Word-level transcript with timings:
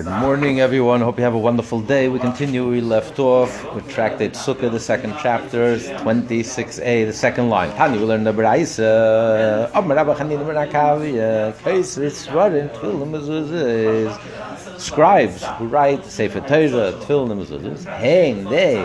Good 0.00 0.18
morning, 0.18 0.60
everyone. 0.60 1.02
Hope 1.02 1.18
you 1.18 1.24
have 1.24 1.34
a 1.34 1.38
wonderful 1.38 1.82
day. 1.82 2.08
We 2.08 2.18
continue. 2.18 2.66
We 2.66 2.80
left 2.80 3.18
off 3.18 3.52
with 3.74 3.86
Tractate 3.90 4.32
Sukkah, 4.32 4.72
the 4.72 4.80
second 4.80 5.14
chapter, 5.20 5.76
26a, 5.76 7.04
the 7.04 7.12
second 7.12 7.50
line. 7.50 7.68
Tani, 7.76 7.98
we 7.98 8.04
learned 8.04 8.26
the 8.26 8.32
Braisa. 8.32 9.70
Amar 9.74 9.96
Rabba 9.96 10.14
Chanina 10.14 10.42
Menakavi, 10.42 11.18
uh, 11.18 11.52
Kais 11.62 11.98
Ritzvarin, 11.98 12.74
Tfilim 12.74 13.10
Mezuzah, 13.10 14.80
scribes 14.80 15.44
who 15.58 15.66
write 15.66 16.02
Sefer 16.06 16.40
Torah, 16.40 16.94
Tfilim 17.02 17.44
Mezuzah, 17.44 17.84
hang 17.98 18.44
they, 18.44 18.76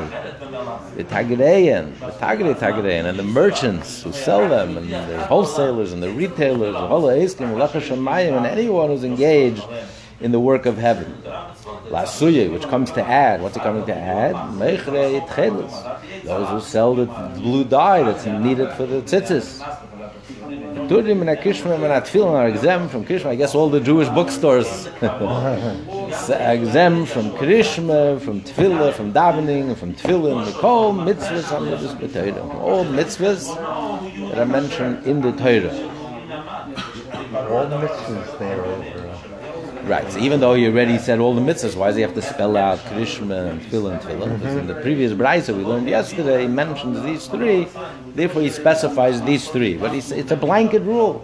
the 0.97 1.05
Tagereyan, 1.05 1.97
the 1.97 2.07
Tagere 2.07 2.54
Tagereyan, 2.55 3.05
and 3.05 3.18
the 3.18 3.23
merchants 3.23 4.04
who 4.04 4.11
sell 4.11 4.50
them, 4.50 4.75
and 4.75 4.89
the 4.91 5.25
wholesalers 5.27 5.93
and 5.93 6.04
the 6.04 6.11
retailers, 6.11 6.73
the 6.73 6.88
Hola 6.88 7.13
Eskim, 7.13 7.55
Lecha 7.55 7.79
Shemayim, 7.79 8.36
and 8.36 8.45
anyone 8.45 8.89
who's 8.89 9.05
engaged 9.05 9.63
in 10.26 10.32
the 10.32 10.39
work 10.39 10.66
of 10.66 10.78
heaven. 10.78 11.05
Lasuye, 11.94 12.52
which 12.52 12.64
comes 12.64 12.92
to 12.92 13.04
add. 13.04 13.43
What's 13.43 13.57
it 13.57 13.61
coming 13.61 13.86
to 13.86 13.96
add? 13.96 14.33
Those 16.24 16.50
who 16.50 16.60
sell 16.60 16.96
the 16.96 17.06
blue 17.36 17.64
dye 17.64 18.02
that's 18.02 18.25
needed 18.25 18.74
for 18.74 18.88
the 18.88 19.04
tzitzis. 19.04 19.61
Turim 20.89 21.21
and 21.21 21.30
Kishma 21.39 21.75
and 21.75 21.83
Atfilin 21.83 22.33
are 22.33 22.47
exempt 22.47 22.92
from 22.92 23.06
Krishma. 23.06 23.28
I 23.28 23.36
guess 23.36 23.54
all 23.54 23.69
the 23.69 23.80
Jewish 23.80 24.10
bookstores 24.10 24.86
exempt 24.97 27.11
from 27.11 27.30
Krishma, 27.39 28.19
from 28.19 28.42
Tefillah, 28.42 28.94
from 28.94 29.14
davening, 29.14 29.78
from 29.78 29.94
Tefillin, 29.94 30.44
the 30.46 30.54
Kol 30.60 30.94
mitzvahs. 30.94 31.52
All 32.61 32.83
mitzvahs 32.86 33.55
that 34.30 34.39
are 34.39 34.45
mentioned 34.45 35.05
in 35.05 35.22
the 35.22 35.31
Torah. 35.33 35.92
All 37.52 37.67
the 37.67 37.78
mitzvahs 37.78 38.39
there 38.39 38.66
Right. 39.86 40.12
So 40.12 40.17
even 40.17 40.39
though 40.39 40.56
he 40.56 40.66
already 40.67 40.98
said 40.98 41.20
all 41.20 41.36
the 41.36 41.42
mitzvahs, 41.42 41.75
why 41.75 41.88
does 41.88 41.95
he 41.95 42.02
have 42.02 42.16
to 42.16 42.22
spell 42.22 42.58
out 42.58 42.80
Krishma 42.80 43.52
and 43.52 43.62
Tefillah 43.62 43.92
and 43.92 44.02
Tefillah? 44.02 44.39
Because 44.39 44.55
in 44.55 44.66
the 44.66 44.73
previous 44.81 45.11
Brisa 45.14 45.55
we 45.55 45.64
learned 45.64 45.88
yesterday, 45.88 46.42
he 46.42 46.47
mentions 46.47 47.03
these 47.03 47.27
three. 47.27 47.67
Therefore, 48.16 48.42
he 48.42 48.50
specifies 48.50 49.22
these 49.22 49.47
three. 49.47 49.77
But 49.77 49.94
it's 49.94 50.31
a 50.31 50.36
blanket 50.36 50.81
rule. 50.81 51.23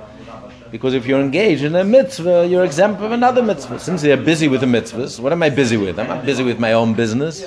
Because 0.71 0.93
if 0.93 1.05
you're 1.05 1.19
engaged 1.19 1.63
in 1.63 1.75
a 1.75 1.83
mitzvah, 1.83 2.47
you're 2.47 2.63
exempt 2.63 3.01
from 3.01 3.11
another 3.11 3.41
mitzvah. 3.41 3.79
Since 3.79 4.03
they're 4.03 4.15
busy 4.15 4.47
with 4.47 4.61
the 4.61 4.67
mitzvahs, 4.67 5.19
what 5.19 5.33
am 5.33 5.43
I 5.43 5.49
busy 5.49 5.75
with? 5.75 5.99
I'm 5.99 6.07
not 6.07 6.23
busy 6.25 6.43
with 6.43 6.59
my 6.59 6.73
own 6.73 6.93
business. 6.93 7.43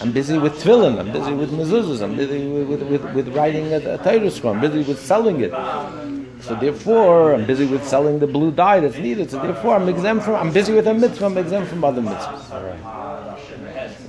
I'm 0.00 0.12
busy 0.12 0.38
with 0.38 0.54
tefillin. 0.62 0.98
I'm 0.98 1.12
busy 1.12 1.32
with 1.34 1.50
mezuzahs. 1.50 2.00
I'm 2.00 2.16
busy 2.16 2.46
with, 2.46 2.68
with, 2.68 2.82
with, 2.84 3.14
with 3.14 3.28
writing 3.36 3.72
a, 3.74 3.78
a 3.94 3.98
Torah 3.98 4.30
scroll. 4.30 4.54
I'm 4.54 4.60
busy 4.60 4.82
with 4.82 4.98
selling 5.04 5.40
it. 5.40 5.52
So 6.44 6.54
therefore, 6.54 7.34
I'm 7.34 7.46
busy 7.46 7.66
with 7.66 7.88
selling 7.88 8.18
the 8.18 8.26
blue 8.26 8.50
dye 8.52 8.80
that's 8.80 8.98
needed. 8.98 9.30
So 9.30 9.40
therefore, 9.40 9.76
I'm 9.76 9.88
exempt 9.88 10.24
from. 10.26 10.34
I'm 10.34 10.52
busy 10.52 10.74
with 10.74 10.86
a 10.86 10.92
mitzvah. 10.92 11.24
I'm 11.24 11.38
exempt 11.38 11.70
from 11.70 11.82
other 11.82 12.02
mitzvahs. 12.02 12.50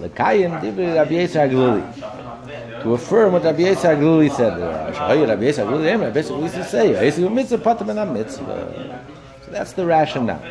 Rabbi 0.02 1.14
Yisrael 1.14 1.50
Glili. 1.50 2.84
To 2.84 2.94
affirm 2.94 3.34
what 3.34 3.44
Rabbi 3.46 3.62
Yisrael 3.62 3.98
Glili 4.02 4.30
said. 4.36 4.60
Rabbi 4.60 5.44
Yisrael 5.46 5.68
Glili, 5.70 6.02
Rabbi 6.02 6.22
Yisrael 6.22 6.52
to 6.54 6.64
say, 6.66 6.94
"Yisrael 6.94 7.34
mitzvah 7.34 7.58
patam 7.60 7.90
and 7.90 8.14
mitzvah." 8.14 9.00
So 9.46 9.52
that's 9.52 9.72
the 9.72 9.86
rationale. 9.86 10.42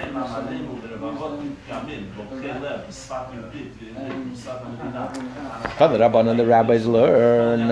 the 5.79 6.31
and 6.31 6.39
the 6.39 6.47
rabbis 6.47 6.87
learn 6.87 7.69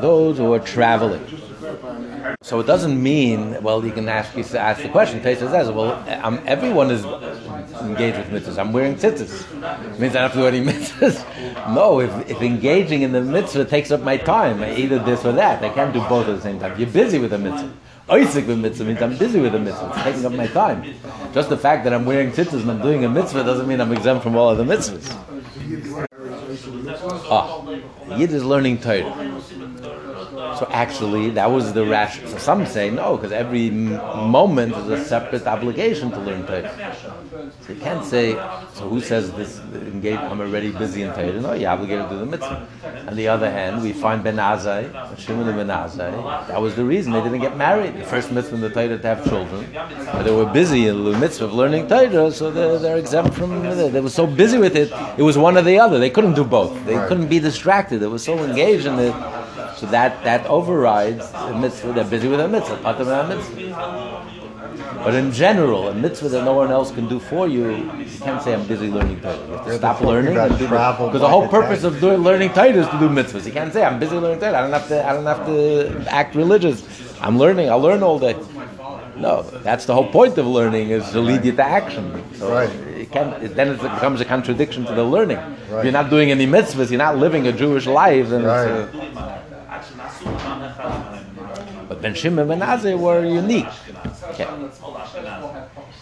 those 0.00 0.38
who 0.38 0.52
are 0.52 0.58
traveling. 0.58 1.24
So 2.42 2.58
it 2.58 2.66
doesn't 2.66 3.00
mean, 3.00 3.62
well, 3.62 3.84
you 3.84 3.92
can 3.92 4.08
ask 4.08 4.34
you 4.36 4.44
ask 4.58 4.82
the 4.82 4.88
question. 4.88 5.20
Taisa 5.20 5.50
says, 5.50 5.70
well, 5.70 5.92
I'm, 6.24 6.40
everyone 6.46 6.90
is 6.90 7.04
engaged 7.04 8.18
with 8.18 8.28
mitzvahs. 8.28 8.58
I'm 8.58 8.72
wearing 8.72 8.94
tzitzis. 8.96 9.44
It 9.92 10.00
means 10.00 10.16
I 10.16 10.22
don't 10.22 10.30
have 10.30 10.32
to 10.32 10.38
do 10.38 10.46
any 10.46 10.64
mitzvahs. 10.72 11.74
No, 11.74 12.00
if, 12.00 12.30
if 12.30 12.40
engaging 12.40 13.02
in 13.02 13.12
the 13.12 13.20
mitzvah 13.20 13.66
takes 13.66 13.90
up 13.90 14.00
my 14.00 14.16
time, 14.16 14.62
either 14.64 14.98
this 14.98 15.24
or 15.24 15.32
that, 15.32 15.62
I 15.62 15.68
can't 15.68 15.92
do 15.92 16.00
both 16.08 16.28
at 16.28 16.36
the 16.36 16.42
same 16.42 16.58
time. 16.58 16.78
You're 16.78 16.88
busy 16.88 17.18
with 17.18 17.30
the 17.30 17.38
mitzvah. 17.38 17.72
Osek 18.08 18.46
with 18.46 18.58
mitzvah 18.58 18.84
means 18.84 19.02
I'm 19.02 19.16
busy 19.16 19.38
with 19.38 19.52
the 19.52 19.60
mitzvah. 19.60 19.92
It's 19.94 20.02
taking 20.02 20.26
up 20.26 20.32
my 20.32 20.48
time. 20.48 20.82
Just 21.32 21.48
the 21.48 21.56
fact 21.56 21.84
that 21.84 21.92
I'm 21.92 22.04
wearing 22.04 22.32
tzitzis 22.32 22.62
and 22.62 22.70
I'm 22.70 22.82
doing 22.82 23.04
a 23.04 23.08
mitzvah 23.08 23.44
doesn't 23.44 23.68
mean 23.68 23.80
I'm 23.80 23.92
exempt 23.92 24.24
from 24.24 24.34
all 24.34 24.50
of 24.50 24.58
the 24.58 24.64
mitzvahs. 24.64 25.14
Ah, 27.30 27.64
Yid 28.16 28.32
is 28.32 28.42
learning 28.42 28.78
Torah. 28.78 29.39
So 30.60 30.68
actually, 30.72 31.30
that 31.30 31.50
was 31.50 31.72
the 31.72 31.86
rational. 31.86 32.30
So 32.32 32.36
some 32.36 32.66
say 32.66 32.90
no, 32.90 33.16
because 33.16 33.32
every 33.32 33.68
m- 33.68 33.94
moment 34.30 34.76
is 34.76 34.88
a 34.88 35.02
separate 35.02 35.46
obligation 35.46 36.10
to 36.10 36.18
learn 36.18 36.46
Torah. 36.46 36.70
So 37.64 37.72
you 37.72 37.80
can't 37.80 38.04
say. 38.04 38.32
So 38.74 38.86
who 38.90 39.00
says 39.00 39.32
this? 39.32 39.58
Engage, 39.94 40.18
I'm 40.18 40.38
already 40.38 40.70
busy 40.70 41.00
in 41.00 41.14
Torah. 41.14 41.40
No, 41.40 41.54
you're 41.54 41.70
obligated 41.70 42.10
to 42.10 42.14
do 42.14 42.18
the 42.18 42.26
mitzvah. 42.26 42.68
On 43.08 43.16
the 43.16 43.26
other 43.28 43.50
hand, 43.50 43.82
we 43.82 43.94
find 43.94 44.22
Ben 44.22 44.36
Azai, 44.36 44.84
Shimon 45.18 45.48
and 45.48 45.56
Ben 45.56 45.68
Azai. 45.68 46.12
That 46.48 46.60
was 46.60 46.74
the 46.76 46.84
reason 46.84 47.14
they 47.14 47.22
didn't 47.22 47.40
get 47.40 47.56
married. 47.56 47.94
The 47.96 48.04
first 48.04 48.30
mitzvah 48.30 48.56
in 48.56 48.60
the 48.60 48.68
Torah 48.68 48.98
to 48.98 49.08
have 49.08 49.24
children, 49.24 49.66
but 50.12 50.24
they 50.24 50.30
were 50.40 50.44
busy 50.44 50.88
in 50.88 51.04
the 51.04 51.16
mitzvah 51.18 51.46
of 51.46 51.54
learning 51.54 51.88
Torah, 51.88 52.30
so 52.30 52.50
they're, 52.50 52.78
they're 52.78 52.98
exempt 52.98 53.32
from. 53.34 53.64
it. 53.64 53.92
They 53.94 54.00
were 54.02 54.10
so 54.10 54.26
busy 54.26 54.58
with 54.58 54.76
it. 54.76 54.92
It 55.16 55.22
was 55.22 55.38
one 55.38 55.56
or 55.56 55.62
the 55.62 55.78
other. 55.80 55.98
They 55.98 56.10
couldn't 56.10 56.34
do 56.34 56.44
both. 56.44 56.72
They 56.84 56.98
couldn't 57.08 57.28
be 57.28 57.38
distracted. 57.38 58.00
They 58.00 58.08
were 58.08 58.18
so 58.18 58.36
engaged 58.44 58.84
in 58.84 58.98
it. 58.98 59.14
So 59.76 59.86
that, 59.86 60.22
that 60.24 60.46
overrides 60.46 61.30
the 61.32 61.54
mitzvah. 61.58 61.92
They're 61.92 62.04
busy 62.04 62.28
with 62.28 62.40
a 62.40 62.48
mitzvah, 62.48 62.76
patam 62.78 63.24
a 63.24 63.36
mitzvah. 63.36 64.40
But 65.04 65.14
in 65.14 65.32
general, 65.32 65.88
a 65.88 65.94
mitzvah 65.94 66.28
that 66.28 66.44
no 66.44 66.52
one 66.52 66.70
else 66.70 66.90
can 66.90 67.08
do 67.08 67.18
for 67.18 67.48
you, 67.48 67.70
you 67.70 68.18
can't 68.18 68.42
say 68.42 68.52
I'm 68.54 68.66
busy 68.66 68.88
learning 68.88 69.20
Torah. 69.20 69.36
You 69.46 69.52
have 69.54 69.66
to 69.66 69.76
stop 69.78 70.00
learning 70.02 70.36
and 70.36 70.58
do 70.58 70.64
Because 70.64 71.20
the 71.20 71.28
whole 71.28 71.48
purpose 71.48 71.84
of 71.84 72.00
doing 72.00 72.18
learning 72.22 72.50
Torah 72.50 72.68
is 72.68 72.86
to 72.86 72.98
do 72.98 73.08
mitzvahs. 73.08 73.46
You 73.46 73.52
can't 73.52 73.72
say 73.72 73.82
I'm 73.82 73.98
busy 73.98 74.16
learning 74.16 74.40
Torah. 74.40 74.58
I 74.58 74.60
don't 74.60 74.72
have 74.72 74.88
to. 74.88 75.08
I 75.08 75.12
don't 75.12 75.24
have 75.24 75.46
to 75.46 76.04
act 76.08 76.34
religious. 76.34 76.84
I'm 77.20 77.38
learning. 77.38 77.70
I'll 77.70 77.80
learn 77.80 78.02
all 78.02 78.18
day. 78.18 78.36
No, 79.16 79.42
that's 79.42 79.84
the 79.84 79.94
whole 79.94 80.08
point 80.08 80.38
of 80.38 80.46
learning 80.46 80.90
is 80.90 81.10
to 81.10 81.20
lead 81.20 81.44
you 81.44 81.52
to 81.52 81.62
action. 81.62 82.24
So 82.34 82.50
right. 82.50 82.70
it 82.70 83.10
can, 83.10 83.34
it, 83.42 83.54
then 83.54 83.68
it 83.68 83.82
becomes 83.82 84.22
a 84.22 84.24
contradiction 84.24 84.86
to 84.86 84.94
the 84.94 85.04
learning. 85.04 85.36
Right. 85.36 85.78
If 85.78 85.84
you're 85.84 85.92
not 85.92 86.08
doing 86.08 86.30
any 86.30 86.46
mitzvahs, 86.46 86.90
you're 86.90 86.98
not 86.98 87.18
living 87.18 87.46
a 87.46 87.52
Jewish 87.52 87.86
life. 87.86 88.30
Then 88.30 88.44
right. 88.44 88.88
But 91.88 92.00
Ben 92.02 92.14
Shimon 92.14 92.50
and 92.50 92.60
Ben 92.60 92.60
Azai 92.60 92.98
were 92.98 93.24
unique. 93.24 93.66
Okay. 94.30 94.46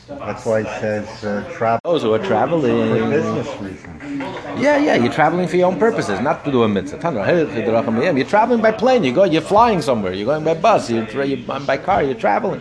That's 0.08 0.44
why 0.46 0.60
it 0.60 0.80
says 0.80 1.24
uh, 1.24 1.44
travel. 1.52 1.80
Those 1.84 2.02
who 2.02 2.12
are 2.14 2.18
traveling. 2.18 2.88
For 2.88 3.10
business 3.10 3.48
reasons. 3.60 4.02
Yeah, 4.58 4.78
yeah, 4.78 4.94
you're 4.94 5.12
traveling 5.12 5.46
for 5.48 5.56
your 5.56 5.68
own 5.70 5.78
purposes, 5.78 6.18
not 6.20 6.44
to 6.44 6.50
do 6.50 6.62
a 6.62 6.68
mitzvah. 6.68 6.98
You're 8.16 8.26
traveling 8.26 8.62
by 8.62 8.72
plane, 8.72 9.04
you 9.04 9.12
go, 9.12 9.24
you're 9.24 9.42
flying 9.42 9.82
somewhere, 9.82 10.14
you're 10.14 10.26
going 10.26 10.44
by 10.44 10.54
bus, 10.54 10.88
you're, 10.90 11.04
you're 11.24 11.60
by 11.60 11.76
car, 11.76 12.02
you're 12.02 12.14
traveling. 12.14 12.60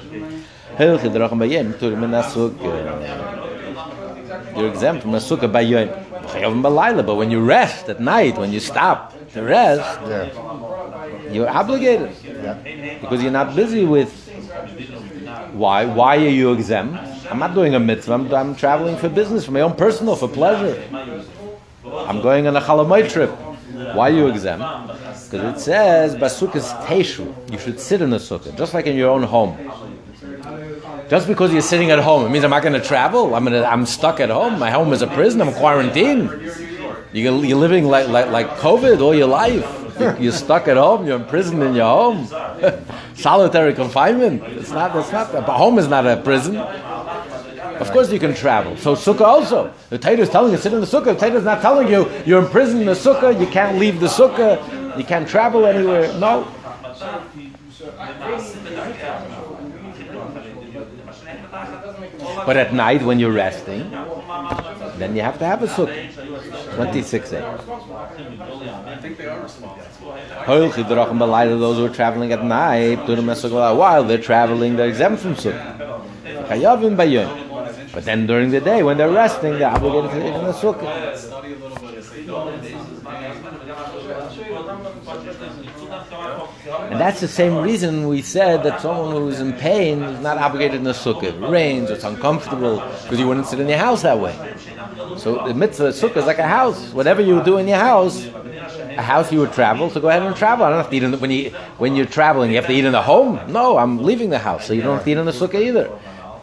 You're 0.80 0.96
exempt 4.70 5.02
from 5.02 5.16
a 5.16 5.20
sukkah 5.20 5.52
by 5.52 5.62
yom. 5.62 5.90
But 6.62 7.16
when 7.16 7.32
you 7.32 7.42
rest 7.42 7.90
at 7.90 8.00
night, 8.00 8.38
when 8.38 8.52
you 8.52 8.60
stop 8.60 9.14
to 9.32 9.42
rest, 9.42 10.00
yeah. 10.08 10.30
You're 11.32 11.50
obligated. 11.50 12.12
Yeah. 12.24 13.00
Because 13.02 13.22
you're 13.22 13.32
not 13.32 13.56
busy 13.56 13.86
with 13.86 14.12
why? 15.54 15.86
Why 15.86 16.18
are 16.18 16.30
you 16.30 16.54
exempt? 16.54 16.98
I'm 17.30 17.40
not 17.40 17.54
doing 17.54 17.76
a 17.76 17.80
mitzvah. 17.80 18.14
I'm, 18.14 18.34
I'm 18.34 18.56
traveling 18.56 18.98
for 18.98 19.10
business, 19.10 19.46
for 19.46 19.52
my 19.52 19.62
own 19.62 19.76
personal, 19.76 20.16
for 20.16 20.28
pleasure. 20.28 20.82
I'm 21.86 22.22
going 22.22 22.48
on 22.48 22.56
a 22.56 22.62
chalamite 22.62 23.10
trip. 23.10 23.32
Why 23.96 24.10
are 24.10 24.14
you 24.14 24.28
exempt? 24.28 24.64
Because 25.30 25.56
it 25.56 25.60
says 25.60 26.16
basukas 26.16 26.74
teshu. 26.86 27.52
You 27.52 27.58
should 27.60 27.80
sit 27.80 28.02
in 28.02 28.14
a 28.14 28.18
sukkah, 28.18 28.56
just 28.58 28.74
like 28.74 28.88
in 28.88 28.96
your 28.96 29.10
own 29.10 29.24
home. 29.24 29.58
Just 31.10 31.28
because 31.28 31.54
you're 31.54 31.62
sitting 31.62 31.92
at 31.92 32.00
home, 32.00 32.26
it 32.26 32.30
means 32.30 32.44
I'm 32.44 32.50
not 32.50 32.64
going 32.64 32.80
to 32.80 32.86
travel. 32.86 33.36
I'm 33.36 33.46
gonna, 33.46 33.64
I'm 33.64 33.86
stuck 33.86 34.20
at 34.20 34.30
home. 34.30 34.60
My 34.60 34.72
home 34.72 34.92
is 34.92 35.02
a 35.02 35.08
prison. 35.08 35.42
I'm 35.42 35.54
quarantined. 35.54 36.30
You're, 37.14 37.46
you're 37.46 37.58
living 37.58 37.86
like, 37.86 38.08
like, 38.10 38.30
like 38.30 38.48
COVID 38.58 39.02
all 39.02 39.16
your 39.16 39.28
life. 39.28 39.77
You're 40.00 40.32
stuck 40.32 40.68
at 40.68 40.78
home. 40.78 41.06
You're 41.06 41.18
imprisoned 41.18 41.64
in 41.64 41.74
your 41.76 41.86
home. 41.86 42.28
Solitary 43.16 43.74
confinement. 43.74 44.44
It's 44.44 44.72
not. 44.72 44.96
It's 44.96 45.12
not. 45.12 45.34
A 45.34 45.42
home 45.42 45.80
is 45.80 45.88
not 45.88 46.06
a 46.06 46.18
prison. 46.18 46.58
Of 46.58 47.92
course 47.92 48.12
you 48.12 48.20
can 48.20 48.34
travel. 48.34 48.76
So 48.78 48.96
sukkah 48.96 49.22
also. 49.22 49.72
The 49.90 50.00
Torah 50.00 50.18
is 50.18 50.30
telling 50.30 50.52
you 50.52 50.58
sit 50.58 50.74
in 50.74 50.82
the 50.82 50.88
sukkah. 50.88 51.18
The 51.18 51.28
Torah 51.28 51.38
is 51.38 51.44
not 51.44 51.62
telling 51.62 51.88
you 51.88 52.10
you're 52.26 52.42
imprisoned 52.42 52.82
in 52.82 52.88
the 52.88 52.94
sukkah. 52.94 53.40
You 53.40 53.48
can't 53.48 53.78
leave 53.78 54.00
the 54.00 54.08
sukkah. 54.08 54.98
You 54.98 55.04
can't 55.04 55.28
travel 55.30 55.66
anywhere. 55.66 56.12
No. 56.20 56.48
But 62.46 62.58
at 62.58 62.74
night 62.74 63.04
when 63.04 63.20
you're 63.20 63.32
resting, 63.32 63.92
then 64.98 65.16
you 65.16 65.22
have 65.22 65.38
to 65.40 65.46
have 65.46 65.62
a 65.62 65.68
sukkah. 65.68 66.76
26 66.76 67.32
a. 67.34 67.42
Those 70.48 70.74
who 71.78 71.86
are 71.86 71.90
traveling 71.90 72.32
at 72.32 72.44
night, 72.44 72.96
while 73.06 74.04
they're 74.04 74.18
traveling, 74.18 74.76
they're 74.78 74.88
exempt 74.88 75.22
from 75.22 75.36
sukkah. 75.36 75.76
But 77.94 78.06
then 78.06 78.26
during 78.28 78.52
the 78.52 78.62
day, 78.62 78.82
when 78.82 78.96
they're 78.98 79.10
resting, 79.10 79.60
they're 79.60 79.70
obligated 79.70 80.12
to 80.12 80.18
eat 80.26 80.34
in 80.34 80.46
the 80.46 80.54
sukkah. 80.54 80.88
And 86.92 87.00
that's 87.00 87.20
the 87.20 87.28
same 87.28 87.58
reason 87.58 88.08
we 88.08 88.22
said 88.22 88.64
that 88.64 88.80
someone 88.82 89.12
who 89.12 89.28
is 89.28 89.42
in 89.42 89.52
pain 89.54 90.02
is 90.02 90.22
not 90.22 90.38
obligated 90.38 90.76
in 90.78 90.84
the 90.84 90.94
sukkah. 90.94 91.24
It 91.24 91.40
rains, 91.50 91.90
it's 91.90 92.04
uncomfortable, 92.06 92.82
because 93.04 93.20
you 93.20 93.28
wouldn't 93.28 93.48
sit 93.48 93.60
in 93.60 93.68
your 93.68 93.80
house 93.80 94.02
that 94.04 94.18
way. 94.18 94.34
So 95.18 95.46
the 95.46 95.54
mitzvah 95.54 95.90
sukkah 95.90 96.18
is 96.18 96.26
like 96.26 96.40
a 96.40 96.48
house. 96.48 96.94
Whatever 96.94 97.22
you 97.22 97.44
do 97.44 97.58
in 97.58 97.68
your 97.68 97.80
house, 97.80 98.28
house 99.02 99.32
you 99.32 99.40
would 99.40 99.54
travel, 99.54 99.90
so 99.90 100.00
go 100.00 100.10
ahead 100.10 100.24
and 100.24 100.36
travel. 100.36 100.66
I 100.66 100.70
don't 100.70 100.80
have 100.80 100.90
to 100.90 100.96
eat 100.96 101.04
in 101.04 101.12
the, 101.12 101.18
when 101.18 101.32
you 101.32 101.52
when 101.78 101.96
you're 101.96 102.06
traveling. 102.06 102.52
You 102.52 102.58
have 102.58 102.68
to 102.68 102.74
eat 102.74 102.86
in 102.86 102.92
the 102.92 103.02
home. 103.02 103.40
No, 103.52 103.78
I'm 103.78 104.04
leaving 104.04 104.30
the 104.30 104.40
house, 104.40 104.66
so 104.66 104.74
you 104.74 104.82
don't 104.82 104.96
have 104.96 105.06
to 105.06 105.12
eat 105.12 105.18
in 105.18 105.26
the 105.26 105.32
sukkah 105.32 105.62
either. 105.62 105.92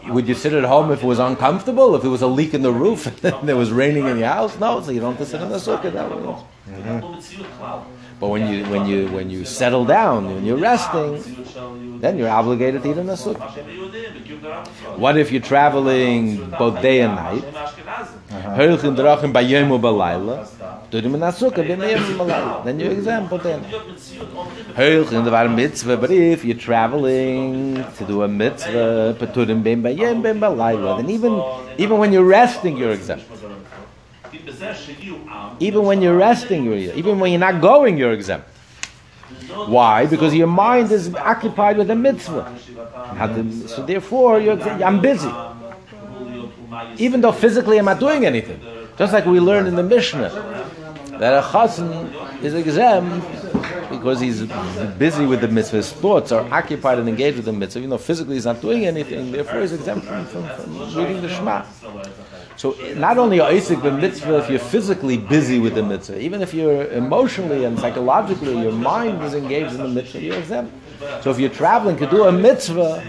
Would 0.09 0.29
you 0.29 0.35
sit 0.35 0.53
at 0.53 0.65
home 0.65 0.91
if 0.91 1.03
it 1.03 1.06
was 1.06 1.19
uncomfortable? 1.19 1.95
If 1.95 2.03
there 2.03 2.11
was 2.11 2.21
a 2.21 2.27
leak 2.27 2.53
in 2.53 2.61
the 2.62 2.73
roof 2.73 3.06
and 3.25 3.49
it 3.49 3.55
was 3.55 3.73
raining 3.73 4.06
in 4.06 4.19
your 4.19 4.29
house? 4.29 4.59
No, 4.59 4.83
so 4.83 4.91
you 4.91 5.01
don't 5.01 5.17
have 5.17 5.27
to 5.27 5.31
sit 5.31 5.41
in 5.41 5.49
the 5.49 5.56
sukkah 5.56 5.93
that 5.93 6.11
way. 6.11 6.17
Mm-hmm. 6.69 8.21
But 8.21 8.29
when 8.29 8.53
you 8.53 8.65
when 8.67 8.87
you 8.87 9.09
when 9.09 9.31
you 9.31 9.45
settle 9.45 9.85
down, 9.85 10.27
when 10.27 10.45
you're 10.45 10.59
resting, 10.59 11.21
then 12.01 12.19
you're 12.19 12.29
obligated 12.29 12.83
to 12.83 12.91
eat 12.91 12.99
in 12.99 13.06
the 13.06 13.15
sukkah. 13.15 14.99
What 14.99 15.17
if 15.17 15.33
you're 15.33 15.43
traveling 15.43 16.51
both 16.51 16.81
day 16.81 17.01
and 17.01 17.17
night? 17.17 17.45
Then 22.64 22.79
you're 22.79 22.93
exempt. 22.93 23.43
Then 23.43 23.64
but 24.76 26.11
if 26.11 26.44
you're 26.44 26.56
traveling 26.56 27.85
to 27.96 28.05
do 28.05 28.23
a 28.23 28.29
mitzvah, 28.29 29.17
then 30.99 31.11
even 31.11 31.43
even 31.79 31.99
when 31.99 32.12
you're 32.12 32.25
resting, 32.25 32.76
you're 32.76 32.93
exempt. 32.93 33.25
Even 35.61 35.82
when 35.85 36.02
you're 36.02 36.17
resting, 36.17 36.64
you're 36.64 36.76
even 36.76 37.19
when 37.19 37.32
you're 37.32 37.41
not 37.41 37.61
going, 37.61 37.96
you're 37.96 38.12
exempt. 38.12 38.49
Why? 39.67 40.06
Because 40.06 40.35
your 40.35 40.46
mind 40.49 40.93
is 40.93 41.14
occupied 41.14 41.79
with 41.79 41.91
a 41.91 41.94
mitzvah. 41.94 42.52
So 43.69 43.82
therefore, 43.85 44.41
I'm 44.41 45.00
busy. 45.00 45.31
Even 46.99 47.21
though 47.21 47.32
physically 47.32 47.79
I'm 47.79 47.85
not 47.85 48.00
doing 48.00 48.25
anything. 48.25 48.61
Just 48.97 49.12
like 49.12 49.26
we 49.26 49.41
learned 49.41 49.69
in 49.69 49.75
the 49.75 49.82
Mishnah, 49.82 50.31
that 51.19 51.32
a 51.38 51.47
chassan 51.47 52.43
is 52.43 52.55
exempt 52.55 53.26
because 53.91 54.21
he's 54.21 54.43
busy 54.99 55.26
with 55.26 55.41
the 55.41 55.49
mitzvah. 55.49 55.76
His 55.79 55.93
thoughts 55.93 56.32
are 56.32 56.47
occupied 56.53 56.99
and 56.99 57.09
engaged 57.09 57.37
with 57.37 57.47
the 57.47 57.53
mitzvah. 57.53 57.81
Even 57.81 57.91
though 57.91 57.99
physically 57.99 58.35
he's 58.35 58.44
not 58.44 58.61
doing 58.61 58.87
anything, 58.87 59.32
therefore 59.32 59.61
he's 59.61 59.73
exempt 59.73 60.06
from, 60.06 60.26
from, 60.26 60.49
from 60.49 60.94
reading 60.97 61.23
the 61.23 61.29
Shema. 61.29 61.65
So 62.56 62.77
not 62.97 63.19
only 63.19 63.41
are 63.41 63.50
Osek 63.50 63.82
the 63.82 63.91
mitzvah 63.91 64.38
if 64.38 64.50
you're 64.50 64.59
physically 64.59 65.19
busy 65.19 65.59
with 65.59 65.75
the 65.75 65.82
mitzvah, 65.82 66.20
even 66.20 66.41
if 66.41 66.55
you're 66.55 66.87
emotionally 66.93 67.65
and 67.65 67.79
psychologically, 67.79 68.61
your 68.61 68.73
mind 68.73 69.23
is 69.23 69.35
engaged 69.35 69.75
in 69.75 69.79
the 69.79 69.88
mitzvah, 69.88 70.20
you're 70.20 70.38
exempt. 70.38 70.73
So 71.23 71.31
if 71.31 71.38
you're 71.38 71.50
traveling 71.50 71.96
to 71.99 72.06
do 72.06 72.25
a 72.25 72.32
mitzvah, 72.32 73.02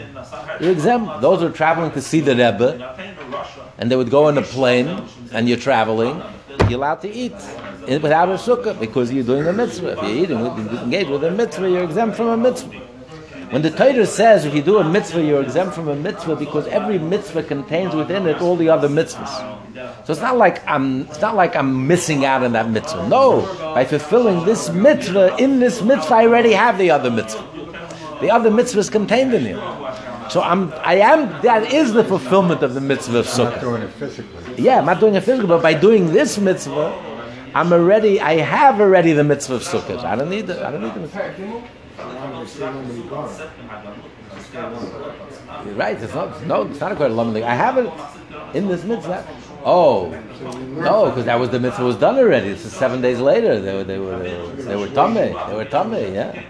you're 0.60 0.72
exempt. 0.72 1.22
Those 1.22 1.42
who 1.42 1.48
are 1.48 1.52
traveling 1.52 1.92
to 1.92 2.02
see 2.02 2.20
the 2.20 2.32
Rebbe, 2.32 2.70
and 3.78 3.92
they 3.92 3.96
would 3.96 4.10
go 4.10 4.26
on 4.26 4.38
a 4.38 4.42
plane, 4.42 5.04
and 5.32 5.48
you're 5.48 5.58
traveling, 5.58 6.22
you're 6.70 6.80
allowed 6.80 7.02
to 7.02 7.10
eat 7.10 7.34
without 7.88 8.30
a 8.30 8.34
sukkah 8.34 8.80
because 8.80 9.12
you're 9.12 9.24
doing 9.24 9.46
a 9.48 9.54
mitzvah. 9.54 9.92
If 9.94 10.02
you're 10.04 10.24
eating, 10.24 10.40
you're 10.40 10.82
engaged 10.84 11.10
with 11.10 11.24
a 11.24 11.32
mitzvah, 11.32 11.70
you're 11.70 11.84
exempt 11.84 12.18
from 12.18 12.28
a 12.28 12.38
mitzvah. 12.38 12.82
When 13.52 13.62
the 13.62 13.70
Torah 13.70 14.08
says 14.08 14.44
if 14.46 14.56
you 14.56 14.64
do 14.64 14.80
a 14.80 14.84
mitzvah, 14.84 15.24
you're 15.24 15.44
exempt 15.44 15.76
from 15.76 15.88
a 15.88 15.96
mitzvah 15.96 16.36
because 16.36 16.66
every 16.68 16.98
mitzvah 16.98 17.44
contains 17.44 17.94
within 17.94 18.26
it 18.26 18.42
all 18.42 18.56
the 18.56 18.70
other 18.70 18.90
mitzvahs. 18.90 20.06
So 20.06 20.14
it's 20.14 20.22
not 20.22 20.38
like 20.38 20.66
I'm 20.68 21.02
it's 21.02 21.22
not 21.22 21.36
like 21.36 21.56
I'm 21.56 21.88
missing 21.88 22.26
out 22.26 22.44
on 22.44 22.54
that 22.54 22.70
mitzvah. 22.70 23.08
No, 23.08 23.42
by 23.76 23.86
fulfilling 23.86 24.46
this 24.46 24.70
mitzvah, 24.70 25.38
in 25.38 25.60
this 25.60 25.82
mitzvah 25.84 26.16
I 26.16 26.26
already 26.26 26.54
have 26.54 26.80
the 26.80 26.90
other 26.90 27.12
mitzvah. 27.12 27.44
The 28.22 28.32
other 28.32 28.50
mitzvah 28.52 28.80
is 28.80 28.90
contained 28.90 29.34
in 29.34 29.46
it. 29.46 29.60
So 30.32 30.42
I'm 30.42 30.74
I 30.84 30.96
am 30.96 31.42
that 31.44 31.72
is 31.72 31.94
the 31.94 32.04
fulfillment 32.04 32.64
of 32.64 32.74
the 32.74 32.82
mitzvah 32.82 33.20
of 33.20 33.28
sukkah. 33.28 33.52
Not 33.52 33.62
doing 33.62 33.82
it 33.84 33.92
physically. 33.92 34.56
Yeah, 34.58 34.80
I'm 34.80 34.86
not 34.86 35.00
doing 35.00 35.16
it 35.16 35.22
physically, 35.22 35.48
but 35.48 35.62
by 35.62 35.74
doing 35.74 36.12
this 36.12 36.38
mitzvah, 36.38 36.94
I'm 37.54 37.72
already 37.72 38.20
I 38.20 38.38
have 38.38 38.80
already 38.80 39.14
the 39.14 39.24
mitzvah 39.24 39.56
of 39.56 39.64
sukkah. 39.64 40.04
I 40.04 40.16
don't 40.16 40.30
need 40.30 40.48
the 40.48 40.66
I 40.66 40.72
don't 40.72 40.82
need 40.82 40.94
the 40.94 41.02
mitzvah. 41.02 41.64
You're 45.66 45.76
right. 45.76 46.02
It's 46.02 46.14
not. 46.14 46.46
No, 46.46 46.64
it's 46.64 46.80
not 46.80 46.92
a 46.92 47.06
of 47.06 47.36
I 47.38 47.54
have 47.54 47.78
it 47.78 47.92
in 48.56 48.68
this 48.68 48.84
mitzvah. 48.84 49.26
Oh, 49.64 50.10
no, 50.78 51.10
because 51.10 51.26
that 51.26 51.40
was 51.40 51.50
the 51.50 51.60
mitzvah 51.60 51.84
was 51.84 51.96
done 51.96 52.18
already. 52.18 52.50
It's 52.50 52.62
seven 52.62 53.02
days 53.02 53.20
later. 53.20 53.60
They 53.60 53.74
were 53.74 53.84
they 53.84 54.00
were 54.00 54.18
they 54.20 54.76
were 54.76 54.88
tummy. 54.90 55.36
They 55.48 55.56
were 55.56 55.66
tummy. 55.66 56.14
Yeah. 56.14 56.44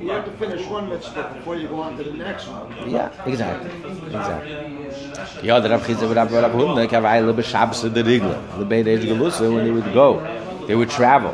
You 0.00 0.10
have 0.10 0.24
to 0.24 0.30
finish 0.32 0.66
one 0.66 0.88
mitzvah 0.88 1.34
before 1.34 1.56
you 1.56 1.68
go 1.68 1.80
on 1.80 1.96
to 1.96 2.04
the 2.04 2.12
next 2.12 2.46
one. 2.48 2.90
Yeah, 2.90 3.10
exactly. 3.26 3.70
Exactly. 4.06 4.56
Ja, 5.42 5.60
der 5.60 5.70
Rab 5.70 5.82
Chizah 5.82 6.14
Rab 6.14 6.30
Rab 6.30 6.52
Hunde, 6.52 6.86
kawaii 6.88 7.26
lebe 7.26 7.42
Shabbos 7.42 7.82
de 7.82 8.02
Rigla. 8.02 8.38
Lebe 8.58 8.84
Reish 8.84 9.04
Gelusa, 9.04 9.52
when 9.52 9.64
they 9.64 9.70
would 9.70 9.92
go. 9.92 10.20
They 10.66 10.74
would 10.74 10.90
travel 10.90 11.30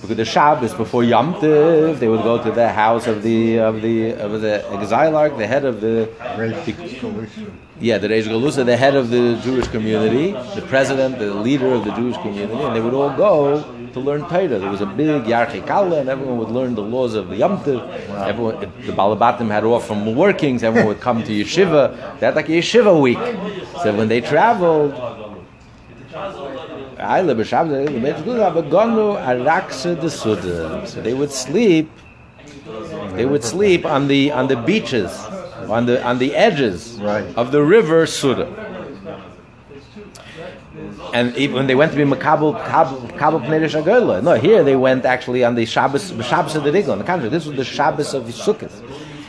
because 0.00 0.16
the 0.16 0.24
Shabbos 0.24 0.72
before 0.72 1.02
Yom 1.02 1.34
Tov, 1.34 1.98
they 1.98 2.06
would 2.06 2.22
go 2.22 2.40
to 2.40 2.52
the 2.52 2.68
house 2.68 3.08
of 3.08 3.24
the 3.24 3.58
of 3.58 3.82
the 3.82 4.12
of 4.12 4.40
the 4.40 4.64
exilarch, 4.70 5.36
the 5.36 5.48
head 5.48 5.64
of 5.64 5.80
the, 5.80 6.08
the 6.36 7.50
yeah, 7.80 7.98
the 7.98 8.06
Reish 8.06 8.24
Galusa, 8.24 8.64
the 8.64 8.76
head 8.76 8.94
of 8.94 9.10
the 9.10 9.40
Jewish 9.42 9.66
community, 9.66 10.30
the 10.54 10.64
president, 10.68 11.18
the 11.18 11.34
leader 11.34 11.72
of 11.72 11.84
the 11.84 11.92
Jewish 11.92 12.16
community, 12.18 12.62
and 12.62 12.76
they 12.76 12.80
would 12.80 12.94
all 12.94 13.10
go 13.16 13.64
to 13.92 14.00
learn 14.00 14.22
Torah. 14.22 14.58
There 14.58 14.70
was 14.70 14.80
a 14.80 14.86
big 14.86 15.24
Yarchei 15.24 15.66
Kala, 15.66 16.00
and 16.00 16.08
everyone 16.08 16.38
would 16.38 16.50
learn 16.50 16.74
the 16.74 16.82
laws 16.82 17.14
of 17.14 17.28
the 17.28 17.36
Yom 17.36 17.58
Tov. 17.58 18.08
Wow. 18.08 18.24
Everyone, 18.26 18.60
the 18.60 18.92
Balabatim 18.92 19.48
had 19.50 19.64
off 19.64 19.86
from 19.86 20.14
workings. 20.14 20.62
Everyone 20.62 20.88
would 20.88 21.00
come 21.00 21.22
to 21.22 21.32
yeshiva. 21.32 22.18
They 22.18 22.26
had 22.26 22.36
like 22.36 22.48
a 22.48 22.52
yeshiva 22.52 23.00
week. 23.00 23.18
So 23.82 23.94
when 23.96 24.08
they 24.08 24.20
traveled, 24.20 24.94
so 30.88 31.02
they 31.02 31.14
would 31.14 31.30
sleep. 31.30 31.90
They 33.12 33.26
would 33.26 33.44
sleep 33.44 33.86
on 33.86 34.08
the 34.08 34.32
on 34.32 34.48
the 34.48 34.56
beaches, 34.56 35.10
on 35.68 35.86
the 35.86 36.02
on 36.04 36.18
the 36.18 36.34
edges 36.34 36.98
right. 37.00 37.24
of 37.36 37.52
the 37.52 37.62
river 37.62 38.06
Sura. 38.06 38.67
And 41.14 41.36
even 41.36 41.56
when 41.56 41.66
they 41.66 41.74
went 41.74 41.92
to 41.92 41.96
be 41.98 42.04
Makabel 42.04 42.54
Kabel 43.18 43.40
Pnei 43.40 44.22
No, 44.22 44.34
here 44.34 44.62
they 44.64 44.76
went 44.76 45.04
actually 45.04 45.44
on 45.44 45.54
the 45.54 45.66
Shabbos 45.66 46.12
Shabbos 46.26 46.56
of 46.56 46.64
the 46.64 46.70
Rigla. 46.70 46.92
On 46.92 46.98
the 46.98 47.04
contrary, 47.04 47.30
this 47.30 47.46
was 47.46 47.56
the 47.56 47.64
Shabbos 47.64 48.14
of 48.14 48.24
Sukkot 48.24 48.72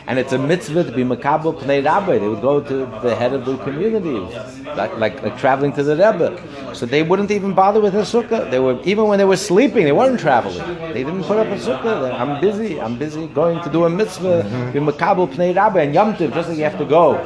and 0.10 0.18
it's 0.18 0.34
a 0.34 0.40
mitzvah 0.40 0.84
to 0.84 0.92
be 0.92 1.04
makabel 1.04 1.54
pnei 1.56 1.86
rabbi. 1.86 2.18
They 2.18 2.28
would 2.28 2.42
go 2.42 2.60
to 2.60 2.78
the 3.04 3.16
head 3.16 3.32
of 3.32 3.46
the 3.46 3.58
community, 3.58 4.18
like, 4.76 4.98
like, 4.98 5.22
like 5.22 5.38
traveling 5.38 5.72
to 5.74 5.84
the 5.84 5.96
rebbe. 5.96 6.74
So 6.74 6.88
they 6.88 7.04
wouldn't 7.04 7.30
even 7.30 7.54
bother 7.54 7.80
with 7.80 7.94
a 7.94 8.02
sukkah. 8.02 8.50
They 8.50 8.58
were 8.58 8.82
even 8.82 9.06
when 9.06 9.20
they 9.20 9.26
were 9.26 9.38
sleeping, 9.38 9.86
they 9.86 9.92
weren't 9.92 10.20
traveling. 10.20 10.66
They 10.94 11.04
didn't 11.04 11.26
put 11.26 11.38
up 11.38 11.46
a 11.46 11.58
sukkah. 11.58 12.20
I'm 12.20 12.42
busy. 12.42 12.82
I'm 12.82 12.98
busy 12.98 13.28
going 13.28 13.62
to 13.64 13.70
do 13.70 13.86
a 13.86 13.90
mitzvah. 13.90 14.72
Be 14.74 14.80
makabel 14.80 15.32
pnei 15.32 15.56
rabbi 15.56 15.84
and 15.84 15.94
yom 15.94 16.18
just 16.18 16.50
like 16.50 16.58
you 16.58 16.64
have 16.64 16.80
to 16.80 16.86
go 16.86 17.24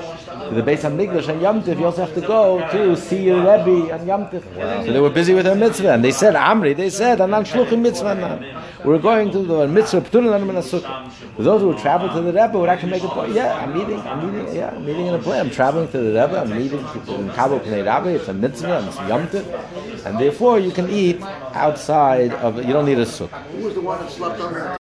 to 0.50 0.56
the 0.56 0.62
Beis 0.62 0.82
Hamikdash 0.82 1.30
and 1.30 1.42
Yom 1.42 1.63
Tiv, 1.63 1.80
you 1.80 1.86
also 1.86 2.06
have 2.06 2.13
to 2.13 2.22
go 2.22 2.60
to 2.72 2.96
see 2.96 3.24
your 3.24 3.40
Rebbe 3.40 3.94
and 3.94 4.08
Yom 4.08 4.30
Tiv. 4.30 4.44
So 4.54 4.92
they 4.92 5.00
were 5.00 5.10
busy 5.10 5.34
with 5.34 5.46
their 5.46 5.56
mitzvah, 5.56 5.94
and 5.94 6.04
they 6.04 6.12
said, 6.12 6.36
Amri, 6.36 6.75
they 6.75 6.90
said, 6.90 7.22
Anan 7.22 7.44
Shluchim 7.44 7.80
mitzvah 7.80 8.63
We're 8.84 9.00
going 9.00 9.32
to 9.32 9.40
the 9.40 9.68
mitzvah, 9.68 10.02
Ptunin 10.02 10.34
Anan 10.36 10.56
Sukkah. 10.62 11.12
Those 11.38 11.62
who 11.62 11.78
travel 11.80 12.10
to 12.10 12.22
the 12.22 12.32
Rebbe 12.32 12.58
would 12.58 12.70
actually 12.70 12.92
make 12.92 13.04
a 13.04 13.08
point, 13.08 13.34
yeah, 13.34 13.56
I'm 13.56 13.74
meeting, 13.74 14.00
I'm 14.02 14.25
meeting, 14.25 14.56
yeah, 14.56 14.70
I'm 14.70 14.86
meeting 14.86 15.08
in 15.08 15.13
a 15.16 15.20
plan. 15.20 15.48
I'm 15.48 15.52
traveling 15.52 15.88
to 15.92 15.98
the 15.98 16.10
Rebbe, 16.10 16.40
I'm 16.40 16.50
meeting 16.50 16.80
in 16.80 17.30
Kabul 17.32 17.60
Pnei 17.60 17.86
Rabbi, 17.86 18.10
it's 18.10 18.28
a 18.28 18.34
mitzvah, 18.34 18.80
and 18.80 18.88
it's 18.88 18.98
Yom 18.98 19.28
Tiv, 19.30 20.06
and 20.06 20.20
therefore 20.20 20.60
you 20.60 20.72
can 20.72 20.90
eat 20.90 21.22
outside 21.54 22.34
of, 22.34 22.58
you 22.58 22.74
don't 22.74 22.86
need 22.86 23.00
a 23.00 23.06
sukkah. 23.06 23.42
Who 23.48 23.66
was 23.66 23.74
the 23.74 23.82
one 23.82 24.00
that 24.00 24.12
slept 24.12 24.40
on 24.42 24.78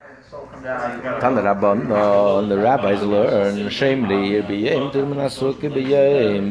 Tan 0.61 1.35
Rabban, 1.37 2.47
the 2.47 2.57
rabbis 2.57 3.01
learn, 3.01 3.67
Shemri, 3.69 4.41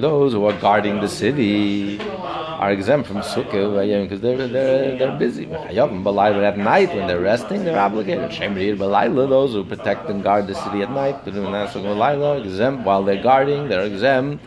those 0.01 0.33
who 0.33 0.45
are 0.47 0.61
guarding 0.61 1.01
the 1.01 1.07
city 1.09 2.01
are 2.01 2.73
exempt 2.73 3.07
from 3.07 3.19
Sukkah, 3.19 4.03
because 4.03 4.21
they're, 4.21 4.49
they're, 4.49 4.99
they're 4.99 5.17
busy. 5.17 5.45
But 5.47 5.77
at 5.77 6.59
night, 6.59 6.93
when 6.93 7.07
they're 7.07 7.21
resting, 7.21 7.63
they're 7.65 7.79
obligated. 7.79 8.31
Shemri, 8.31 8.77
B'layla, 8.77 9.29
those 9.29 9.53
who 9.53 9.63
protect 9.65 10.09
and 10.11 10.25
guard 10.25 10.49
the 10.49 10.57
city 10.57 10.83
at 10.83 10.91
night, 10.91 11.25
Tirmanasuke, 11.25 12.45
exempt, 12.45 12.85
while 12.85 13.05
they're 13.05 13.23
guarding, 13.23 13.69
they're 13.69 13.85
exempt. 13.85 14.45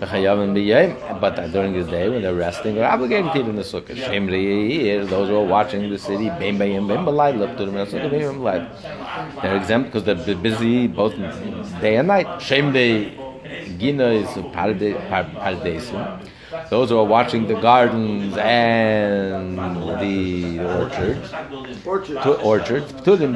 But 0.00 1.52
during 1.52 1.72
the 1.72 1.84
day, 1.90 2.08
when 2.08 2.22
they're 2.22 2.34
resting, 2.34 2.76
they're 2.76 2.88
obligated 2.88 3.32
to 3.32 3.40
eat 3.40 3.46
in 3.46 3.56
the 3.56 3.62
sukkah. 3.62 3.96
Shemri, 3.96 5.08
those 5.08 5.28
who 5.28 5.36
are 5.36 5.44
watching 5.44 5.90
the 5.90 5.98
city, 5.98 6.28
they're 9.42 9.56
exempt 9.56 9.92
because 9.92 10.04
they're 10.04 10.36
busy 10.36 10.86
both 10.86 11.16
day 11.80 11.96
and 11.96 12.06
night. 12.08 12.26
Shemri, 12.38 13.16
Gina 13.78 14.04
is 14.04 14.28
pardesim. 14.28 16.30
Those 16.70 16.90
who 16.90 16.98
are 16.98 17.04
watching 17.04 17.48
the 17.48 17.54
gardens 17.54 18.36
and 18.36 19.58
the 19.58 20.60
orchards, 20.60 21.32
Orchard. 21.84 22.22
to 22.22 22.40
orchards, 22.40 22.92
to 23.02 23.16
them, 23.16 23.34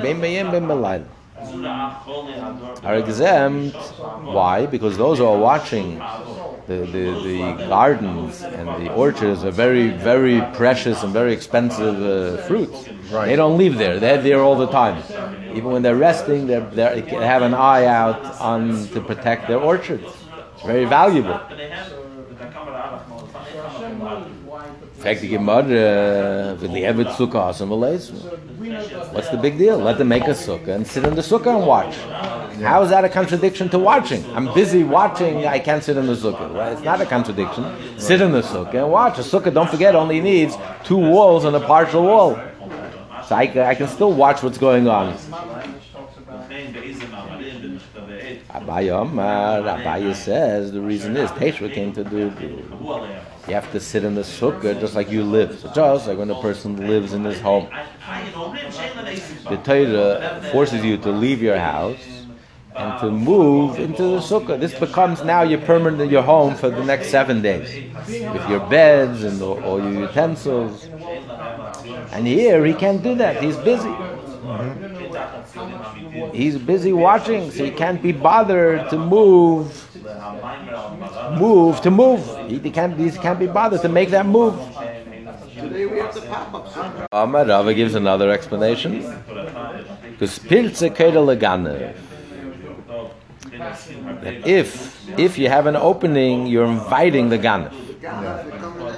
are 2.84 2.96
exempt. 2.96 3.76
Why? 3.76 4.66
Because 4.66 4.96
those 4.96 5.18
who 5.18 5.26
are 5.26 5.38
watching 5.38 5.98
the, 6.72 6.86
the, 6.92 7.04
the 7.28 7.66
gardens 7.68 8.42
and 8.42 8.66
the 8.82 8.92
orchards 8.92 9.44
are 9.44 9.50
very, 9.50 9.90
very 9.90 10.40
precious 10.54 11.02
and 11.02 11.12
very 11.12 11.32
expensive 11.32 11.96
uh, 12.02 12.42
fruits. 12.48 12.88
Right. 13.10 13.26
They 13.26 13.36
don't 13.36 13.58
leave 13.58 13.76
there. 13.78 13.98
They're 14.00 14.22
there 14.22 14.40
all 14.40 14.56
the 14.56 14.68
time. 14.68 15.02
Even 15.56 15.70
when 15.72 15.82
they're 15.82 15.96
resting, 15.96 16.46
they're, 16.46 16.68
they're, 16.70 17.00
they 17.00 17.26
have 17.34 17.42
an 17.42 17.54
eye 17.54 17.86
out 17.86 18.20
on 18.40 18.88
to 18.88 19.00
protect 19.00 19.48
their 19.48 19.58
orchards. 19.58 20.04
It's 20.54 20.62
very 20.64 20.84
valuable. 20.84 21.38
Fact, 25.02 25.20
the 25.20 25.28
Gemara, 25.28 26.54
uh, 26.54 26.56
What's 29.12 29.28
the 29.30 29.36
big 29.36 29.58
deal? 29.58 29.78
Let 29.78 29.98
them 29.98 30.06
make 30.06 30.22
a 30.24 30.30
sukkah 30.30 30.76
and 30.76 30.86
sit 30.86 31.04
in 31.04 31.16
the 31.16 31.22
sukkah 31.22 31.56
and 31.58 31.66
watch. 31.66 31.96
How 32.62 32.82
is 32.84 32.90
that 32.90 33.04
a 33.04 33.08
contradiction 33.08 33.68
to 33.70 33.80
watching? 33.80 34.24
I'm 34.32 34.54
busy 34.54 34.84
watching, 34.84 35.44
I 35.44 35.58
can't 35.58 35.82
sit 35.82 35.96
in 35.96 36.06
the 36.06 36.14
sukkah. 36.14 36.54
Well, 36.54 36.72
it's 36.72 36.82
not 36.82 37.00
a 37.00 37.06
contradiction. 37.06 37.64
Sit 37.98 38.20
in 38.20 38.30
the 38.30 38.42
sukkah 38.42 38.84
and 38.84 38.92
watch. 38.92 39.18
A 39.18 39.22
sukkah, 39.22 39.52
don't 39.52 39.68
forget, 39.68 39.96
only 39.96 40.20
needs 40.20 40.56
two 40.84 40.98
walls 40.98 41.44
and 41.44 41.56
a 41.56 41.60
partial 41.60 42.04
wall. 42.04 42.38
So 43.26 43.34
I, 43.34 43.70
I 43.70 43.74
can 43.74 43.88
still 43.88 44.12
watch 44.12 44.44
what's 44.44 44.58
going 44.58 44.86
on. 44.86 45.14
Abaya 48.50 49.00
Omar, 49.00 49.62
Abaya 49.62 50.14
says 50.14 50.70
the 50.70 50.80
reason 50.80 51.16
is 51.16 51.28
Teshua 51.32 51.72
came 51.72 51.92
to 51.92 52.04
do. 52.04 52.30
You 53.48 53.54
have 53.54 53.72
to 53.72 53.80
sit 53.80 54.04
in 54.04 54.14
the 54.14 54.22
sukkah 54.22 54.78
just 54.78 54.94
like 54.94 55.10
you 55.10 55.24
live. 55.24 55.58
So 55.58 55.72
just 55.74 56.06
like 56.06 56.16
when 56.18 56.30
a 56.30 56.40
person 56.40 56.86
lives 56.86 57.12
in 57.12 57.24
his 57.24 57.40
home. 57.40 57.68
The 59.48 59.60
Torah 59.64 60.48
forces 60.52 60.84
you 60.84 60.96
to 60.98 61.10
leave 61.10 61.42
your 61.42 61.58
house 61.58 61.98
and 62.76 63.00
to 63.00 63.10
move 63.10 63.80
into 63.80 64.02
the 64.02 64.18
sukkah. 64.18 64.60
This 64.60 64.78
becomes 64.78 65.24
now 65.24 65.42
your 65.42 65.60
permanent 65.60 66.10
your 66.10 66.22
home 66.22 66.54
for 66.54 66.70
the 66.70 66.84
next 66.84 67.10
seven 67.10 67.42
days 67.42 67.90
with 68.06 68.48
your 68.48 68.60
beds 68.68 69.24
and 69.24 69.42
all, 69.42 69.62
all 69.64 69.80
your 69.80 70.02
utensils. 70.02 70.88
And 72.12 72.26
here 72.26 72.64
he 72.64 72.74
can't 72.74 73.02
do 73.02 73.16
that. 73.16 73.42
He's 73.42 73.56
busy. 73.56 73.92
Mm-hmm. 74.42 76.34
He's 76.34 76.58
busy 76.58 76.92
watching, 76.92 77.50
so 77.52 77.64
he 77.64 77.70
can't 77.70 78.02
be 78.02 78.10
bothered 78.12 78.90
to 78.90 78.98
move. 78.98 79.88
Move 81.38 81.80
to 81.82 81.90
move. 81.90 82.20
He 82.48 82.58
can't. 82.70 82.98
He 82.98 83.10
can't 83.12 83.38
be 83.38 83.46
bothered 83.46 83.82
to 83.82 83.88
make 83.88 84.10
that 84.10 84.26
move. 84.26 84.54
Today 85.54 85.86
we 85.86 85.98
have 85.98 86.12
the 86.12 86.22
pop-up 86.22 86.68
center. 86.72 87.06
Amar 87.12 87.46
Rava 87.46 87.72
gives 87.72 87.94
another 87.94 88.30
explanation. 88.30 89.02
Because 90.10 90.38
pilze 90.40 90.90
kedel 90.90 91.24
legane. 91.24 91.94
That 94.22 94.46
if 94.46 94.68
if 95.18 95.38
you 95.38 95.48
have 95.48 95.66
an 95.66 95.76
opening, 95.76 96.48
you're 96.48 96.66
inviting 96.66 97.28
the 97.28 97.38
ganef. 97.38 97.72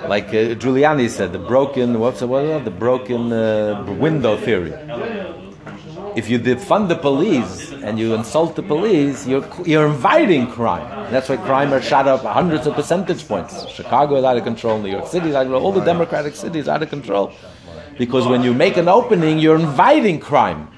Like 0.09 0.29
uh, 0.29 0.55
Giuliani 0.63 1.09
said, 1.09 1.33
the 1.33 1.39
broken 1.39 1.99
what's 1.99 2.21
the 2.21 2.27
what 2.27 2.45
is 2.45 2.61
it? 2.61 2.65
the 2.65 2.71
broken 2.71 3.33
uh, 3.33 3.85
window 3.99 4.37
theory. 4.37 4.73
If 6.17 6.31
you 6.31 6.39
defund 6.39 6.89
the 6.89 6.97
police 6.97 7.73
and 7.73 7.99
you 7.99 8.15
insult 8.15 8.55
the 8.55 8.63
police, 8.63 9.27
you're 9.27 9.45
you're 9.65 9.87
inviting 9.87 10.47
crime. 10.51 10.87
That's 11.11 11.29
why 11.29 11.37
crime 11.39 11.73
are 11.73 11.83
shot 11.83 12.07
up 12.07 12.23
hundreds 12.23 12.67
of 12.67 12.75
percentage 12.75 13.27
points. 13.27 13.67
Chicago 13.69 14.17
is 14.17 14.25
out 14.25 14.37
of 14.37 14.45
control. 14.45 14.79
New 14.79 14.91
York 14.91 15.09
City 15.09 15.31
is 15.31 15.35
out 15.35 15.43
of 15.43 15.47
control. 15.47 15.65
All 15.65 15.73
the 15.73 15.85
democratic 15.85 16.37
cities 16.37 16.69
out 16.69 16.83
of 16.83 16.91
control. 16.91 17.33
Because 17.99 18.27
when 18.27 18.43
you 18.43 18.55
make 18.55 18.77
an 18.77 18.89
opening, 18.89 19.39
you're 19.39 19.59
inviting 19.59 20.21
crime. 20.21 20.69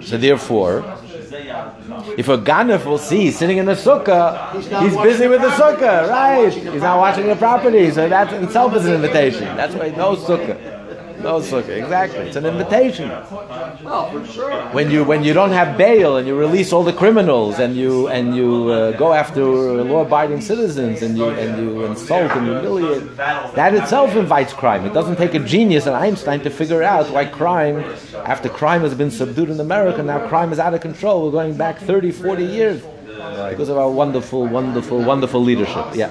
So 0.00 0.16
therefore, 0.16 0.82
if 2.18 2.28
a 2.28 2.38
ganef 2.38 2.84
will 2.84 2.98
see 2.98 3.30
sitting 3.30 3.58
in 3.58 3.66
the 3.66 3.74
sukkah, 3.74 4.52
he's 4.82 4.96
busy 4.96 5.26
with 5.26 5.40
the 5.40 5.50
sukkah, 5.50 6.08
right? 6.08 6.52
He's 6.52 6.82
not 6.82 6.98
watching 6.98 7.26
the 7.26 7.36
property, 7.36 7.90
so 7.90 8.08
that 8.08 8.32
itself 8.32 8.74
is 8.76 8.86
an 8.86 8.94
invitation. 8.94 9.44
That's 9.56 9.74
why 9.74 9.90
no 9.90 10.16
sukkah. 10.16 10.73
No 11.24 11.40
sukkah, 11.40 11.76
exactly. 11.82 12.20
It's 12.28 12.36
an 12.36 12.46
invitation. 12.46 13.08
Well, 13.08 14.10
for 14.12 14.26
sure. 14.26 14.52
When 14.72 14.90
you 14.90 15.04
when 15.04 15.24
you 15.24 15.32
don't 15.32 15.52
have 15.52 15.76
bail 15.78 16.16
and 16.18 16.26
you 16.28 16.36
release 16.36 16.72
all 16.72 16.84
the 16.84 16.92
criminals 16.92 17.58
and 17.58 17.74
you 17.74 18.08
and 18.08 18.36
you 18.36 18.68
uh, 18.68 18.92
go 18.92 19.12
after 19.12 19.42
law-abiding 19.42 20.40
citizens 20.40 21.02
and 21.02 21.16
you 21.16 21.28
and 21.30 21.50
you 21.62 21.84
insult 21.86 22.30
and 22.32 22.46
humiliate, 22.46 23.16
that 23.60 23.74
itself 23.74 24.14
invites 24.14 24.52
crime. 24.52 24.84
It 24.84 24.92
doesn't 24.92 25.16
take 25.16 25.34
a 25.34 25.38
genius 25.40 25.86
and 25.86 25.96
Einstein 25.96 26.40
to 26.40 26.50
figure 26.50 26.82
out 26.82 27.10
why 27.10 27.24
crime, 27.24 27.76
after 28.34 28.48
crime 28.48 28.82
has 28.82 28.94
been 28.94 29.10
subdued 29.10 29.50
in 29.50 29.58
America, 29.60 30.02
now 30.02 30.28
crime 30.28 30.52
is 30.52 30.58
out 30.58 30.74
of 30.74 30.80
control. 30.80 31.24
We're 31.24 31.32
going 31.40 31.56
back 31.56 31.78
30, 31.78 32.10
40 32.12 32.44
years 32.44 32.82
because 33.50 33.68
of 33.68 33.78
our 33.78 33.90
wonderful, 33.90 34.46
wonderful, 34.46 35.02
wonderful 35.02 35.42
leadership. 35.42 35.86
Yeah. 35.94 36.10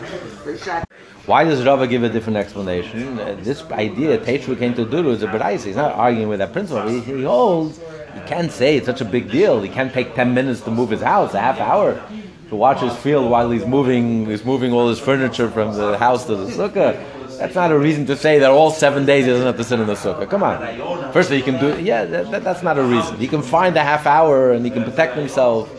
Why 1.26 1.46
does 1.46 1.64
Rava 1.66 1.88
give 1.88 2.04
a 2.04 2.10
different 2.10 2.38
explanation? 2.38 3.18
Uh, 3.18 3.38
this 3.40 3.64
idea, 3.72 4.18
Teishva 4.18 4.58
came 4.58 4.74
to 4.76 4.86
Duru, 4.86 5.14
is 5.14 5.24
a 5.24 5.28
Beraisa. 5.28 5.66
He's 5.66 5.78
not 5.78 5.94
arguing 5.96 6.28
with 6.28 6.40
that 6.40 6.52
principle. 6.52 6.88
He, 6.90 7.00
he 7.00 7.24
holds, 7.24 7.80
he 8.14 8.20
can't 8.28 8.52
say 8.52 8.76
it's 8.78 8.86
such 8.86 9.00
a 9.00 9.06
big 9.06 9.32
deal. 9.32 9.62
He 9.62 9.70
can't 9.70 9.94
take 9.94 10.16
10 10.16 10.34
minutes 10.34 10.62
to 10.62 10.72
move 10.72 10.90
his 10.90 11.02
house, 11.02 11.34
a 11.34 11.40
half 11.40 11.60
hour, 11.60 12.02
to 12.50 12.56
watch 12.56 12.82
his 12.82 12.96
field 12.98 13.32
while 13.32 13.50
he's 13.50 13.66
moving, 13.66 14.26
he's 14.26 14.44
moving 14.44 14.74
all 14.74 14.90
his 14.90 15.00
furniture 15.00 15.50
from 15.50 15.74
the 15.76 15.98
house 15.98 16.26
to 16.26 16.36
the 16.36 16.46
sukkah. 16.48 17.02
That's 17.38 17.56
not 17.56 17.72
a 17.72 17.80
reason 17.80 18.06
to 18.08 18.16
say 18.16 18.40
that 18.40 18.52
all 18.52 18.70
seven 18.72 19.06
days 19.06 19.26
he 19.26 19.32
doesn't 19.32 19.46
have 19.46 19.58
to 19.58 19.64
sit 19.64 19.80
in 19.80 19.88
the 19.88 19.96
sukkah. 19.96 20.30
Come 20.30 20.44
on. 20.44 21.12
Firstly, 21.14 21.38
he 21.38 21.42
can 21.42 21.60
do 21.60 21.82
Yeah, 21.82 22.06
that, 22.06 22.32
that, 22.32 22.44
that's 22.44 22.64
not 22.64 22.78
a 22.78 22.84
reason. 22.84 23.18
He 23.18 23.28
can 23.28 23.42
find 23.42 23.76
a 23.78 23.84
half 23.84 24.06
hour 24.06 24.52
and 24.52 24.66
he 24.66 24.72
can 24.72 24.84
protect 24.84 25.16
himself. 25.16 25.70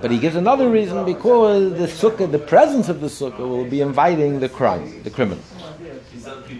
But 0.00 0.10
he 0.10 0.18
gives 0.18 0.36
another 0.36 0.70
reason 0.70 1.04
because 1.04 1.72
the 1.72 1.86
sukkah, 1.86 2.30
the 2.30 2.38
presence 2.38 2.88
of 2.88 3.00
the 3.00 3.08
sukkah, 3.08 3.40
will 3.40 3.66
be 3.66 3.80
inviting 3.80 4.40
the 4.40 4.48
crime, 4.48 5.02
the 5.02 5.10
criminal. 5.10 5.42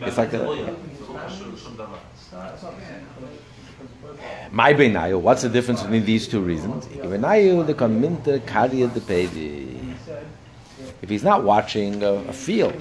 It's 0.03 0.19
like 0.19 0.33
a. 0.35 0.77
My 4.53 4.75
benayu, 4.75 5.21
what's 5.21 5.43
the 5.43 5.49
difference 5.49 5.83
between 5.83 6.05
these 6.05 6.27
two 6.27 6.41
reasons? 6.41 6.87
If 11.03 11.09
he's 11.09 11.23
not 11.23 11.45
watching 11.45 12.03
a, 12.03 12.13
a 12.13 12.33
field, 12.33 12.75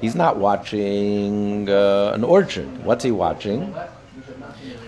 he's 0.00 0.14
not 0.14 0.36
watching 0.36 1.68
uh, 1.68 2.12
an 2.14 2.22
orchard. 2.22 2.84
What's 2.84 3.02
he 3.02 3.10
watching? 3.10 3.74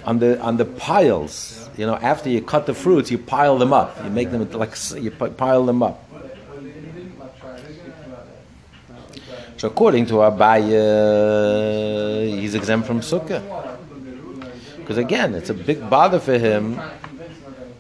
On 0.05 0.19
the 0.19 0.39
on 0.41 0.59
the 0.59 0.67
piles, 0.67 1.64
you 1.77 1.87
know, 1.87 1.97
after 1.97 2.29
you 2.29 2.41
cut 2.41 2.67
the 2.67 2.75
fruits, 2.75 3.11
you 3.11 3.19
pile 3.19 3.59
them 3.59 3.73
up. 3.73 4.03
You 4.05 4.11
make 4.11 4.31
them 4.31 4.49
like 4.53 4.77
you 4.95 5.11
pile 5.11 5.65
them 5.65 5.83
up. 5.83 6.01
So 9.57 9.69
according 9.69 10.07
to 10.07 10.15
Abaya, 10.15 10.77
uh, 10.77 12.41
he's 12.41 12.55
exempt 12.55 12.87
from 12.87 13.01
sukkah. 13.01 13.43
Because 14.77 14.99
again, 14.99 15.35
it's 15.35 15.49
a 15.49 15.55
big 15.55 15.89
bother 15.89 16.21
for 16.21 16.37
him 16.37 16.79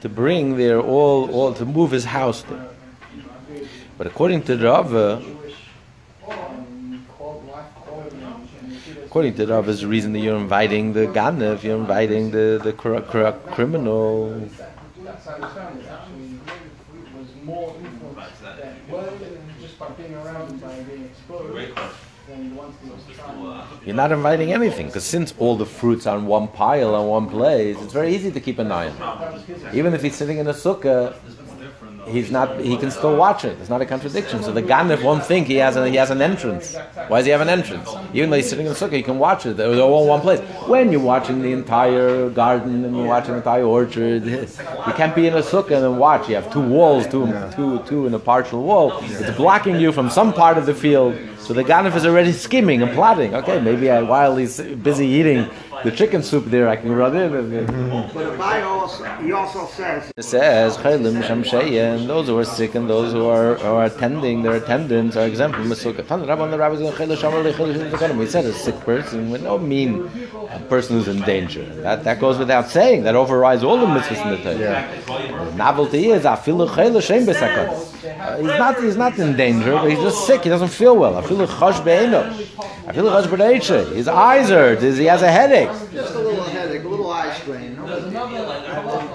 to 0.00 0.08
bring 0.08 0.56
there 0.56 0.80
all, 0.80 1.30
all 1.30 1.52
to 1.54 1.64
move 1.64 1.90
his 1.90 2.04
house 2.04 2.42
there. 2.42 2.68
But 3.98 4.06
according 4.06 4.42
to 4.44 4.56
Rava, 4.56 5.22
according 9.14 9.34
to 9.36 9.46
Rava's 9.46 9.82
the 9.82 9.86
reason 9.86 10.12
that 10.12 10.18
you're 10.18 10.36
inviting 10.36 10.92
the 10.92 11.06
Ganev, 11.06 11.62
you're 11.62 11.78
inviting 11.78 12.32
the, 12.32 12.60
the 12.64 12.72
cr- 12.72 12.98
cr- 12.98 13.30
criminal. 13.54 14.42
You're 23.86 23.94
not 23.94 24.10
inviting 24.10 24.52
anything 24.52 24.86
because 24.88 25.04
since 25.04 25.32
all 25.38 25.56
the 25.56 25.64
fruits 25.64 26.08
are 26.08 26.18
in 26.18 26.26
one 26.26 26.48
pile 26.48 26.96
on 26.96 27.06
one 27.06 27.28
place, 27.28 27.76
it's 27.80 27.92
very 27.92 28.12
easy 28.16 28.32
to 28.32 28.40
keep 28.40 28.58
an 28.58 28.72
eye 28.72 28.88
on. 28.88 29.44
Even 29.72 29.94
if 29.94 30.02
he's 30.02 30.16
sitting 30.16 30.38
in 30.38 30.48
a 30.48 30.52
sukkah, 30.52 31.14
he's 32.06 32.30
not. 32.30 32.60
He 32.60 32.76
can 32.76 32.90
still 32.90 33.16
watch 33.16 33.44
it. 33.44 33.58
It's 33.60 33.68
not 33.68 33.80
a 33.80 33.86
contradiction. 33.86 34.42
So 34.42 34.52
the 34.52 34.62
ganif 34.62 35.02
won't 35.02 35.24
think 35.24 35.46
he 35.46 35.56
has 35.56 35.76
a, 35.76 35.88
he 35.88 35.96
has 35.96 36.10
an 36.10 36.22
entrance. 36.22 36.76
Why 37.08 37.18
does 37.18 37.26
he 37.26 37.32
have 37.32 37.40
an 37.40 37.48
entrance? 37.48 37.88
Even 38.12 38.30
though 38.30 38.36
he's 38.36 38.48
sitting 38.48 38.66
in 38.66 38.72
the 38.72 38.78
sukkah, 38.78 38.96
you 38.96 39.02
can 39.02 39.18
watch 39.18 39.46
it. 39.46 39.56
They're 39.56 39.80
all 39.80 40.02
in 40.02 40.08
one 40.08 40.20
place. 40.20 40.40
When 40.68 40.92
you're 40.92 41.00
watching 41.00 41.42
the 41.42 41.52
entire 41.52 42.30
garden 42.30 42.84
and 42.84 42.96
you're 42.96 43.06
watching 43.06 43.32
the 43.32 43.38
entire 43.38 43.64
orchard, 43.64 44.24
you 44.24 44.92
can't 44.94 45.14
be 45.14 45.26
in 45.26 45.34
a 45.34 45.42
sukkah 45.42 45.72
and 45.72 45.84
then 45.84 45.96
watch. 45.98 46.28
You 46.28 46.36
have 46.36 46.52
two 46.52 46.60
walls, 46.60 47.06
two, 47.06 47.26
two, 47.54 47.82
two 47.86 48.06
in 48.06 48.14
a 48.14 48.18
partial 48.18 48.62
wall. 48.62 48.98
It's 49.02 49.36
blocking 49.36 49.76
you 49.76 49.92
from 49.92 50.10
some 50.10 50.32
part 50.32 50.58
of 50.58 50.66
the 50.66 50.74
field. 50.74 51.16
So 51.38 51.52
the 51.52 51.62
ganif 51.64 51.94
is 51.94 52.06
already 52.06 52.32
skimming 52.32 52.80
and 52.82 52.92
plotting. 52.92 53.34
Okay, 53.34 53.60
maybe 53.60 53.90
I, 53.90 54.00
while 54.00 54.34
he's 54.36 54.60
busy 54.60 55.06
eating 55.06 55.50
the 55.84 55.90
chicken 55.92 56.22
soup 56.22 56.46
there, 56.46 56.68
I 56.68 56.76
can 56.76 56.92
run 56.92 57.14
in. 57.14 57.34
And, 57.34 57.50
But 58.14 58.26
Abai 58.38 58.64
also, 58.64 59.04
he 59.22 59.32
also 59.32 59.66
says, 59.66 60.10
it 60.16 60.22
says, 60.24 60.76
"Chaylim 60.78 61.22
shamsheyen." 61.22 62.06
Those 62.06 62.26
who 62.28 62.38
are 62.38 62.44
sick 62.44 62.74
and 62.74 62.88
those 62.88 63.12
who 63.12 63.26
are, 63.26 63.54
who 63.56 63.66
are 63.68 63.84
attending 63.84 64.42
their 64.42 64.54
attendants 64.54 65.16
are 65.16 65.26
exempt 65.26 65.56
from 65.56 65.68
the 65.68 65.74
sukkah. 65.74 66.06
Tan 66.06 66.20
Rabban 66.24 66.50
the 66.50 66.58
rabbis 66.58 66.78
going 66.80 66.92
chaylim 66.94 67.16
shamar 67.16 67.42
lechaylim. 67.52 68.16
We 68.18 68.26
said 68.26 68.44
a 68.46 68.52
sick 68.52 68.78
person. 68.80 69.30
We 69.30 69.38
don't 69.38 69.68
mean 69.68 70.10
a 70.50 70.58
person 70.68 70.96
who's 70.96 71.08
in 71.08 71.20
danger. 71.22 71.64
That 71.86 72.04
that 72.04 72.18
goes 72.20 72.38
without 72.38 72.68
saying. 72.68 73.04
That 73.04 73.14
overrides 73.14 73.62
all 73.62 73.78
the 73.78 73.86
mitzvahs 73.86 74.20
in 74.24 74.30
the 74.32 74.40
Torah. 74.42 75.50
The 75.50 75.54
novelty 75.56 76.10
is 76.10 76.24
afilu 76.24 76.68
chaylim 76.68 77.02
shem 77.02 77.26
besakon. 77.26 77.68
Uh, 78.04 78.36
He's 78.36 78.46
not 78.46 78.80
he's 78.82 78.96
not 78.96 79.18
in 79.18 79.36
danger, 79.36 79.72
but 79.72 79.90
he's 79.90 79.98
just 79.98 80.26
sick. 80.26 80.42
He 80.44 80.48
doesn't 80.50 80.68
feel 80.68 80.96
well. 80.96 81.16
I 81.16 81.22
Afilu 81.22 81.46
chash 81.46 81.80
beino. 81.88 82.20
Afilu 82.88 83.10
chash 83.14 83.26
b'reiche. 83.32 83.92
His 83.94 84.08
eyes 84.08 84.48
hurt. 84.48 84.80
His- 84.80 84.98
He 84.98 85.06
has 85.06 85.22
a 85.22 85.30
headache. 85.30 85.73
Just 85.92 86.14
a 86.14 86.18
little 86.18 86.44
headache, 86.44 86.84
a 86.84 86.88
little 86.88 87.10
eye 87.10 87.32
strain. 87.34 87.76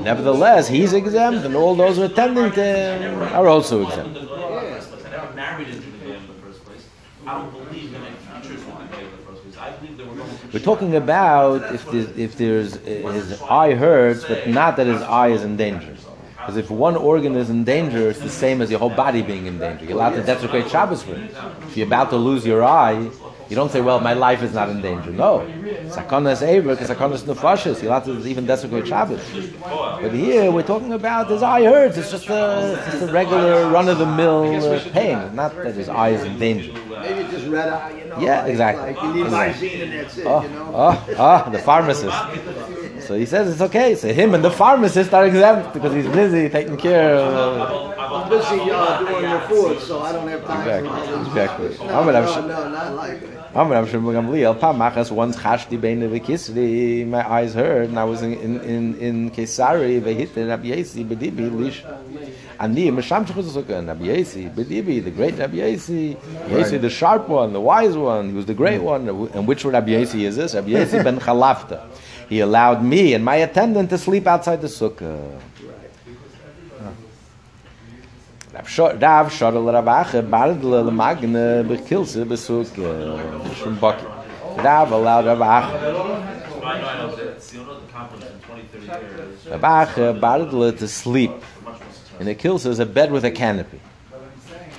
Nevertheless, 0.03 0.67
he's 0.67 0.93
exempt, 0.93 1.45
and 1.45 1.55
all 1.55 1.75
those 1.75 1.97
who 1.97 2.03
him 2.03 3.21
are 3.33 3.47
also 3.47 3.85
exempt. 3.87 4.19
We're 10.51 10.59
talking 10.59 10.95
about 10.95 11.73
if 11.73 11.89
there's, 11.91 12.17
if 12.17 12.37
there's 12.37 12.75
his 12.75 13.41
eye 13.43 13.75
hurts, 13.75 14.25
but 14.25 14.47
not 14.47 14.77
that 14.77 14.87
his 14.87 15.01
eye 15.01 15.27
is 15.29 15.43
in 15.43 15.57
danger. 15.57 15.95
Because 16.37 16.57
if 16.57 16.71
one 16.71 16.95
organ 16.95 17.35
is 17.35 17.49
in 17.49 17.63
danger, 17.63 18.09
it's 18.09 18.19
the 18.19 18.29
same 18.29 18.61
as 18.61 18.71
your 18.71 18.79
whole 18.79 18.89
body 18.89 19.21
being 19.21 19.45
in 19.45 19.59
danger. 19.59 19.85
You're 19.85 19.93
allowed 19.93 20.15
to 20.15 20.23
desecrate 20.23 20.69
Shabbos 20.69 21.03
for 21.03 21.13
it. 21.13 21.31
If 21.67 21.77
you're 21.77 21.85
about 21.85 22.09
to 22.09 22.17
lose 22.17 22.45
your 22.45 22.63
eye, 22.63 23.11
you 23.49 23.55
don't 23.55 23.71
say, 23.71 23.81
"Well, 23.81 23.99
my 23.99 24.13
life 24.13 24.41
is 24.43 24.53
not 24.53 24.69
in 24.69 24.81
danger." 24.81 25.11
No, 25.11 25.39
sakana 25.89 26.31
is 26.33 26.41
ever 26.41 26.69
because 26.75 26.89
sakana 26.89 27.13
is 27.13 27.23
nefashis. 27.23 27.81
You're 27.81 27.91
allowed 27.91 28.05
to 28.05 28.25
even 28.27 28.45
desecrate 28.45 28.87
Shabbos. 28.87 29.21
But 30.01 30.11
here 30.13 30.51
we're 30.51 30.63
talking 30.73 30.93
about 30.93 31.29
his 31.29 31.41
eye 31.43 31.63
hurts. 31.63 31.97
It's 31.97 32.11
just 32.11 32.29
a, 32.29 32.73
it's 32.77 32.91
just 32.93 33.09
a 33.09 33.11
regular 33.11 33.69
run-of-the-mill 33.69 34.65
uh, 34.73 34.79
pain, 34.91 35.35
not 35.35 35.55
that 35.55 35.73
his 35.75 35.89
eye 35.89 36.09
is 36.09 36.23
in 36.23 36.37
danger. 36.39 36.71
Maybe 36.89 37.29
just 37.31 37.47
red 37.47 37.69
eye, 37.69 37.91
you 37.97 38.05
know. 38.09 38.19
Yeah, 38.19 38.41
like- 38.41 38.51
exactly. 38.51 38.93
Like 38.93 39.03
you 39.03 39.13
need 39.13 39.81
and 39.81 39.93
that's 39.93 40.17
it, 40.17 40.25
Oh, 40.27 40.41
you 40.43 40.49
know. 40.49 40.71
oh, 40.73 41.15
oh, 41.17 41.51
the 41.51 41.59
pharmacist. 41.59 42.17
So 43.07 43.15
he 43.15 43.25
says 43.25 43.49
it's 43.51 43.61
okay. 43.61 43.95
So 43.95 44.13
him 44.13 44.33
and 44.35 44.43
the 44.43 44.51
pharmacist 44.51 45.13
are 45.13 45.25
exempt 45.25 45.73
because 45.73 45.93
he's 45.93 46.07
busy 46.07 46.49
taking 46.49 46.77
care 46.77 47.15
of. 47.15 47.33
Uh, 47.33 47.95
I'm 47.99 48.29
busy 48.29 48.59
uh, 48.69 48.99
doing 48.99 49.23
your 49.29 49.39
food, 49.41 49.79
so 49.81 50.01
I 50.01 50.11
don't 50.11 50.27
have 50.27 50.45
time 50.45 50.59
Exactly, 50.61 50.89
for 50.89 50.95
all 50.95 51.17
this. 51.19 51.27
exactly. 51.27 51.87
No, 51.87 52.03
have 52.03 52.45
no, 52.45 52.47
no, 52.47 52.69
not 52.69 52.93
like 52.95 53.21
that. 53.21 53.38
Amr 53.55 53.73
Rav 53.73 53.89
Shimon 53.89 54.13
Gamliel, 54.13 54.59
Pamachas 54.59 55.09
once 55.09 55.35
chashti 55.35 55.79
beine 55.79 56.07
v'kisri, 56.07 57.07
my 57.07 57.27
eyes 57.27 57.55
heard, 57.55 57.89
and 57.89 57.97
I 57.97 58.03
was 58.03 58.21
in 58.21 58.33
in 58.35 58.61
in, 58.61 58.95
in 58.99 59.31
Kesari 59.31 59.99
v'hitte 59.99 60.47
Rabbi 60.47 60.67
Yesi 60.67 61.03
b'dibi 61.03 61.51
lish. 61.51 61.83
Ani 62.59 62.91
meshamshach 62.91 63.33
u'zuka, 63.33 63.87
Rabbi 63.87 64.05
Yesi 64.05 64.53
b'dibi, 64.53 65.03
the 65.03 65.09
great 65.09 65.35
Rabbi 65.35 65.57
Yesi, 65.57 66.15
Yesi 66.47 66.79
the 66.79 66.91
sharp 66.91 67.27
one, 67.27 67.51
the 67.51 67.59
wise 67.59 67.97
one, 67.97 68.29
he 68.29 68.35
was 68.35 68.45
the 68.45 68.53
great 68.53 68.83
one. 68.83 69.09
And 69.09 69.47
which 69.47 69.65
Rabbi 69.65 69.93
Yesi 69.93 70.25
is 70.25 70.35
this? 70.35 70.53
Rabbi 70.53 70.69
Yesi 70.69 71.03
ben 71.03 71.19
Chalafta. 71.19 71.87
He 72.29 72.41
allowed 72.41 72.83
me 72.83 73.15
and 73.15 73.25
my 73.25 73.37
attendant 73.37 73.89
to 73.89 73.97
sleep 73.97 74.27
outside 74.27 74.61
the 74.61 74.67
sukkah. 74.67 75.39
Rav 78.59 79.31
Shadal 79.31 79.73
Rav 79.73 79.87
Ache 79.87 80.29
Bardle 80.29 80.83
Lemagne 80.83 81.63
Bekilse 81.63 82.25
Besuk 82.25 82.75
Shum 83.55 83.77
Baki. 83.77 84.63
Rav 84.63 84.91
allowed 84.91 85.25
Rav 85.25 85.41
Ache 85.41 86.29
I 86.61 86.79
know, 86.81 86.87
I 86.87 86.97
know. 86.97 87.15
The 87.15 87.23
Tzionot 87.39 87.89
conference 87.89 88.25
in 88.25 88.39
20, 88.41 88.63
30 88.63 88.85
years. 88.85 89.47
Rav 89.47 89.63
Ache 89.63 90.19
Bardle 90.19 90.73
to 90.73 90.87
sleep 90.87 91.31
in 92.19 92.27
a 92.27 92.35
kilsa 92.35 92.67
is 92.67 92.79
a 92.79 92.85
bed 92.85 93.11
with 93.11 93.23
a 93.23 93.31
canopy. 93.31 93.79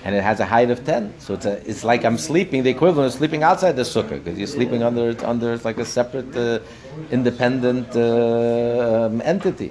And 0.04 0.14
it 0.14 0.22
has 0.22 0.40
a 0.40 0.46
height 0.46 0.70
of 0.70 0.84
10. 0.84 1.14
So 1.18 1.34
it's, 1.34 1.46
a, 1.46 1.68
it's 1.68 1.84
like 1.84 2.04
I'm 2.04 2.18
sleeping, 2.18 2.62
the 2.62 2.70
equivalent 2.70 3.12
of 3.12 3.18
sleeping 3.18 3.42
outside 3.42 3.72
the 3.72 3.82
sukkah, 3.82 4.22
because 4.22 4.38
you're 4.38 4.46
sleeping 4.46 4.82
under, 4.82 5.14
under 5.26 5.56
like 5.58 5.78
a 5.78 5.84
separate, 5.84 6.34
uh, 6.36 6.60
independent 7.10 7.94
uh, 7.94 9.08
um, 9.10 9.20
entity. 9.22 9.68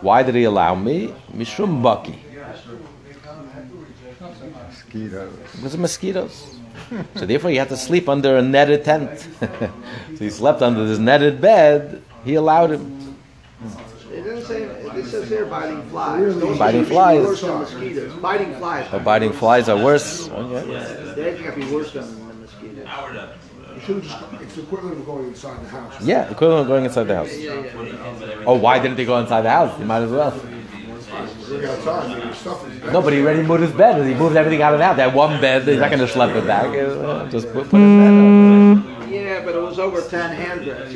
Why 0.00 0.22
did 0.22 0.36
he 0.36 0.44
allow 0.44 0.74
me? 0.76 1.12
Mishum 1.32 1.82
Baki. 1.82 2.27
Mosquitoes. 4.98 5.32
Because 5.54 5.74
of 5.74 5.80
mosquitoes. 5.80 6.54
so 7.14 7.26
therefore, 7.26 7.50
he 7.50 7.56
had 7.56 7.68
to 7.68 7.76
sleep 7.76 8.08
under 8.08 8.36
a 8.36 8.42
netted 8.42 8.84
tent. 8.84 9.28
so 9.40 9.70
he 10.18 10.30
slept 10.30 10.62
under 10.62 10.86
this 10.86 10.98
netted 10.98 11.40
bed. 11.40 12.02
He 12.24 12.34
allowed 12.34 12.72
him. 12.72 13.16
It 14.12 14.24
doesn't 14.24 14.46
say, 14.46 14.62
it 14.62 15.06
says 15.06 15.28
here 15.28 15.46
biting 15.46 15.82
flies. 15.90 16.34
Those 16.40 16.58
Biting 16.58 16.80
are 16.82 16.86
flies. 16.86 17.24
Worse 17.24 17.40
than 17.42 17.58
mosquitoes. 17.58 18.12
Biting 18.14 18.54
flies. 18.56 18.88
Oh, 18.92 18.98
biting 18.98 19.32
flies 19.32 19.68
are 19.68 19.82
worse. 19.82 20.28
Oh, 20.32 20.50
yeah. 20.50 21.12
They 21.14 21.38
gotta 21.38 21.54
be 21.54 21.72
worse 21.72 21.92
than 21.92 22.28
the 22.28 22.34
mosquitoes. 22.34 22.88
You 23.74 23.80
should 23.80 24.02
just, 24.02 24.16
it's 24.40 24.58
equivalent 24.58 24.98
of 24.98 25.06
going 25.06 25.28
inside 25.28 25.62
the 25.64 25.68
house. 25.68 26.02
Yeah, 26.02 26.28
equivalent 26.30 26.62
of 26.62 26.66
going 26.66 26.84
inside 26.84 27.04
the 27.04 27.14
house. 27.14 27.30
Oh, 28.44 28.54
why 28.54 28.80
didn't 28.80 28.98
he 28.98 29.04
go 29.04 29.18
inside 29.20 29.42
the 29.42 29.50
house? 29.50 29.78
He 29.78 29.84
might 29.84 30.02
as 30.02 30.10
well. 30.10 30.32
Bring 31.08 31.64
outside, 31.64 32.18
maybe 32.18 32.34
stuff 32.34 32.68
is 32.68 32.78
better. 32.78 32.92
No, 32.92 33.02
but 33.02 33.12
he 33.12 33.20
already 33.20 33.42
moved 33.42 33.62
his 33.62 33.72
bed. 33.72 34.06
He 34.06 34.14
moved 34.14 34.36
everything 34.36 34.62
out 34.62 34.74
of 34.74 34.78
the 34.78 34.84
house. 34.84 34.96
That 34.96 35.14
one 35.14 35.40
bed, 35.40 35.66
he's 35.66 35.78
not 35.78 35.90
going 35.90 36.06
to 36.06 36.12
schlep 36.12 36.34
it 36.36 36.46
back. 36.46 36.66
Uh, 36.66 37.26
Just 37.30 37.52
put, 37.52 37.68
put 37.70 37.80
his 37.80 37.98
bed 38.00 38.12
out. 38.12 39.08
Yeah, 39.08 39.42
but 39.42 39.54
it 39.54 39.60
was 39.62 39.78
over 39.78 40.02
ten 40.02 40.36
handbreadths. 40.36 40.92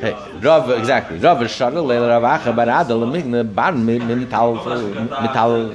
Hey, 0.00 0.14
Rav, 0.40 0.70
exactly. 0.70 1.18
Rav 1.18 1.38
Shadal 1.38 1.86
Leil 1.86 2.08
Rav 2.08 2.40
Acha 2.40 2.54
Bar 2.54 2.66
Adal 2.66 3.06
Migne 3.08 3.54
Bar 3.54 3.72
Mim 3.72 4.28
Tal 4.28 4.56
Mital 4.56 5.72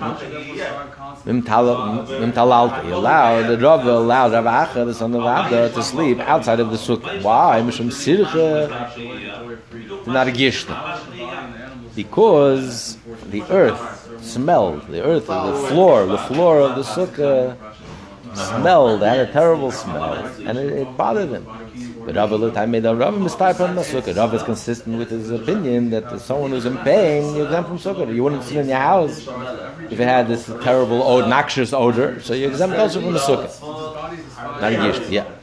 Mim 1.25 1.41
Tal 1.41 2.03
Mim 2.19 2.31
Tal 2.33 2.51
Alta. 2.51 2.81
He 2.83 2.91
allowed 2.91 3.61
Rav 3.61 3.85
allowed 3.85 4.33
Rav 4.33 4.45
Acha 4.45 4.85
the 4.85 4.93
son 4.93 5.15
of 5.15 5.21
Abda 5.21 5.73
to 5.73 5.81
sleep 5.81 6.19
outside 6.19 6.59
of 6.59 6.69
the 6.69 6.77
sukkah. 6.77 7.21
Why? 7.23 7.61
Mishum 7.61 7.89
Sircha 7.89 8.67
not 10.05 10.27
a 10.27 10.31
gishta. 10.31 10.75
Because 11.97 12.95
the 13.31 13.41
earth 13.49 13.81
smelled. 14.21 14.87
The 14.87 15.03
earth, 15.03 15.25
the 15.25 15.67
floor, 15.67 16.05
the 16.05 16.19
floor 16.29 16.61
of 16.61 16.75
the 16.75 16.83
sukkah 16.83 17.57
smelled, 18.35 19.01
had 19.01 19.27
a 19.27 19.31
terrible 19.31 19.71
smell, 19.71 20.13
and 20.45 20.59
it, 20.59 20.73
it 20.73 20.95
bothered 20.95 21.29
him. 21.29 21.45
But 22.05 22.15
Rav 22.15 22.69
made 22.69 22.85
a 22.85 22.95
Rav 22.95 23.19
mistake 23.19 23.59
on 23.59 23.75
the 23.75 23.81
sukkah. 23.81 24.15
Rav 24.15 24.31
is 24.35 24.43
consistent 24.43 24.99
with 24.99 25.09
his 25.09 25.31
opinion 25.31 25.89
that 25.89 26.21
someone 26.21 26.51
who's 26.51 26.65
in 26.65 26.77
pain, 26.77 27.35
you're 27.35 27.47
exempt 27.47 27.67
from 27.67 27.79
sukkah. 27.79 28.13
You 28.13 28.23
wouldn't 28.23 28.43
sit 28.43 28.57
in 28.57 28.69
your 28.69 28.77
house 28.77 29.27
if 29.89 29.99
it 29.99 30.07
had 30.07 30.27
this 30.27 30.45
terrible, 30.61 30.99
noxious 31.27 31.73
odor. 31.73 32.21
So 32.21 32.35
you're 32.35 32.51
exempt 32.51 32.77
also 32.77 33.01
from 33.01 33.13
the 33.13 33.19
sukkah. 33.19 33.49
Not 34.61 34.71
a 34.71 35.11
yeah. 35.11 35.36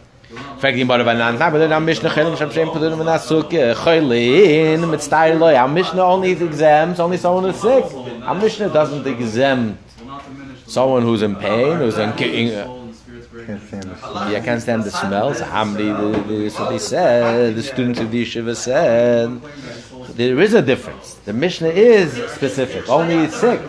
Fragt 0.59 0.77
ihn 0.79 0.87
bare 0.89 1.05
banan, 1.05 1.37
na, 1.39 1.47
aber 1.47 1.59
dann 1.59 1.73
am 1.73 1.85
Mishnah 1.85 2.11
chelim 2.11 2.37
sham 2.37 2.51
shem 2.51 2.69
pudurim 2.69 3.01
in 3.01 3.07
asuke, 3.07 3.55
eh, 3.55 3.75
choylin, 3.75 4.89
mit 4.89 5.03
style 5.03 5.37
loy, 5.37 5.55
am 5.55 5.75
Mishnah 5.75 6.03
only 6.03 6.33
exempts, 6.33 7.01
only 7.01 7.17
someone 7.17 7.45
who's 7.45 7.61
sick. 7.61 7.85
Am 8.25 8.39
Mishnah 8.41 8.69
doesn't 8.69 9.07
exempt 9.07 9.79
someone 10.67 11.03
who's 11.03 11.23
in 11.23 11.35
pain, 11.37 11.77
who's 11.79 11.99
in, 11.99 12.13
Can't 13.47 13.61
stand 13.63 13.83
the 13.83 13.97
smell. 13.99 14.31
yeah, 14.31 14.41
can't 14.41 14.63
stand 14.63 14.85
the 14.85 14.91
smells. 14.91 15.41
Hamri, 15.41 15.91
the, 15.99 16.35
the, 16.35 16.51
so 16.51 16.71
they 16.71 16.79
said, 16.79 17.55
the 17.57 17.63
students 17.63 18.01
of 18.01 18.11
the 18.11 18.25
yeshiva 18.25 18.57
said, 18.57 19.41
there 20.17 20.41
is 20.41 20.55
a 20.55 20.63
difference. 20.63 21.15
The 21.27 21.33
Mishnah 21.33 21.69
is 21.69 22.13
specific, 22.33 22.89
only 22.89 23.29
sick. 23.29 23.61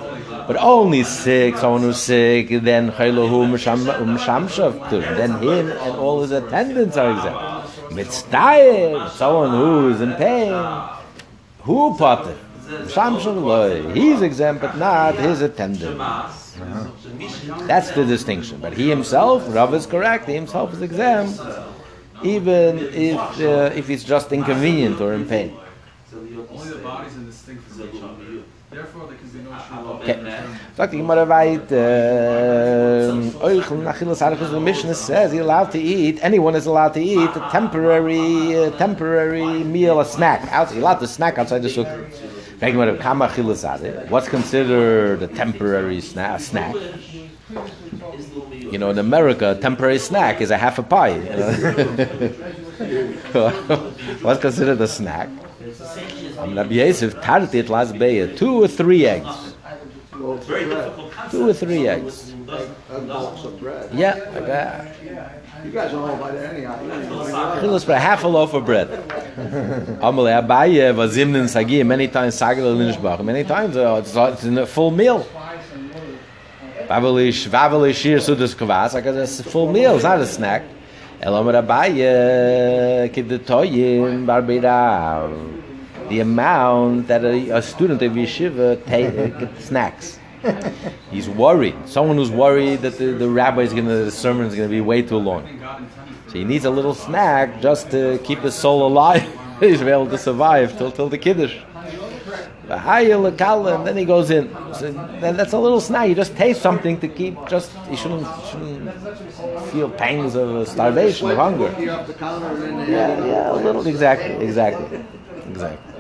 But 0.47 0.57
only 0.57 1.03
sick, 1.03 1.57
someone 1.57 1.81
who's 1.81 2.01
sick, 2.01 2.49
then 2.49 2.91
mshamshavtur, 2.91 5.17
then 5.17 5.31
him 5.41 5.71
and 5.71 5.95
all 5.97 6.21
his 6.21 6.31
attendants 6.31 6.97
are 6.97 7.11
exempt. 7.11 7.39
Mitzdayer, 7.91 9.09
someone 9.11 9.51
who 9.51 9.89
is 9.89 10.01
in 10.01 10.13
pain, 10.15 10.53
who 11.61 11.95
potter? 11.97 12.35
He's 13.93 14.21
exempt, 14.21 14.61
but 14.61 14.77
not 14.77 15.15
his 15.15 15.41
attendants. 15.41 16.55
That's 17.67 17.91
the 17.91 18.05
distinction. 18.05 18.59
But 18.59 18.73
he 18.73 18.89
himself, 18.89 19.43
Rav 19.53 19.73
is 19.73 19.85
correct. 19.85 20.27
He 20.27 20.33
himself 20.33 20.73
is 20.73 20.81
exempt, 20.81 21.39
even 22.23 22.79
if 22.79 23.17
uh, 23.39 23.71
if 23.75 23.89
it's 23.89 24.03
just 24.03 24.31
inconvenient 24.31 24.99
or 25.01 25.13
in 25.13 25.25
pain. 25.27 25.55
Only 26.15 26.69
the 26.69 26.77
bodies 26.77 27.17
are 27.17 27.23
distinct 27.23 27.63
from 27.63 27.81
each 27.81 28.01
other. 28.01 28.43
Therefore, 28.69 29.07
there 29.07 29.17
can 29.17 29.29
be 29.29 29.39
no 29.39 29.57
shul. 29.67 29.94
Okay. 30.05 30.19
Sagt 30.77 30.93
die 30.93 30.97
Gemara 30.97 31.27
weiter. 31.27 33.11
Euchel 33.41 33.77
Nachilus 33.77 34.21
Archus, 34.21 34.51
the 34.51 34.59
Mishnah 34.59 34.93
says 34.93 35.33
you're 35.33 35.43
allowed 35.43 35.71
to 35.71 35.79
eat, 35.79 36.19
anyone 36.21 36.53
is 36.53 36.67
allowed 36.67 36.93
to 36.93 37.01
eat 37.01 37.29
a 37.35 37.39
temporary, 37.51 38.55
uh, 38.55 38.69
temporary 38.77 39.63
meal, 39.63 39.99
a 39.99 40.05
snack. 40.05 40.41
You're 40.71 40.83
allowed 40.83 40.99
to 40.99 41.07
snack 41.07 41.39
outside 41.39 41.63
the 41.63 41.69
sukkah. 41.69 42.07
Frag 42.59 42.73
Gemara, 42.73 42.95
Kama 42.97 43.29
Achilus 43.29 43.67
Archus. 43.67 44.09
What's 44.11 44.29
considered 44.29 45.23
a 45.23 45.27
temporary 45.27 45.97
sna- 45.97 46.39
snack? 46.39 46.75
You 48.51 48.77
know, 48.77 48.91
in 48.91 48.99
America, 48.99 49.51
a 49.51 49.55
temporary 49.55 49.97
snack 49.99 50.39
is 50.39 50.51
a 50.51 50.57
half 50.57 50.77
a 50.77 50.83
pie. 50.83 51.17
What's 54.21 54.41
considered 54.41 54.79
a 54.81 54.87
snack? 54.87 55.29
Two 58.37 58.63
or 58.63 58.67
three 58.67 59.05
eggs. 59.05 59.54
Well, 60.19 60.37
it's 60.37 60.45
Very 60.47 60.65
bread. 60.65 60.85
difficult 60.85 61.11
concept. 61.11 61.31
Two 61.31 61.49
or 61.49 61.53
three 61.53 61.87
eggs. 61.87 62.33
Of 62.47 63.59
bread. 63.59 63.89
Yeah, 63.93 64.13
like 64.33 64.45
that. 64.45 64.95
You 65.63 65.71
guys 65.71 65.91
don't 65.91 66.07
know 66.07 66.13
about 66.15 66.35
it 66.35 66.53
anyhow. 66.53 67.79
For 67.79 67.95
half 67.95 68.23
a 68.23 68.27
loaf 68.27 68.53
of 68.53 68.65
bread. 68.65 68.87
Amale 69.99 70.41
Abaye 70.41 70.95
was 70.95 71.15
zimnen 71.17 71.49
sagi 71.49 71.83
many 71.83 72.07
times 72.07 72.35
sagel 72.35 72.75
linshbach. 72.75 73.23
Many 73.25 73.43
times 73.43 73.75
uh, 73.75 74.01
it's, 74.03 74.15
it's 74.15 74.43
in 74.43 74.57
a 74.57 74.65
full 74.65 74.91
meal. 74.91 75.25
Babelish, 76.87 77.47
babelish 77.49 78.01
here 78.03 78.19
sudas 78.19 78.55
kavas. 78.55 78.93
Like 78.93 79.05
it's 79.05 79.39
a 79.39 79.43
full 79.43 79.71
meal. 79.71 79.95
It's 79.95 80.03
not 80.03 80.19
a 80.21 80.25
snack. 80.25 80.63
Elamar 81.21 81.65
Abaye 81.65 83.09
kidetoyim 83.11 84.25
barbirav. 84.25 85.63
The 86.09 86.19
amount 86.19 87.07
that 87.07 87.23
a, 87.23 87.57
a 87.57 87.61
student 87.61 88.01
of 88.01 88.11
yeshiva 88.13 88.83
ta- 88.85 89.45
uh, 89.45 89.59
snacks. 89.59 90.19
He's 91.09 91.27
worried. 91.27 91.75
Someone 91.85 92.17
who's 92.17 92.29
worried 92.31 92.81
that 92.81 92.97
the, 92.97 93.07
the 93.07 93.27
rabbi 93.27 93.61
is 93.61 93.73
going 93.73 93.87
to, 93.87 94.05
the 94.05 94.11
sermon 94.11 94.45
is 94.45 94.55
going 94.55 94.69
to 94.69 94.71
be 94.71 94.81
way 94.81 95.01
too 95.01 95.17
long. 95.17 95.47
So 96.27 96.33
he 96.33 96.43
needs 96.43 96.65
a 96.65 96.69
little 96.69 96.93
snack 96.93 97.61
just 97.61 97.89
to 97.91 98.19
keep 98.23 98.39
his 98.39 98.53
soul 98.53 98.85
alive. 98.87 99.27
He's 99.59 99.81
able 99.81 100.07
to 100.07 100.17
survive 100.17 100.77
till 100.77 100.91
till 100.91 101.07
the 101.07 101.17
kiddush. 101.17 101.55
And 102.67 103.87
then 103.87 103.95
he 103.95 104.05
goes 104.05 104.31
in. 104.31 104.49
So 104.73 104.91
that's 105.19 105.53
a 105.53 105.57
little 105.59 105.79
snack. 105.79 106.09
You 106.09 106.15
just 106.15 106.35
taste 106.35 106.61
something 106.61 106.99
to 106.99 107.07
keep. 107.07 107.37
Just 107.47 107.71
you 107.89 107.95
shouldn't 107.95 108.27
shouldn't 108.49 108.91
feel 109.71 109.89
pangs 109.89 110.35
of 110.35 110.67
starvation, 110.67 111.29
of 111.29 111.37
hunger. 111.37 111.73
You 111.79 111.89
have 111.91 112.07
the 112.07 112.13
counter 112.15 112.47
and 112.47 112.79
then 112.79 112.91
Yeah, 112.91 113.25
yeah, 113.25 113.51
a 113.51 113.55
little. 113.55 113.85
Exactly, 113.87 114.45
exactly, 114.45 114.99
exactly. 115.47 115.94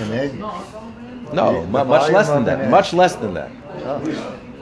An 0.00 0.12
egg? 0.12 0.38
No, 0.38 1.60
The 1.60 1.66
mu- 1.66 1.84
much 1.84 2.10
less 2.10 2.28
than 2.28 2.44
that. 2.44 2.60
an 2.60 2.70
Much 2.70 2.92
less 2.94 3.14
than 3.16 3.34
that. 3.34 3.50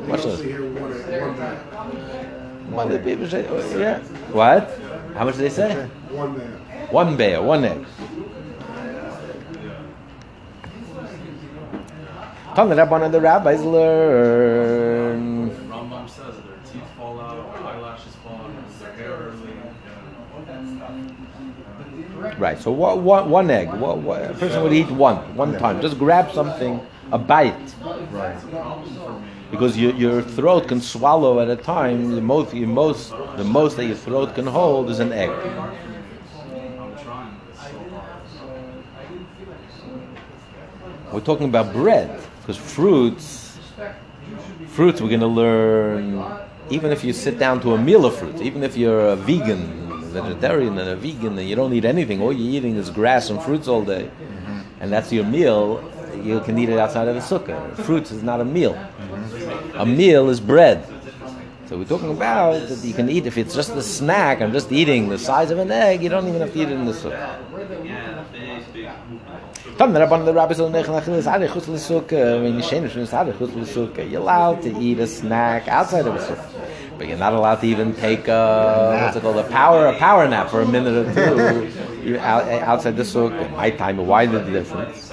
Much 0.08 0.24
less. 0.24 0.40
Here, 0.40 0.62
one, 0.64 0.92
one 2.72 2.88
What 2.90 3.04
people 3.04 3.28
say? 3.28 3.44
Yeah. 3.78 3.98
What? 4.32 4.68
How 5.14 5.24
much 5.24 5.36
did 5.36 5.44
they 5.44 5.50
say? 5.50 5.74
one 6.10 6.36
man. 6.36 6.50
One 6.90 7.16
bear, 7.16 7.40
one 7.42 7.64
egg. 7.64 7.86
Come 12.54 12.68
the 12.70 12.74
Rabban 12.74 13.04
and 13.04 13.14
the 13.14 13.20
rabbis 13.20 13.62
learn. 13.62 15.50
Rambam 15.70 16.08
says 16.08 16.34
that 16.34 16.46
their 16.48 16.58
teeth 16.72 16.88
fall 16.96 17.20
out, 17.20 17.56
eyelashes 17.62 18.14
fall 18.16 18.34
out, 18.34 18.80
their 18.80 18.92
hair 18.94 19.12
early. 19.12 19.52
Right, 22.38 22.58
so 22.58 22.70
one, 22.72 23.04
one, 23.04 23.30
one 23.30 23.50
egg. 23.50 23.72
What, 23.72 23.98
what, 23.98 24.30
a 24.30 24.34
person 24.34 24.62
would 24.62 24.72
eat 24.72 24.90
one, 24.90 25.16
one 25.36 25.58
time. 25.58 25.80
Just 25.80 25.98
grab 25.98 26.32
something, 26.32 26.80
a 27.12 27.18
bite. 27.18 27.54
Right. 28.10 28.36
Because 29.50 29.78
your, 29.78 29.94
your 29.94 30.22
throat 30.22 30.68
can 30.68 30.80
swallow 30.80 31.40
at 31.40 31.48
a 31.48 31.56
time. 31.56 32.14
The 32.14 32.20
most, 32.20 32.54
your 32.54 32.68
most, 32.68 33.10
the 33.36 33.44
most 33.44 33.76
that 33.76 33.86
your 33.86 33.96
throat 33.96 34.34
can 34.34 34.46
hold 34.46 34.90
is 34.90 35.00
an 35.00 35.12
egg. 35.12 35.30
We're 41.12 41.20
talking 41.20 41.48
about 41.48 41.72
bread. 41.72 42.20
Because 42.40 42.56
fruits, 42.56 43.58
fruits 44.68 45.00
we're 45.00 45.08
going 45.08 45.20
to 45.20 45.26
learn, 45.26 46.24
even 46.70 46.92
if 46.92 47.04
you 47.04 47.12
sit 47.12 47.38
down 47.38 47.60
to 47.60 47.74
a 47.74 47.78
meal 47.78 48.04
of 48.06 48.16
fruits, 48.16 48.40
even 48.40 48.62
if 48.62 48.76
you're 48.76 49.08
a 49.08 49.16
vegan, 49.16 49.87
vegetarian 50.08 50.78
and 50.78 50.88
a 50.90 50.96
vegan 50.96 51.38
and 51.38 51.48
you 51.48 51.56
don't 51.56 51.72
eat 51.72 51.84
anything, 51.84 52.20
all 52.20 52.32
you're 52.32 52.56
eating 52.56 52.76
is 52.76 52.90
grass 52.90 53.30
and 53.30 53.40
fruits 53.42 53.68
all 53.68 53.82
day, 53.82 54.10
mm-hmm. 54.20 54.60
and 54.80 54.92
that's 54.92 55.12
your 55.12 55.24
meal, 55.24 55.82
you 56.22 56.40
can 56.40 56.58
eat 56.58 56.68
it 56.68 56.78
outside 56.78 57.08
of 57.08 57.14
the 57.14 57.20
sukkah. 57.20 57.76
Fruits 57.84 58.10
is 58.10 58.22
not 58.22 58.40
a 58.40 58.44
meal. 58.44 58.74
Mm-hmm. 58.74 59.80
A 59.80 59.86
meal 59.86 60.28
is 60.28 60.40
bread. 60.40 60.84
So 61.68 61.76
we're 61.76 61.84
talking 61.84 62.10
about 62.10 62.66
that 62.68 62.82
you 62.82 62.94
can 62.94 63.10
eat, 63.10 63.26
if 63.26 63.36
it's 63.36 63.54
just 63.54 63.70
a 63.72 63.82
snack, 63.82 64.40
I'm 64.40 64.52
just 64.52 64.72
eating 64.72 65.10
the 65.10 65.18
size 65.18 65.50
of 65.50 65.58
an 65.58 65.70
egg, 65.70 66.02
you 66.02 66.08
don't 66.08 66.26
even 66.26 66.40
have 66.40 66.52
to 66.52 66.58
eat 66.58 66.68
it 66.68 66.72
in 66.72 66.86
the 66.86 66.92
sukkah. 66.92 67.36
Tam 69.76 69.92
der 69.92 70.00
Rabban 70.00 70.24
der 70.24 70.34
Rabbi 70.34 70.54
soll 70.54 70.70
nech 70.70 70.88
nach 70.88 71.06
les 71.06 71.26
alle 71.26 71.46
gut 71.46 71.68
les 71.68 71.86
sukkah, 71.86 72.42
wenn 72.42 72.54
you 72.54 72.62
shame 72.62 72.88
schon 72.88 73.06
alle 73.12 73.32
gut 73.32 73.54
les 73.54 73.68
sukkah. 73.68 74.10
You're 74.10 74.22
allowed 74.22 74.62
to 74.62 74.70
eat 74.80 74.98
a 74.98 75.06
snack 75.06 75.68
outside 75.68 76.06
of 76.06 76.14
the 76.14 76.20
sukkah. 76.20 76.87
But 76.98 77.06
you're 77.06 77.16
not 77.16 77.32
allowed 77.32 77.60
to 77.60 77.66
even 77.66 77.94
take 77.94 78.26
a, 78.26 79.00
what's 79.04 79.16
it 79.16 79.20
called, 79.22 79.38
a 79.38 79.44
power, 79.48 79.86
a 79.86 79.96
power 79.96 80.26
nap 80.28 80.50
for 80.50 80.60
a 80.62 80.66
minute 80.66 81.06
or 81.06 81.14
two 81.14 82.18
out, 82.18 82.48
outside 82.48 82.96
the 82.96 83.04
sukkah. 83.04 83.48
My 83.56 83.70
time, 83.70 83.98
why 84.04 84.26
the 84.26 84.40
difference? 84.40 85.12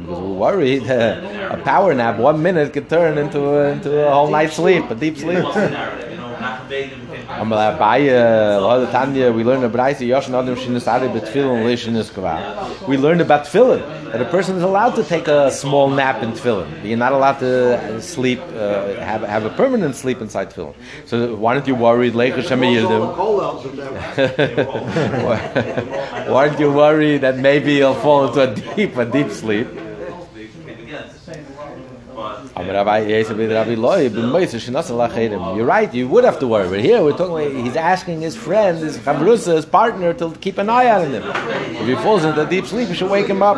Because 0.00 0.18
we're 0.20 0.34
worried 0.34 0.88
uh, 0.88 1.50
a 1.50 1.56
power 1.62 1.92
nap, 1.94 2.18
one 2.18 2.40
minute 2.42 2.72
could 2.72 2.88
turn 2.88 3.18
into 3.18 3.40
a, 3.40 3.72
into 3.72 4.06
a 4.06 4.10
whole 4.12 4.30
night's 4.30 4.54
sleep, 4.54 4.88
a 4.90 4.94
deep 4.94 5.16
sleep. 5.18 5.44
Amal 7.40 7.76
Abaya, 7.76 8.60
Lord 8.60 8.90
Tanya, 8.90 9.32
we 9.32 9.42
learned 9.42 9.64
about 9.64 9.96
Braisa, 9.96 10.06
Yosh 10.06 10.26
Nadim 10.26 10.56
Shinus 10.56 10.86
Ari 10.86 11.08
Betfilin 11.08 11.64
Lishinus 11.64 12.10
Kva. 12.10 12.86
We 12.86 12.96
learned 12.96 13.20
about 13.20 13.46
Tefillin, 13.46 14.12
that 14.12 14.22
a 14.22 14.24
person 14.26 14.56
is 14.56 14.62
allowed 14.62 14.94
to 14.94 15.02
take 15.02 15.26
a 15.26 15.50
small 15.50 15.90
nap 15.90 16.22
in 16.22 16.32
Tefillin. 16.32 16.84
You're 16.84 16.96
not 16.96 17.12
allowed 17.12 17.40
to 17.40 18.00
sleep, 18.00 18.40
uh, 18.40 18.94
have, 19.00 19.22
have 19.22 19.44
a 19.44 19.50
permanent 19.50 19.96
sleep 19.96 20.20
inside 20.20 20.50
Tefillin. 20.50 20.74
So 21.06 21.34
why 21.34 21.54
don't 21.54 21.66
you 21.66 21.74
worry, 21.74 22.12
Leicha 22.12 22.46
Shema 22.46 22.66
Yirdim? 22.66 23.14
Cold 23.14 23.42
outs 23.42 23.64
in 23.66 23.76
there. 23.76 24.64
why, 25.24 26.46
aren't 26.46 26.60
you 26.60 26.72
worried 26.72 27.22
that 27.22 27.38
maybe 27.38 27.74
you'll 27.74 27.94
fall 27.94 28.28
into 28.28 28.40
a 28.42 28.54
deep, 28.76 28.96
a 28.96 29.04
deep 29.04 29.30
sleep? 29.30 29.66
Amar 29.66 30.74
Rabbi 30.74 30.88
Yosef 30.88 31.24
ben 31.24 31.42
Rabbi 32.14 32.16
Loi, 32.16 32.16
ben 32.16 32.16
Moishe, 32.16 32.16
shenas 32.16 32.16
Allah 32.16 32.40
chayrim. 32.42 32.43
You're 35.56 35.66
right, 35.66 35.92
you 35.92 36.06
would 36.06 36.22
have 36.22 36.38
to 36.38 36.46
worry. 36.46 36.68
But 36.68 36.80
here 36.80 37.02
we're 37.02 37.16
talking 37.16 37.64
he's 37.64 37.74
asking 37.74 38.20
his 38.20 38.36
friend, 38.36 38.78
his 38.78 38.96
chavrusa, 38.98 39.56
his 39.56 39.66
partner, 39.66 40.14
to 40.14 40.30
keep 40.40 40.58
an 40.58 40.70
eye 40.70 40.88
on 40.88 41.10
him. 41.10 41.24
If 41.24 41.86
he 41.88 41.94
falls 41.96 42.24
into 42.24 42.46
deep 42.46 42.66
sleep, 42.66 42.88
you 42.88 42.94
should 42.94 43.10
wake 43.10 43.26
him 43.26 43.42
up. 43.42 43.56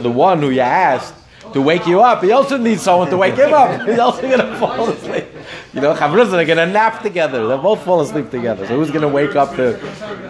The 0.00 0.10
one 0.10 0.40
who 0.40 0.50
you 0.50 0.60
asked 0.60 1.14
to 1.54 1.62
wake 1.62 1.86
you 1.86 2.02
up, 2.02 2.22
he 2.22 2.32
also 2.32 2.58
needs 2.58 2.82
someone 2.82 3.08
to 3.08 3.16
wake 3.16 3.36
him 3.36 3.54
up. 3.54 3.86
He's 3.88 3.98
also 3.98 4.22
going 4.22 4.38
to 4.38 4.56
fall 4.58 4.88
asleep. 4.90 5.26
You 5.72 5.80
know, 5.80 5.94
chavrusa, 5.94 6.34
are 6.34 6.44
going 6.44 6.58
to 6.58 6.66
nap 6.66 7.02
together. 7.02 7.46
They'll 7.46 7.58
both 7.58 7.82
fall 7.84 8.00
asleep 8.02 8.30
together. 8.30 8.66
So 8.66 8.76
who's 8.76 8.90
going 8.90 9.02
to 9.02 9.08
wake 9.08 9.34
up 9.34 9.56
the, 9.56 9.78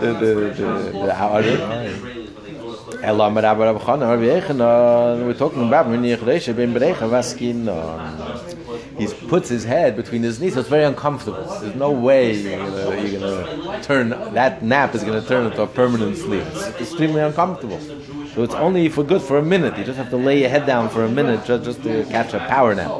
the, 0.00 0.12
the, 0.12 0.34
the, 0.34 0.92
the, 0.92 1.06
the 1.06 2.23
Aber 3.04 3.44
ab 3.44 3.84
khan 3.84 4.02
aber 4.02 4.20
wir 4.20 4.40
gehen 4.40 4.58
we're 5.26 5.34
talking 5.36 5.66
about 5.66 5.86
gelezen 5.86 6.54
ben 6.56 6.72
bregen 6.72 7.10
was 7.10 7.34
kin 7.36 7.68
he 8.98 9.06
puts 9.28 9.48
his 9.48 9.64
head 9.64 9.96
between 9.96 10.22
his 10.22 10.40
knees 10.40 10.54
so 10.54 10.60
it's 10.60 10.68
very 10.68 10.84
uncomfortable. 10.84 11.44
There's 11.60 11.74
no 11.74 11.90
way 11.90 12.32
you're 12.32 12.58
gonna, 12.58 13.06
you're 13.06 13.80
turn 13.82 14.10
that 14.34 14.62
nap 14.62 14.94
is 14.94 15.02
gonna 15.02 15.20
turn 15.20 15.46
into 15.46 15.62
a 15.62 15.66
permanent 15.66 16.16
sleep. 16.16 16.44
It's 16.46 16.80
extremely 16.80 17.20
uncomfortable. 17.20 17.80
So 18.34 18.42
it's 18.42 18.54
only 18.54 18.88
for 18.88 19.04
good 19.04 19.22
for 19.22 19.38
a 19.38 19.42
minute. 19.42 19.76
You 19.78 19.84
just 19.84 19.98
have 19.98 20.10
to 20.10 20.16
lay 20.16 20.40
your 20.40 20.48
head 20.48 20.66
down 20.66 20.88
for 20.88 21.04
a 21.04 21.08
minute 21.08 21.44
just, 21.44 21.64
just 21.64 21.82
to 21.82 22.04
catch 22.04 22.34
a 22.34 22.38
power 22.38 22.74
nap. 22.74 22.90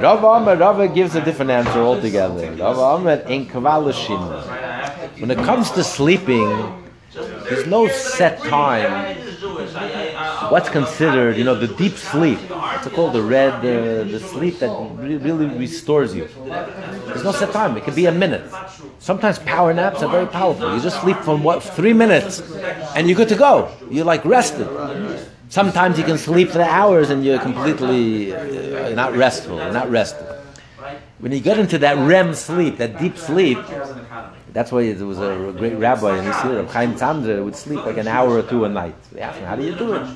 Rav 0.00 0.24
Amar 0.24 0.56
Rav 0.56 0.94
gives 0.94 1.14
a 1.14 1.24
different 1.24 1.50
answer 1.50 1.80
altogether. 1.80 2.52
Rav 2.52 2.78
Amar 2.78 3.18
when 5.18 5.30
it 5.30 5.38
comes 5.38 5.70
to 5.72 5.82
sleeping 5.82 6.87
there's 7.48 7.66
no 7.66 7.88
set 7.88 8.38
time. 8.40 9.16
What's 10.50 10.68
considered, 10.68 11.36
you 11.36 11.44
know, 11.44 11.54
the 11.54 11.68
deep 11.68 11.96
sleep. 11.96 12.38
It's 12.40 12.88
called 12.88 13.12
the 13.12 13.22
red, 13.22 13.62
the 13.62 14.20
sleep 14.20 14.58
that 14.60 14.70
really 14.98 15.46
restores 15.46 16.14
you. 16.14 16.28
There's 17.06 17.24
no 17.24 17.32
set 17.32 17.52
time. 17.52 17.76
It 17.76 17.84
can 17.84 17.94
be 17.94 18.06
a 18.06 18.12
minute. 18.12 18.50
Sometimes 18.98 19.38
power 19.40 19.72
naps 19.72 20.02
are 20.02 20.10
very 20.10 20.26
powerful. 20.26 20.74
You 20.74 20.80
just 20.80 21.00
sleep 21.00 21.18
for 21.18 21.36
what 21.36 21.62
three 21.62 21.92
minutes, 21.92 22.40
and 22.94 23.08
you're 23.08 23.16
good 23.16 23.28
to 23.28 23.36
go. 23.36 23.74
You're 23.90 24.04
like 24.04 24.24
rested. 24.24 24.68
Sometimes 25.50 25.98
you 25.98 26.04
can 26.04 26.18
sleep 26.18 26.50
for 26.50 26.60
hours 26.60 27.08
and 27.08 27.24
you're 27.24 27.38
completely 27.38 28.34
uh, 28.34 28.90
not 28.90 29.16
restful. 29.16 29.56
Not 29.56 29.90
rested. 29.90 30.26
When 31.20 31.32
you 31.32 31.40
get 31.40 31.58
into 31.58 31.78
that 31.78 31.96
REM 31.96 32.34
sleep, 32.34 32.76
that 32.76 33.00
deep 33.00 33.16
sleep, 33.16 33.58
that's 34.52 34.72
why 34.72 34.92
there 34.92 35.06
was 35.06 35.18
a 35.18 35.54
great 35.56 35.74
rabbi 35.74 36.18
in 36.18 36.24
year, 36.24 36.64
Chaim 36.66 36.94
Tzamzer, 36.94 37.44
would 37.44 37.56
sleep 37.56 37.84
like 37.84 37.96
an 37.96 38.08
hour 38.08 38.30
or 38.30 38.42
two 38.42 38.64
a 38.64 38.68
night. 38.68 38.94
They 39.12 39.20
asked 39.20 39.38
him, 39.38 39.46
how 39.46 39.56
do 39.56 39.64
you 39.64 39.74
do 39.74 39.94
it? 39.94 40.06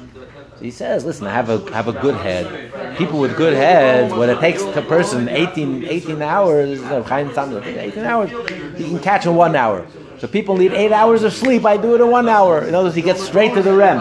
So 0.56 0.64
he 0.64 0.70
says, 0.70 1.04
listen, 1.04 1.26
I 1.26 1.32
have 1.32 1.50
a, 1.50 1.58
have 1.72 1.88
a 1.88 1.92
good 1.92 2.14
head. 2.16 2.96
People 2.96 3.20
with 3.20 3.36
good 3.36 3.54
heads, 3.54 4.12
what 4.12 4.28
it 4.28 4.38
takes 4.40 4.62
a 4.62 4.82
person 4.82 5.28
18, 5.28 5.84
18 5.84 6.22
hours, 6.22 6.82
Chaim 6.82 7.30
Tzamzer, 7.30 7.64
18 7.64 8.04
hours, 8.04 8.30
he 8.76 8.84
can 8.88 8.98
catch 8.98 9.26
in 9.26 9.34
one 9.34 9.54
hour. 9.54 9.86
So 10.18 10.28
people 10.28 10.56
need 10.56 10.72
eight 10.72 10.92
hours 10.92 11.24
of 11.24 11.32
sleep, 11.32 11.64
I 11.64 11.76
do 11.76 11.94
it 11.94 12.00
in 12.00 12.10
one 12.10 12.28
hour. 12.28 12.64
In 12.64 12.74
other 12.74 12.84
words, 12.84 12.96
he 12.96 13.02
gets 13.02 13.22
straight 13.22 13.54
to 13.54 13.62
the 13.62 13.74
REM. 13.74 13.98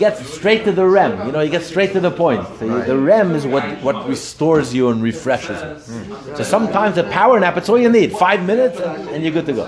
Gets 0.00 0.26
straight 0.32 0.64
to 0.64 0.72
the 0.72 0.86
REM. 0.86 1.26
You 1.26 1.32
know, 1.32 1.40
he 1.40 1.50
gets 1.50 1.66
straight 1.66 1.92
to 1.92 2.00
the 2.00 2.10
point. 2.10 2.40
The, 2.58 2.84
the 2.86 2.98
REM 2.98 3.34
is 3.34 3.46
what, 3.46 3.62
what 3.82 4.08
restores 4.08 4.72
you 4.72 4.88
and 4.88 5.02
refreshes 5.02 5.60
you. 5.60 6.16
So 6.36 6.42
sometimes 6.42 6.96
a 6.96 7.04
power 7.04 7.38
nap, 7.38 7.58
it's 7.58 7.68
all 7.68 7.78
you 7.78 7.90
need. 7.90 8.12
Five 8.12 8.46
minutes 8.46 8.80
and, 8.80 9.10
and 9.10 9.22
you're 9.22 9.34
good 9.34 9.44
to 9.44 9.52
go. 9.52 9.66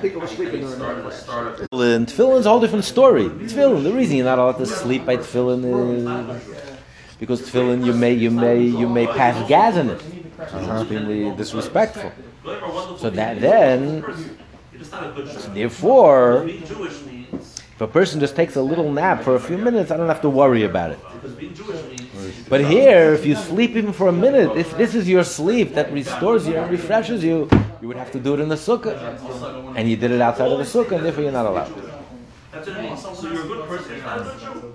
People 0.00 0.20
were 0.22 0.26
sleeping 0.26 0.60
during 0.60 0.78
that 0.78 1.02
class. 1.02 1.26
Tefillin, 1.26 2.06
tefillin's 2.06 2.46
a 2.46 2.48
whole 2.48 2.60
different 2.60 2.86
story. 2.86 3.24
Tefillin, 3.24 3.82
the 3.82 3.92
reason 3.92 4.16
you're 4.16 4.24
not 4.24 4.38
allowed 4.38 4.58
to 4.58 4.66
sleep 4.66 5.04
by 5.04 5.18
tefillin 5.18 5.62
is 6.36 6.44
because 7.18 7.42
tefillin 7.42 7.84
you 7.84 7.92
may 7.92 8.14
you 8.14 8.30
may 8.30 8.62
you 8.62 8.88
may 8.88 9.06
pass 9.06 9.46
gas 9.46 9.76
in 9.76 9.90
it. 9.90 10.00
It's 10.40 10.54
extremely 10.54 11.36
disrespectful. 11.36 12.12
So 12.96 13.10
that 13.10 13.40
then, 13.40 14.04
therefore, 15.54 16.48
if 16.48 17.80
a 17.80 17.86
person 17.86 18.18
just 18.18 18.34
takes 18.34 18.56
a 18.56 18.62
little 18.62 18.90
nap 18.90 19.22
for 19.22 19.36
a 19.36 19.40
few 19.40 19.56
minutes, 19.56 19.90
I 19.90 19.96
don't 19.96 20.08
have 20.08 20.22
to 20.22 20.30
worry 20.30 20.64
about 20.64 20.90
it. 20.90 20.98
But 22.48 22.64
here, 22.64 23.14
if 23.14 23.24
you 23.24 23.36
sleep 23.36 23.76
even 23.76 23.92
for 23.92 24.08
a 24.08 24.12
minute, 24.12 24.56
if 24.56 24.76
this 24.76 24.94
is 24.94 25.08
your 25.08 25.22
sleep 25.24 25.74
that 25.74 25.92
restores 25.92 26.46
you 26.46 26.56
and 26.56 26.70
refreshes 26.70 27.22
you, 27.22 27.48
you 27.80 27.86
would 27.88 27.96
have 27.96 28.10
to 28.12 28.20
do 28.20 28.34
it 28.34 28.40
in 28.40 28.48
the 28.48 28.56
sukkah. 28.56 28.96
And 29.76 29.88
you 29.88 29.96
did 29.96 30.10
it 30.10 30.20
outside 30.20 30.50
of 30.50 30.58
the 30.58 30.64
sukkah, 30.64 30.96
and 30.96 31.04
therefore 31.04 31.22
you're 31.22 31.32
not 31.32 31.46
allowed. 31.46 31.72
that's 32.50 32.66
what 32.66 32.76
it 32.78 32.82
means. 32.82 33.00
So 33.00 33.30
you're 33.30 33.44
a 33.44 33.46
good 33.46 33.68
person, 33.68 33.96
you're 33.96 34.04
not 34.04 34.20
a 34.20 34.24
good 34.24 34.40
Jew. 34.40 34.74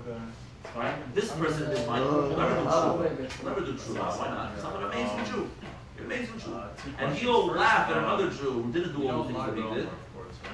Right? 0.74 1.14
This 1.14 1.30
person 1.32 1.70
is 1.70 1.86
my, 1.86 1.98
never 1.98 2.56
do 2.56 3.26
true. 3.28 3.44
Never 3.44 3.60
do 3.60 3.76
true. 3.76 3.94
Why 3.94 4.28
not? 4.28 4.74
An 4.76 4.82
amazing 4.84 5.24
Jew. 5.32 5.50
You're 6.04 6.12
an 6.12 6.18
amazing 6.20 6.38
Jew. 6.38 6.94
And 6.98 7.14
he'll 7.16 7.46
laugh 7.46 7.90
at 7.90 7.96
another 7.96 8.30
Jew 8.30 8.62
who 8.62 8.72
didn't 8.72 8.96
do 8.96 9.08
all 9.08 9.24
the 9.24 9.32
things 9.32 9.46
that 9.46 9.56
he 9.56 9.74
did. 9.74 9.88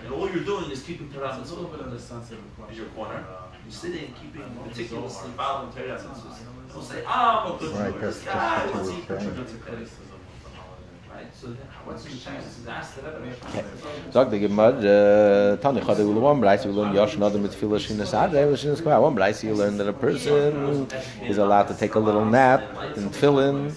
And 0.04 0.12
all 0.14 0.30
you're 0.30 0.44
doing 0.44 0.70
is 0.70 0.82
keeping 0.82 1.10
Torah 1.12 1.38
It's 1.40 1.50
a 1.50 1.54
little 1.54 1.70
bit 1.70 1.80
of 1.80 1.92
mitzvot 1.92 1.96
a 1.96 1.98
sensitive 1.98 2.38
in 2.44 2.50
question. 2.56 2.76
your 2.76 2.86
corner. 2.88 3.14
Uh, 3.28 3.46
You're 3.64 3.72
sitting, 3.72 4.14
keeping 4.20 4.44
meticulously 4.64 5.30
following 5.36 5.72
Torah 5.72 5.98
mitzvot. 5.98 6.72
He'll 6.72 6.82
say, 6.82 7.02
ah, 7.06 7.44
I'm 7.46 7.54
a 7.54 7.58
good 7.58 7.74
Right, 7.76 7.92
Jew. 7.92 8.00
that's 8.00 8.16
This 8.16 8.24
guy, 8.24 8.60
just 8.62 8.74
what 8.74 8.74
what's 8.74 8.88
you 8.88 8.94
he 8.94 9.00
were 9.00 9.06
saying. 9.20 9.34
contributing? 9.34 9.60
criticism 9.60 10.04
of 10.14 10.44
the 10.44 10.50
holiday. 10.56 10.86
Right? 11.12 11.19
So 11.34 11.46
then, 11.48 11.56
what's 11.84 12.04
his 12.04 12.22
chance? 12.22 12.56
He's 12.56 12.66
asked 12.66 12.94
to 12.96 13.02
that. 13.02 14.12
Sagt 14.12 14.30
der 14.30 14.38
Gemad, 14.38 14.78
uh, 14.84 15.56
Tani 15.58 15.80
Chade 15.80 15.98
will 15.98 16.20
one 16.20 16.40
Bryce 16.40 16.64
will 16.64 16.74
learn 16.74 16.94
Yosh 16.94 17.14
another 17.14 17.38
mit 17.38 17.52
Tefillah 17.52 17.78
Shinas 17.78 18.12
Adre, 18.12 18.52
Shinas 18.56 18.82
Kwa. 18.82 19.00
One 19.00 19.14
Bryce 19.14 19.44
you 19.44 19.54
learn 19.54 19.76
that 19.78 19.88
a 19.88 19.92
person 19.92 20.88
is 21.22 21.38
allowed 21.38 21.68
to 21.68 21.74
take 21.74 21.94
a 21.94 21.98
little 21.98 22.24
nap 22.24 22.62
in 22.96 23.10
Tefillin, 23.10 23.72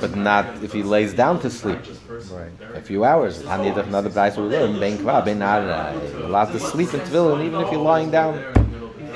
but 0.00 0.14
not 0.16 0.46
if 0.62 0.72
he 0.72 0.82
lays 0.82 1.12
down 1.14 1.40
to 1.40 1.50
sleep. 1.50 1.78
Right. 2.30 2.52
A 2.74 2.80
few 2.80 3.04
hours. 3.04 3.42
Tani 3.42 3.68
of 3.68 3.78
another 3.78 4.10
Bryce 4.10 4.36
will 4.36 4.48
learn 4.48 4.78
Ben 4.78 4.98
Kwa 5.02 5.22
Ben 5.22 5.40
Adre. 5.40 6.24
Allowed 6.24 6.52
to 6.52 6.60
sleep 6.60 6.94
in 6.94 7.00
Tefillin 7.00 7.44
even 7.44 7.60
if 7.60 7.72
you're 7.72 7.80
lying 7.80 8.10
down 8.10 8.38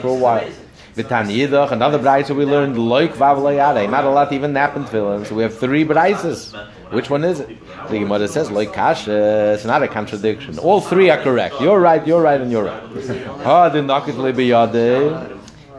for 0.00 0.08
a 0.08 0.14
while. 0.14 0.48
V'tani 0.96 1.36
Yidach, 1.36 1.72
another 1.72 1.98
Bryce 1.98 2.30
we 2.30 2.46
learned 2.46 2.76
Loik 2.76 3.12
Vav 3.12 3.36
Loyade. 3.36 3.90
Not 3.90 4.04
a 4.04 4.08
lot 4.08 4.32
even 4.32 4.54
nap 4.54 4.76
in 4.76 4.84
Tefillin. 4.84 5.26
So 5.26 5.34
we 5.34 5.42
have 5.42 5.58
three 5.58 5.84
Bryces. 5.84 6.54
Which 6.90 7.10
one 7.10 7.22
is 7.22 7.40
it? 7.40 7.50
The 7.90 7.98
Gemara 7.98 8.26
says 8.28 8.48
Loik 8.48 8.72
Kasha. 8.72 9.52
It's 9.52 9.66
not 9.66 9.82
a 9.82 9.88
contradiction. 9.88 10.58
All 10.58 10.80
three 10.80 11.10
are 11.10 11.18
correct. 11.18 11.60
You're 11.60 11.80
right. 11.80 12.06
You're 12.06 12.22
right, 12.22 12.40
and 12.40 12.50
you're 12.50 12.64
right. 12.64 12.82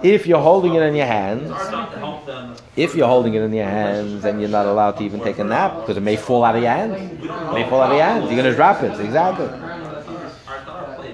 If 0.03 0.27
you're 0.27 0.39
holding 0.39 0.75
it 0.75 0.83
in 0.83 0.93
your 0.93 1.07
hands, 1.07 1.49
if 2.75 2.93
you're 2.93 3.07
holding 3.07 3.33
it 3.33 3.41
in 3.41 3.53
your 3.53 3.65
hands, 3.65 4.23
and 4.23 4.39
you're 4.39 4.49
not 4.49 4.67
allowed 4.67 4.97
to 4.97 5.03
even 5.03 5.19
take 5.21 5.39
a 5.39 5.43
nap 5.43 5.77
because 5.77 5.97
it 5.97 6.01
may 6.01 6.15
fall 6.15 6.43
out 6.43 6.55
of 6.55 6.61
your 6.61 6.71
hands. 6.71 6.93
It 7.23 7.53
may 7.53 7.67
fall 7.67 7.81
out 7.81 7.89
of 7.89 7.97
your 7.97 8.05
hands. 8.05 8.25
You're 8.25 8.39
going 8.39 8.51
to 8.51 8.55
drop 8.55 8.83
it. 8.83 8.99
Exactly. 9.03 9.47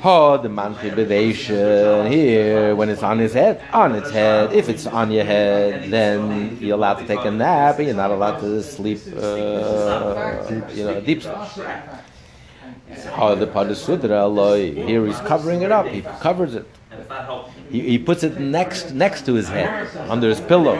Oh, 0.05 0.37
the 0.37 0.49
manchibidation 0.49 2.09
here 2.11 2.75
when 2.75 2.89
it's 2.89 3.03
on 3.03 3.19
his 3.19 3.31
head, 3.31 3.61
on 3.71 3.95
its 3.95 4.11
head. 4.11 4.51
If 4.51 4.67
it's 4.67 4.85
on 4.85 5.11
your 5.11 5.23
head, 5.23 5.89
then 5.89 6.57
you're 6.59 6.75
allowed 6.75 6.95
to 6.95 7.07
take 7.07 7.23
a 7.23 7.31
nap, 7.31 7.77
and 7.77 7.87
you're 7.87 7.95
not 7.95 8.11
allowed 8.11 8.39
to 8.41 8.61
sleep, 8.61 8.99
uh, 9.15 10.43
you 10.73 10.83
know, 10.83 10.99
deep 10.99 11.21
sleep. 11.21 11.37
Oh, 13.15 13.35
the 13.35 13.47
padasudra. 13.47 14.85
Here 14.85 15.05
he's 15.05 15.19
covering 15.19 15.61
it 15.61 15.71
up. 15.71 15.87
He 15.87 16.01
covers 16.01 16.55
it. 16.55 16.67
He, 17.69 17.79
he 17.81 17.97
puts 17.97 18.23
it 18.23 18.39
next 18.39 18.91
next 18.91 19.25
to 19.27 19.33
his 19.33 19.47
head, 19.47 19.87
under 20.09 20.27
his 20.27 20.41
pillow, 20.41 20.75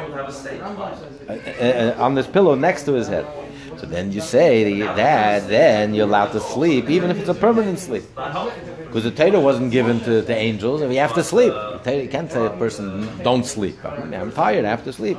uh, 1.29 1.33
uh, 1.33 1.95
on 1.97 2.15
this 2.15 2.27
pillow 2.27 2.55
next 2.55 2.83
to 2.83 2.93
his 2.93 3.07
head. 3.07 3.25
So 3.77 3.88
then 3.88 4.12
you 4.12 4.21
say 4.21 4.81
that 4.81 5.47
then 5.47 5.93
you're 5.93 6.07
allowed 6.07 6.31
to 6.33 6.39
sleep, 6.39 6.89
even 6.89 7.09
if 7.09 7.19
it's 7.19 7.29
a 7.29 7.33
permanent 7.33 7.79
sleep. 7.79 8.03
Because 8.93 9.12
the 9.12 9.23
Torah 9.23 9.39
wasn't 9.39 9.71
given 9.71 10.01
to, 10.01 10.21
the 10.21 10.36
angels, 10.36 10.82
and 10.82 10.89
we 10.91 10.97
have 10.97 11.15
to 11.15 11.23
sleep. 11.23 11.51
The 11.84 12.03
you 12.03 12.08
can't 12.08 12.32
say 12.32 12.45
a 12.45 12.51
person, 12.51 13.10
don't 13.23 13.43
sleep. 13.43 13.84
I'm, 13.84 14.13
I'm 14.13 14.32
tired, 14.32 14.65
I 14.65 14.69
have 14.69 14.84
to 14.84 14.93
sleep. 14.93 15.17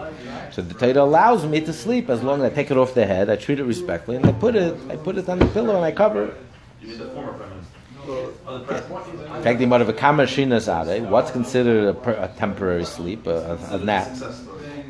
So 0.52 0.62
the 0.62 0.74
Torah 0.74 1.04
allows 1.04 1.44
me 1.44 1.60
to 1.62 1.72
sleep 1.72 2.08
as 2.08 2.22
long 2.22 2.40
as 2.40 2.52
I 2.52 2.54
take 2.54 2.70
it 2.70 2.76
off 2.76 2.94
the 2.94 3.04
head, 3.04 3.28
I 3.28 3.34
treat 3.34 3.58
it 3.58 3.64
respectfully, 3.64 4.18
and 4.18 4.26
I 4.26 4.32
put 4.32 4.54
it, 4.54 4.76
I 4.88 4.94
put 4.94 5.18
it 5.18 5.28
on 5.28 5.40
the 5.40 5.46
pillow 5.46 5.74
and 5.74 5.84
I 5.84 5.90
cover 5.90 6.26
it. 6.26 6.36
You 6.82 6.88
mean 6.88 6.98
the 6.98 7.06
former 7.06 7.32
prime 7.32 7.50
minister? 7.50 7.74
The 8.46 8.60
present. 8.60 9.36
In 9.38 9.42
fact, 9.42 9.58
the 9.58 9.74
of 9.74 9.88
a 9.88 9.92
kamashinas 9.92 10.68
ade, 10.68 11.02
eh? 11.02 11.10
what's 11.10 11.32
considered 11.32 11.88
a, 11.88 11.94
per, 11.94 12.12
a 12.12 12.28
temporary 12.36 12.84
sleep, 12.84 13.26
a, 13.26 13.58
a, 13.72 13.74
a 13.74 13.78
nap? 13.78 14.06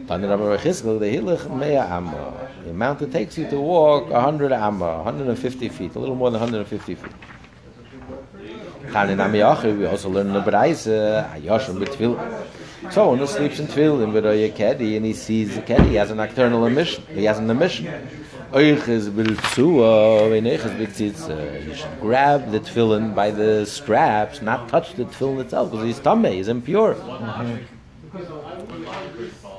Tani 0.09 0.29
Rabbi 0.29 0.43
Rechizkel, 0.43 1.01
the 1.01 1.07
hilich 1.07 1.49
mea 1.59 1.77
amma. 1.77 2.51
The 2.65 2.71
amount 2.71 3.01
it 3.01 3.13
takes 3.13 3.39
you 3.39 3.49
to 3.49 3.59
walk 3.59 4.11
100 4.11 4.53
amma, 4.53 4.97
150 4.99 5.71
feet, 5.71 5.95
a 5.95 5.99
little 5.99 6.17
more 6.17 6.31
than 6.31 6.41
150 6.41 6.95
feet. 6.97 7.13
Tani 8.95 9.17
Nami 9.17 9.41
Yachi, 9.41 9.77
we 9.77 9.87
also 9.87 10.09
learn 10.09 10.29
in 10.29 10.35
the 10.35 10.41
Brais, 10.41 10.87
Ayoshim 10.87 11.81
with 11.81 11.91
Tefillah. 11.91 12.47
So 12.93 13.11
when 13.11 13.19
he 13.19 13.27
sleeps 13.27 13.59
in 13.59 13.67
Tefillah, 13.67 14.13
with 14.13 14.25
a 14.25 14.53
Keddy, 14.53 14.97
and 14.97 15.05
he 15.05 15.13
sees 15.13 15.57
the 15.57 15.83
he 15.83 15.97
has 15.97 16.13
an 16.13 16.19
nocturnal 16.19 16.65
emission. 16.65 17.03
He 17.09 17.25
has 17.25 17.41
an 17.41 17.51
emission. 17.51 17.87
Euch 18.53 18.89
is 18.89 19.11
biltsua, 19.11 20.31
when 20.31 20.45
euch 20.45 20.65
is 20.65 20.71
biktzitz, 20.71 21.67
you 21.67 21.75
should 21.75 22.01
grab 22.01 22.53
the 22.53 22.61
tefillin 22.61 23.17
by 23.17 23.33
the 23.33 23.67
straps, 23.67 24.41
not 24.41 24.69
touch 24.69 24.95
the 24.95 25.07
tefillin 25.07 25.41
itself, 25.41 25.73
because 25.73 25.85
he's 25.85 25.99
tameh, 25.99 26.35
he's 26.35 26.47
impure. 26.47 26.95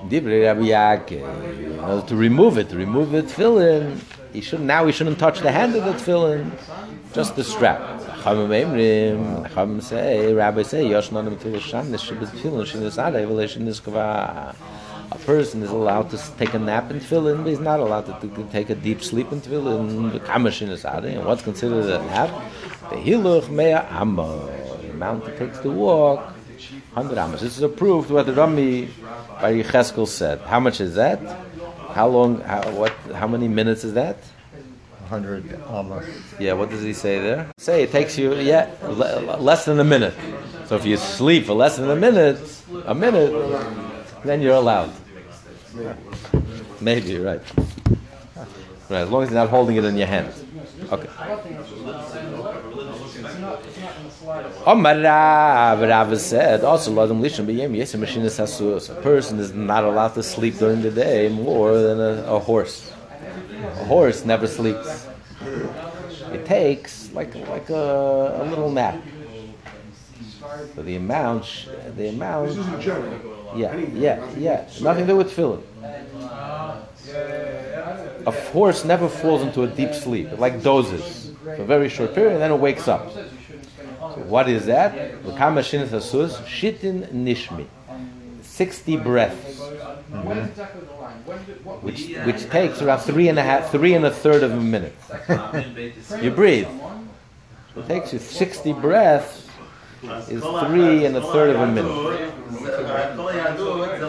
Divrei 0.08 0.46
Rabbi 0.46 0.62
Yaakov, 0.62 2.08
to 2.08 2.16
remove 2.16 2.58
it, 2.58 2.70
to 2.70 2.78
remove 2.78 3.12
the 3.12 3.24
tefillin, 3.24 4.00
he 4.32 4.40
should 4.40 4.62
now 4.62 4.86
he 4.86 4.94
shouldn't 4.94 5.20
touch 5.20 5.42
the 5.42 5.52
hand 5.52 5.76
of 5.76 5.84
the 5.84 5.92
tefillin, 5.92 6.52
just 7.12 7.36
the 7.36 7.44
strap. 7.44 8.04
Chachamim 8.26 8.66
Emrim, 8.66 9.48
Chachamim 9.48 9.84
say, 9.84 10.34
Rabbi 10.34 10.64
say, 10.64 10.90
Yoshnan 10.90 11.30
Mitzvah 11.30 11.60
Shanis 11.60 12.10
Shabbat 12.10 12.30
Tefillin 12.30 12.66
Shinis 12.66 12.98
Adai 12.98 13.28
V'Leishin 13.28 13.62
Niskava. 13.62 14.56
A 15.12 15.18
person 15.20 15.62
is 15.62 15.70
allowed 15.70 16.10
to 16.10 16.18
take 16.40 16.56
a 16.56 16.58
nap 16.58 16.90
in 16.90 17.00
tefillin, 17.00 17.44
but 17.44 17.50
he's 17.50 17.60
not 17.60 17.80
allowed 17.80 18.08
to, 18.08 18.28
to 18.28 18.44
take 18.52 18.72
a 18.72 18.74
deep 18.74 19.04
sleep 19.04 19.32
in 19.32 19.42
tefillin. 19.42 20.20
Kamashin 20.22 20.70
is 20.70 20.84
adai, 20.86 21.10
and 21.10 21.18
eh? 21.20 21.24
what's 21.24 21.44
considered 21.44 21.86
a 21.86 22.00
nap? 22.06 22.32
The 22.90 22.96
hiluch 22.96 23.48
mea 23.50 23.74
amma, 23.74 24.50
the 24.82 24.90
amount 24.90 25.28
it 25.28 25.38
takes 25.38 25.60
to 25.60 25.70
walk, 25.70 26.22
100 26.94 27.20
amos. 27.20 27.42
This 27.42 27.58
is 27.58 27.62
approved 27.62 28.10
what 28.10 28.26
the 28.26 28.34
Rami 28.34 28.90
by 29.40 29.54
Yecheskel 29.54 30.08
said. 30.08 30.40
How 30.42 30.60
much 30.60 30.82
is 30.82 30.96
that? 30.96 31.22
How 31.90 32.08
long? 32.08 32.42
How 32.42 32.72
what? 32.72 32.92
How 33.14 33.28
many 33.28 33.48
minutes 33.48 33.84
is 33.84 33.94
that? 33.94 34.18
100 35.22 35.62
almost. 35.68 36.08
Um, 36.08 36.14
yeah, 36.40 36.54
what 36.54 36.70
does 36.70 36.82
he 36.82 36.94
say 36.94 37.20
there? 37.20 37.50
Say 37.58 37.84
it 37.84 37.92
takes 37.92 38.18
you 38.18 38.36
yeah 38.36 38.70
le- 38.84 39.38
less 39.40 39.66
than 39.66 39.80
a 39.80 39.84
minute. 39.84 40.14
So 40.68 40.76
if 40.76 40.86
you 40.86 40.98
sleep 40.98 41.46
for 41.46 41.54
less 41.54 41.78
than 41.78 41.90
a 41.90 41.96
minute, 41.96 42.38
a 42.86 42.96
minute, 42.96 43.32
then 44.24 44.42
you're 44.42 44.56
allowed. 44.56 44.92
Maybe 46.82 47.18
right. 47.18 47.42
Right, 48.90 49.02
as 49.02 49.10
long 49.10 49.24
as 49.24 49.30
you're 49.30 49.40
not 49.40 49.50
holding 49.50 49.78
it 49.78 49.86
in 49.86 49.98
your 49.98 50.08
hand. 50.08 50.32
Okay. 50.92 51.10
Omar 54.66 55.00
Rav, 55.00 55.82
Rav 55.82 56.20
said, 56.20 56.64
also 56.64 56.92
Ladam. 56.92 57.20
A 58.90 59.02
person 59.02 59.40
is 59.40 59.54
not 59.54 59.84
allowed 59.84 60.14
to 60.16 60.24
sleep 60.24 60.58
during 60.58 60.82
the 60.82 60.92
day 60.92 61.30
more 61.30 61.78
than 61.80 62.00
a, 62.00 62.36
a 62.36 62.40
horse. 62.40 62.95
A 63.68 63.86
horse 63.86 64.26
never 64.26 64.48
sleeps. 64.48 65.08
It 66.32 66.46
takes 66.46 67.12
like 67.14 67.34
like 67.50 67.70
a, 67.70 68.42
a 68.42 68.46
little 68.50 68.72
nap. 68.72 69.02
So 70.76 70.84
the 70.84 70.96
amount, 70.96 71.46
sh- 71.46 71.68
the 71.98 72.10
amount, 72.10 72.50
This 72.50 72.58
isn't 72.60 72.82
general. 72.82 73.54
yeah, 73.56 73.76
yeah, 73.94 74.30
yeah, 74.38 74.66
nothing 74.82 75.06
to 75.08 75.14
do 75.14 75.18
with 75.18 75.32
filling. 75.32 75.64
A 78.28 78.32
horse 78.52 78.84
never 78.86 79.08
falls 79.08 79.42
into 79.42 79.64
a 79.64 79.68
deep 79.68 79.94
sleep. 79.94 80.28
It 80.32 80.40
like 80.40 80.62
dozes 80.64 81.32
for 81.44 81.62
a 81.62 81.66
very 81.66 81.90
short 81.90 82.14
period 82.16 82.34
and 82.34 82.42
then 82.42 82.52
it 82.52 82.60
wakes 82.60 82.88
up. 82.88 83.12
So 83.12 84.22
what 84.28 84.50
is 84.50 84.66
that? 84.68 85.24
The 85.24 85.32
Kamashin 85.32 85.86
Sasus, 85.88 86.34
Shitin 86.46 87.08
Nishmi. 87.12 87.66
60 88.42 88.98
breaths. 88.98 89.60
Mm-hmm. 89.60 90.95
Which, 91.82 92.10
which 92.26 92.50
takes 92.50 92.82
around 92.82 93.00
three 93.00 93.30
and 93.30 93.40
a 93.40 93.44
half, 93.44 93.72
three 93.72 93.94
and 93.96 94.06
a 94.06 94.12
third 94.12 94.44
of 94.44 94.52
a 94.52 94.62
minute. 94.62 94.96
You 96.22 96.30
breathe. 96.32 96.68
It 97.76 97.88
takes 97.88 98.14
you 98.14 98.20
60 98.20 98.74
breaths 98.74 99.48
is 100.30 100.44
three 100.44 101.06
and 101.06 101.18
a 101.18 101.22
third 101.22 101.50
of 101.56 101.62
a 101.62 101.68
minute. 101.68 101.92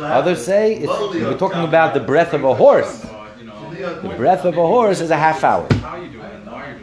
Others 0.04 0.44
say 0.44 0.84
we're 0.86 1.38
talking 1.38 1.62
about 1.64 1.94
the 1.94 2.00
breath 2.00 2.34
of 2.34 2.44
a 2.44 2.54
horse. 2.54 3.04
You 3.38 3.46
know, 3.46 4.00
The 4.02 4.14
breath 4.16 4.44
of 4.44 4.58
a 4.58 4.66
horse 4.66 5.00
is 5.00 5.10
a 5.10 5.16
half 5.16 5.42
hour. 5.42 5.66
how 5.80 5.96
you 5.96 6.08
doing 6.10 6.24
and 6.24 6.46
why 6.46 6.66
you're 6.68 6.78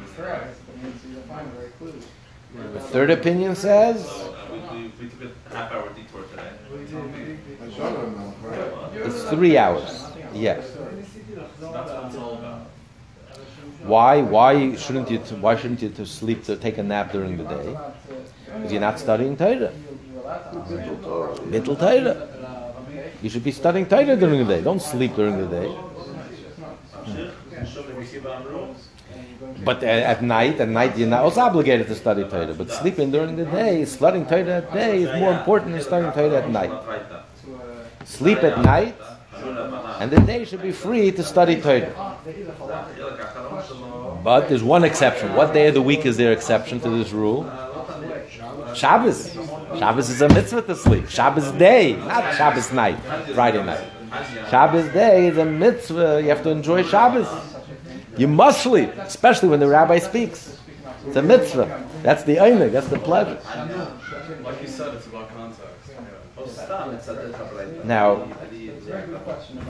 doing 1.79 1.93
it. 1.93 2.73
The 2.73 2.79
third 2.79 3.11
opinion 3.11 3.55
says 3.55 4.09
We, 4.51 4.91
we 4.99 5.09
took 5.09 5.21
a 5.51 5.55
half 5.55 5.71
hour 5.71 5.89
detour 5.93 6.23
today. 6.31 6.49
That's 7.59 7.77
not 7.77 8.03
enough, 8.03 8.35
right? 8.43 9.05
it's 9.05 9.23
three 9.29 9.57
hours. 9.57 10.02
Yes. 10.33 10.65
Why? 13.83 14.21
Why 14.21 14.75
shouldn't 14.75 15.09
you? 15.11 15.19
Why 15.39 15.55
shouldn't 15.55 15.81
you 15.81 15.89
to 15.89 16.05
sleep 16.05 16.43
to 16.45 16.55
take 16.55 16.77
a 16.77 16.83
nap 16.83 17.11
during 17.11 17.37
the 17.37 17.43
day? 17.43 17.77
Because 18.45 18.71
you're 18.71 18.81
not 18.81 18.99
studying 18.99 19.35
Torah. 19.35 19.71
Bittul 21.51 21.77
Torah. 21.77 22.27
You 23.21 23.29
should 23.29 23.43
be 23.43 23.51
studying 23.51 23.85
Torah 23.85 24.15
during 24.15 24.45
the 24.45 24.55
day. 24.55 24.61
Don't 24.61 24.81
sleep 24.81 25.15
during 25.15 25.37
the 25.37 25.47
day. 25.47 25.75
But 29.63 29.83
uh, 29.83 29.87
at 29.87 30.21
night, 30.21 30.59
at 30.59 30.69
night 30.69 30.97
you're 30.97 31.07
not 31.07 31.23
also 31.23 31.41
obligated 31.41 31.87
to 31.87 31.95
study 31.95 32.23
Torah. 32.23 32.53
But 32.53 32.71
sleeping 32.71 33.11
during 33.11 33.35
the 33.35 33.45
day, 33.45 33.85
studying 33.85 34.25
Torah 34.25 34.63
at 34.63 34.73
day 34.73 35.03
is 35.03 35.19
more 35.19 35.33
important 35.33 35.73
than 35.73 35.81
studying 35.81 36.11
Torah 36.11 36.43
at 36.43 36.49
night. 36.49 36.71
Sleep 38.05 38.43
at 38.43 38.59
night, 38.61 38.95
and 39.99 40.11
the 40.11 40.19
day 40.21 40.45
should 40.45 40.61
be 40.61 40.71
free 40.71 41.11
to 41.11 41.23
study 41.23 41.61
Torah. 41.61 42.17
But 44.23 44.49
there's 44.49 44.63
one 44.63 44.83
exception. 44.83 45.33
What 45.35 45.53
day 45.53 45.67
of 45.67 45.73
the 45.73 45.81
week 45.81 46.05
is 46.05 46.17
there 46.17 46.31
exception 46.31 46.79
to 46.81 46.89
this 46.89 47.11
rule? 47.11 47.43
Shabbos. 48.75 49.33
Shabbos 49.77 50.09
is 50.09 50.21
a 50.21 50.29
mitzvah 50.29 50.63
to 50.63 50.75
sleep. 50.75 51.09
Shabbos 51.09 51.51
day, 51.51 51.95
not 51.95 52.35
Shabbos 52.35 52.71
night, 52.71 52.99
Friday 53.33 53.63
night. 53.63 53.85
Shabbos 54.49 54.91
day 54.93 55.27
is 55.27 55.37
a 55.37 55.45
mitzvah. 55.45 56.21
You 56.21 56.29
have 56.29 56.43
to 56.43 56.49
enjoy 56.49 56.83
Shabbos. 56.83 57.27
You 58.17 58.27
must 58.27 58.61
sleep, 58.61 58.89
especially 58.97 59.49
when 59.49 59.59
the 59.59 59.67
rabbi 59.67 59.99
speaks. 59.99 60.59
It's 61.07 61.15
a 61.15 61.21
mitzvah. 61.21 61.87
That's 62.01 62.23
the 62.23 62.37
einig. 62.37 62.71
That's 62.71 62.87
the 62.87 62.99
pleasure. 62.99 63.39
Like 64.43 64.61
you 64.61 64.67
said, 64.67 64.93
it's 64.93 65.07
about 65.07 65.29
context. 65.33 65.73
Now, 67.83 68.27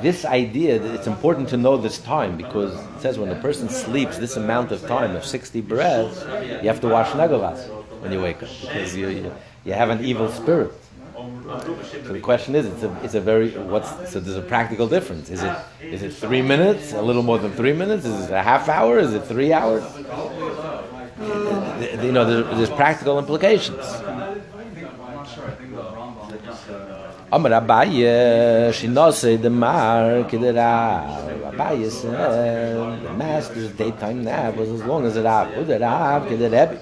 this 0.01 0.25
idea 0.25 0.79
that 0.79 0.95
it's 0.95 1.07
important 1.07 1.49
to 1.49 1.57
know 1.57 1.77
this 1.77 1.99
time 1.99 2.37
because 2.37 2.73
it 2.73 3.01
says 3.01 3.17
when 3.17 3.29
a 3.29 3.41
person 3.41 3.69
sleeps 3.69 4.17
this 4.17 4.37
amount 4.37 4.71
of 4.71 4.85
time 4.87 5.15
of 5.15 5.25
60 5.25 5.61
breaths, 5.61 6.21
you 6.61 6.67
have 6.67 6.81
to 6.81 6.87
wash 6.87 7.09
negovas 7.09 7.67
when 8.01 8.11
you 8.11 8.21
wake 8.21 8.41
up 8.43 8.49
because 8.61 8.95
you, 8.95 9.09
you, 9.09 9.35
you 9.65 9.73
have 9.73 9.89
an 9.89 10.03
evil 10.03 10.29
spirit. 10.29 10.71
So 11.15 12.11
the 12.11 12.19
question 12.19 12.55
is, 12.55 12.65
it's 12.65 12.83
a, 12.83 12.99
it's 13.03 13.13
a 13.13 13.21
very 13.21 13.51
what's 13.51 13.89
so 14.11 14.19
there's 14.19 14.35
a 14.35 14.41
practical 14.41 14.87
difference. 14.87 15.29
Is 15.29 15.43
it 15.43 15.55
is 15.81 16.01
it 16.01 16.13
three 16.13 16.41
minutes, 16.41 16.93
a 16.93 17.01
little 17.01 17.23
more 17.23 17.37
than 17.37 17.51
three 17.51 17.73
minutes? 17.73 18.05
Is 18.05 18.25
it 18.25 18.31
a 18.31 18.41
half 18.41 18.67
hour? 18.67 18.99
Is 18.99 19.13
it 19.13 19.23
three 19.25 19.53
hours? 19.53 19.83
Uh, 19.83 21.99
you 22.01 22.11
know, 22.11 22.25
there, 22.25 22.43
there's 22.55 22.71
practical 22.71 23.19
implications. 23.19 23.79
I'm 23.79 25.15
not 25.15 25.29
sure. 25.29 25.45
I 25.45 25.51
think 25.51 25.75
the 25.75 25.81
Rambam 25.81 26.55
said, 26.55 27.22
Amar 27.33 27.49
Abaye, 27.49 28.69
Shinose 28.69 29.41
the 29.41 29.49
Mar, 29.49 30.23
Kidera. 30.29 31.51
Abaye 31.51 31.89
said, 31.89 33.01
the 33.01 33.11
master's 33.13 33.71
daytime 33.71 34.23
nap 34.23 34.55
was 34.55 34.69
as 34.69 34.83
long 34.83 35.03
as 35.03 35.15
the 35.15 35.23
Rab. 35.23 35.47
Uda 35.53 35.81
Rab, 35.81 36.27
Kidera. 36.27 36.77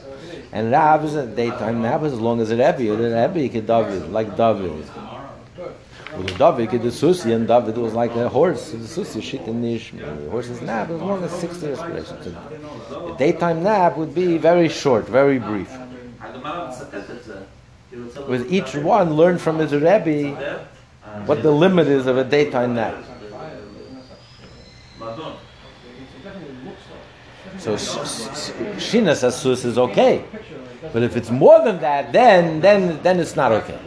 And 0.51 0.69
Rab's 0.69 1.13
daytime 1.37 1.81
nap 1.81 2.01
was 2.01 2.11
as 2.11 2.19
long 2.19 2.41
as 2.41 2.49
the 2.49 2.57
Rebbe. 2.57 2.79
Uda 2.79 3.33
Rebbe, 3.33 3.61
David, 3.61 4.11
like 4.11 4.35
David. 4.35 4.83
Uda 6.17 6.37
David, 6.37 6.69
Kid 6.69 6.91
Susi, 6.91 7.31
and 7.31 7.47
David 7.47 7.77
was 7.77 7.93
like 7.93 8.13
a 8.17 8.27
horse. 8.27 8.71
The 8.71 8.85
Susi, 8.85 9.21
shit 9.21 9.47
in 9.47 9.61
Nish. 9.61 9.93
The 9.93 10.29
horse's 10.29 10.61
nap 10.61 10.89
was 10.89 11.01
as 11.01 11.07
long 11.07 11.23
as 11.23 11.31
60 11.31 11.67
respirations. 11.69 12.25
The 12.89 13.15
daytime 13.17 13.63
nap 13.63 13.95
would 13.95 14.13
be 14.13 14.37
very 14.37 14.67
short, 14.67 15.07
very 15.07 15.39
brief. 15.39 15.71
With 18.27 18.51
each 18.51 18.73
one, 18.75 19.13
learn 19.15 19.37
from 19.37 19.59
his 19.59 19.73
Rebbe 19.73 20.37
what 21.25 21.43
the 21.43 21.51
limit 21.51 21.87
is 21.87 22.07
of 22.07 22.17
a 22.17 22.23
daytime 22.23 22.75
nap. 22.75 22.95
So 27.57 27.77
sh- 27.77 27.81
sh- 27.81 28.51
shinas 28.79 29.23
asus 29.23 29.65
is 29.65 29.77
okay, 29.77 30.23
but 30.93 31.03
if 31.03 31.15
it's 31.15 31.29
more 31.29 31.63
than 31.63 31.79
that, 31.81 32.11
then 32.11 32.61
then 32.61 33.01
then 33.03 33.19
it's 33.19 33.35
not 33.35 33.51
okay. 33.51 33.77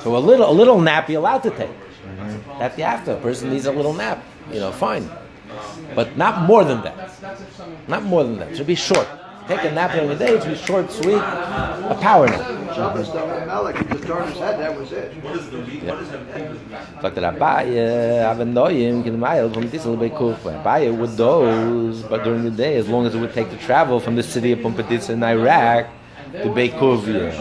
So 0.00 0.16
a 0.16 0.18
little 0.18 0.50
a 0.50 0.52
little 0.52 0.80
nap 0.80 1.08
you're 1.08 1.20
allowed 1.20 1.42
to 1.44 1.50
take. 1.50 1.70
Mm-hmm. 1.70 2.82
Have 2.82 3.04
to. 3.04 3.16
A 3.16 3.20
person 3.20 3.50
needs 3.50 3.66
a 3.66 3.72
little 3.72 3.92
nap, 3.92 4.24
you 4.50 4.58
know, 4.58 4.72
fine, 4.72 5.08
but 5.94 6.16
not 6.16 6.42
more 6.42 6.64
than 6.64 6.82
that. 6.82 6.96
Not 7.88 8.02
more 8.02 8.24
than 8.24 8.38
that. 8.38 8.50
It 8.50 8.56
should 8.56 8.66
be 8.66 8.74
short. 8.74 9.06
Take 9.48 9.64
a 9.64 9.70
nap 9.72 9.92
during 9.92 10.08
the 10.08 10.16
day. 10.16 10.34
It 10.34 10.42
should 10.42 10.52
be 10.52 10.56
short, 10.56 10.90
sweet, 10.90 11.14
a 11.14 11.96
power 12.00 12.26
nap. 12.26 12.40
Shabbos, 12.74 13.10
the 13.12 13.24
Melech, 13.46 13.76
he 13.78 13.84
just 13.84 14.04
turned 14.04 14.28
his 14.28 14.38
head, 14.38 14.60
that 14.60 14.76
was 14.78 14.92
it. 14.92 15.12
Sagt 17.00 17.14
der 17.14 17.32
Abaye, 17.32 18.22
haben 18.22 18.52
Noyim, 18.52 19.02
kin 19.02 19.18
Mail, 19.18 19.48
from 19.50 19.70
Tissel 19.70 19.96
bei 19.96 20.10
Kuf. 20.10 20.36
Abaye 20.40 20.94
would 20.94 21.16
those, 21.16 22.02
but 22.02 22.22
during 22.22 22.44
the 22.44 22.50
day, 22.50 22.76
as 22.76 22.86
long 22.88 23.06
as 23.06 23.14
it 23.14 23.18
would 23.18 23.32
take 23.32 23.48
to 23.50 23.56
travel 23.56 23.98
from 23.98 24.16
the 24.16 24.22
city 24.22 24.52
of 24.52 24.58
Pumbeditsa 24.58 25.10
in 25.10 25.22
Iraq 25.22 25.86
to 26.32 26.48
Beikuvia. 26.48 27.32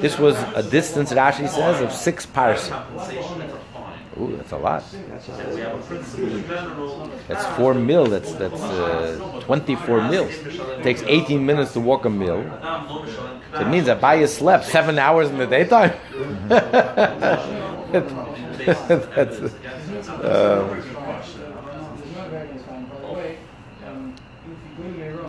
This 0.00 0.18
was 0.18 0.36
a 0.54 0.62
distance, 0.62 1.12
Rashi 1.12 1.48
says, 1.48 1.80
of 1.80 1.92
six 1.92 2.26
parsa. 2.26 2.82
Ooh, 4.20 4.36
that's 4.36 4.52
a 4.52 4.56
lot. 4.56 4.84
That's 7.28 7.44
four 7.46 7.74
mil. 7.74 8.06
That's 8.06 8.32
that's 8.34 8.70
uh, 8.70 9.20
twenty-four 9.40 10.00
mil. 10.00 10.26
It 10.26 10.82
takes 10.82 11.02
eighteen 11.06 11.44
minutes 11.44 11.72
to 11.74 11.80
walk 11.80 12.04
a 12.04 12.10
mil. 12.10 12.44
So 13.56 13.62
it 13.62 13.68
means 13.68 13.86
that 13.86 14.00
Abaye 14.00 14.28
slept 14.28 14.64
seven 14.66 14.98
hours 14.98 15.30
in 15.30 15.38
the 15.38 15.46
daytime. 15.46 15.92
that's, 18.66 19.40
um, 20.22 20.85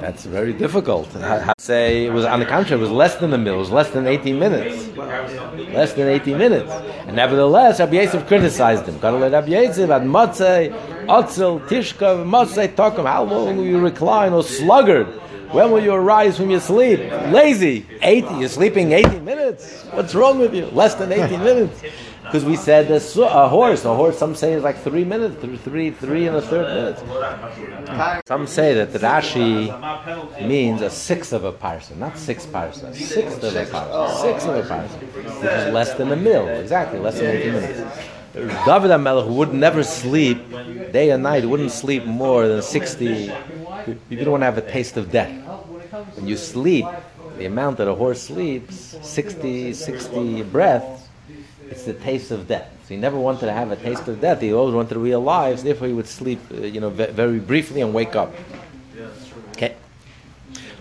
that's 0.07 0.23
very 0.25 0.53
difficult. 0.53 1.07
I- 1.17 1.49
I 1.49 1.53
say 1.57 2.05
it 2.05 2.13
was 2.13 2.23
on 2.23 2.39
the 2.39 2.45
contrary, 2.45 2.79
it 2.81 2.85
was 2.87 2.91
less 3.03 3.15
than 3.15 3.33
a 3.33 3.37
mil. 3.37 3.55
It 3.55 3.57
was 3.65 3.71
less 3.71 3.89
than 3.89 4.07
eighteen 4.07 4.39
minutes. 4.39 4.87
Less 5.73 5.91
than 5.93 6.07
18 6.07 6.37
minutes. 6.37 6.71
And 7.07 7.15
nevertheless, 7.15 7.79
Rabbi 7.79 7.97
Yosef 8.01 8.25
criticized 8.25 8.85
him. 8.87 8.95
Rabbi 9.01 9.47
Yosef 9.47 9.89
at 9.89 10.03
Motzei, 10.03 10.61
Otzel, 11.07 11.59
Tishkov, 11.69 12.25
Motzei, 12.25 12.67
Tokum. 12.73 13.05
How 13.05 13.23
long 13.23 13.57
will 13.57 13.65
you 13.65 13.79
recline, 13.79 14.31
or 14.33 14.43
sluggard? 14.43 15.07
When 15.51 15.71
will 15.71 15.83
you 15.83 15.93
arise 15.93 16.37
from 16.37 16.49
your 16.49 16.59
sleep? 16.59 16.99
Lazy. 17.31 17.85
80. 18.01 18.35
You're 18.39 18.49
sleeping 18.49 18.91
80 18.93 19.19
minutes. 19.19 19.85
What's 19.91 20.13
wrong 20.15 20.39
with 20.39 20.53
you? 20.53 20.65
Less 20.67 20.95
than 20.95 21.11
18 21.11 21.41
minutes. 21.43 21.81
Because 22.27 22.43
we 22.43 22.57
said 22.57 22.91
a, 22.91 22.95
uh, 22.97 23.45
a 23.45 23.47
horse. 23.47 23.85
A 23.85 23.95
horse, 23.95 24.17
some 24.17 24.35
say, 24.35 24.51
it's 24.51 24.63
like 24.63 24.77
three 24.79 25.05
minutes, 25.05 25.41
three, 25.41 25.57
three, 25.57 25.91
three 25.91 26.27
and 26.27 26.35
a 26.35 26.41
third 26.41 26.67
minutes. 26.75 27.01
Some 28.27 28.47
say 28.47 28.73
that 28.73 28.91
the 28.91 28.99
Rashi 28.99 29.71
means 30.45 30.81
a 30.81 30.89
sixth 30.89 31.31
of 31.31 31.45
a 31.45 31.53
parsa, 31.53 31.95
not 31.95 32.17
six 32.17 32.45
parsa, 32.45 32.93
sixth 32.93 33.41
of 33.43 33.55
a 33.55 33.65
parsa, 33.65 34.21
sixth 34.21 34.47
of 34.47 34.55
a 34.55 34.63
parsa, 34.63 34.99
which 35.41 35.51
is 35.51 35.73
less 35.73 35.93
than 35.93 36.11
a 36.11 36.17
mil, 36.17 36.45
exactly, 36.49 36.99
less 36.99 37.17
than 37.17 37.27
18 37.27 37.53
minutes. 37.53 37.97
David 38.33 38.91
HaMelech 38.91 39.27
would 39.29 39.53
never 39.53 39.81
sleep 39.81 40.37
day 40.91 41.11
and 41.11 41.23
night, 41.23 41.45
wouldn't 41.45 41.71
sleep 41.71 42.05
more 42.05 42.47
than 42.47 42.61
60, 42.61 43.31
You 44.09 44.17
don't 44.17 44.31
want 44.31 44.41
to 44.41 44.45
have 44.45 44.57
a 44.57 44.69
taste 44.69 44.97
of 44.97 45.11
death. 45.11 45.31
when 46.15 46.27
you 46.27 46.35
sleep, 46.35 46.85
the 47.37 47.45
amount 47.45 47.77
that 47.77 47.87
a 47.87 47.95
horse 47.95 48.21
sleeps, 48.21 48.97
60, 49.01 49.73
60 49.73 50.43
breaths, 50.43 51.06
it's 51.69 51.83
the 51.83 51.93
taste 51.93 52.31
of 52.31 52.47
death. 52.47 52.69
So 52.83 52.93
he 52.93 52.99
never 52.99 53.19
wanted 53.19 53.47
to 53.47 53.51
have 53.51 53.71
a 53.71 53.75
taste 53.75 54.07
of 54.07 54.21
death. 54.21 54.39
He 54.41 54.53
always 54.53 54.73
wanted 54.73 54.93
to 54.93 55.03
be 55.03 55.11
alive. 55.11 55.59
So 55.59 55.65
therefore, 55.65 55.87
he 55.87 55.93
would 55.93 56.07
sleep, 56.07 56.39
uh, 56.53 56.61
you 56.61 56.79
know, 56.79 56.89
ve- 56.89 57.11
very 57.11 57.39
briefly 57.39 57.81
and 57.81 57.93
wake 57.93 58.15
up. 58.15 58.33
Okay. 59.51 59.75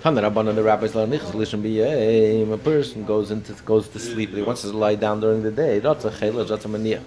The 0.03 0.63
rabbis. 0.63 0.95
A 0.95 2.59
person 2.59 3.05
goes 3.05 3.31
into 3.33 3.53
goes 3.65 3.89
to 3.89 3.99
sleep. 3.99 4.31
He 4.31 4.43
wants 4.43 4.63
to 4.63 4.69
lie 4.69 4.95
down 4.95 5.21
during 5.21 5.43
the 5.43 5.51
day. 5.51 5.79
If 5.79 7.03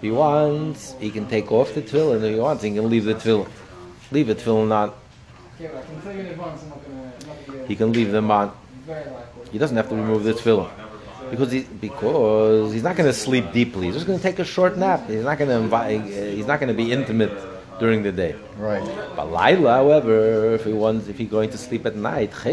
he 0.00 0.10
wants, 0.10 0.94
he 1.00 1.10
can 1.10 1.26
take 1.26 1.52
off 1.52 1.74
the 1.74 1.82
tefillin. 1.82 2.22
If 2.24 2.34
he 2.34 2.40
wants, 2.40 2.62
he 2.62 2.72
can 2.72 2.88
leave 2.88 3.04
the 3.04 3.14
tefillin. 3.14 3.48
Leave 4.10 4.28
the 4.28 4.34
tefillin 4.36 4.68
not 4.68 4.94
He 7.66 7.76
can 7.76 7.92
leave 7.92 8.12
them 8.12 8.30
on. 8.30 8.52
He 9.52 9.58
doesn't 9.58 9.76
have 9.76 9.88
to 9.90 9.96
remove 9.96 10.24
the 10.24 10.32
tefillin. 10.32 10.70
Because, 11.30 11.52
he, 11.52 11.60
because 11.62 12.72
he's 12.72 12.82
not 12.82 12.96
going 12.96 13.08
to 13.08 13.12
sleep 13.12 13.52
deeply. 13.52 13.86
He's 13.86 13.94
just 13.94 14.06
going 14.06 14.18
to 14.18 14.22
take 14.22 14.38
a 14.38 14.44
short 14.44 14.76
nap. 14.76 15.08
He's 15.08 15.24
not 15.24 15.38
going 15.38 15.50
to 15.50 15.56
invite. 15.56 16.02
He's 16.02 16.46
not 16.46 16.60
going 16.60 16.68
to 16.68 16.74
be 16.74 16.90
intimate 16.92 17.32
during 17.78 18.02
the 18.02 18.10
day. 18.10 18.34
Right. 18.56 18.82
But 19.14 19.30
Laila, 19.30 19.74
however, 19.74 20.54
if 20.54 20.64
he 20.64 20.72
wants, 20.72 21.06
if 21.06 21.16
he's 21.16 21.30
going 21.30 21.50
to 21.50 21.58
sleep 21.58 21.86
at 21.86 21.94
night, 21.94 22.32
he 22.42 22.50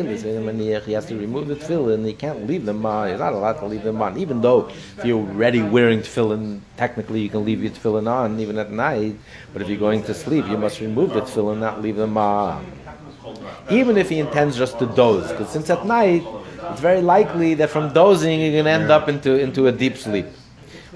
has 0.94 1.06
to 1.08 1.18
remove 1.18 1.48
the 1.48 1.56
tefillin. 1.56 2.06
He 2.06 2.14
can't 2.14 2.46
leave 2.46 2.66
them 2.66 2.86
on. 2.86 3.10
He's 3.10 3.18
not 3.20 3.34
allowed 3.34 3.54
to 3.54 3.66
leave 3.66 3.84
them 3.84 4.02
on. 4.04 4.20
Even 4.20 4.42
though 4.42 4.68
if 4.68 5.04
you're 5.04 5.20
already 5.20 5.64
wearing 5.64 6.02
tefillin, 6.02 6.60
technically 6.78 7.22
you 7.22 7.30
can 7.30 7.44
leave 7.44 7.64
your 7.64 7.72
tefillin 7.72 8.08
on 8.08 8.40
even 8.40 8.60
at 8.60 8.72
night. 8.72 9.16
But 9.52 9.64
if 9.64 9.70
you're 9.70 9.80
going 9.80 10.04
to 10.04 10.14
sleep, 10.14 10.48
you 10.48 10.58
must 10.58 10.80
remove 10.80 11.14
the 11.14 11.22
tefillin, 11.22 11.58
not 11.58 11.82
leave 11.82 11.96
them 11.96 12.18
on. 12.18 12.64
Even 13.72 13.98
if 13.98 14.10
he 14.10 14.20
intends 14.20 14.56
just 14.56 14.78
to 14.78 14.86
doze, 14.86 15.32
because 15.32 15.50
since 15.50 15.72
at 15.72 15.88
night 15.88 16.24
it's 16.72 16.82
very 16.82 17.02
likely 17.02 17.54
that 17.56 17.70
from 17.70 17.94
dozing 17.94 18.40
you 18.40 18.52
can 18.52 18.68
end 18.68 18.92
up 18.92 19.10
into 19.10 19.40
into 19.40 19.68
a 19.68 19.72
deep 19.72 19.98
sleep. 19.98 20.26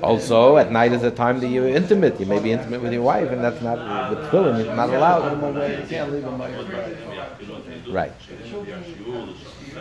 Also, 0.02 0.58
at 0.58 0.72
night 0.72 0.94
is 0.94 1.04
a 1.04 1.12
time 1.12 1.40
that 1.42 1.48
you're 1.48 1.68
intimate. 1.68 2.20
You 2.20 2.26
may 2.26 2.40
be 2.40 2.52
intimate 2.52 2.82
with 2.82 2.94
your 2.94 3.02
wife, 3.02 3.30
and 3.32 3.44
that's 3.44 3.62
not 3.62 4.10
with 4.10 4.20
tefillin. 4.30 4.60
It's 4.60 4.76
not 4.76 4.90
allowed. 4.90 5.24
You 5.82 5.88
can't 5.88 6.12
leave 6.12 6.24
them 6.24 6.40
on 6.40 7.94
Right. 7.94 8.14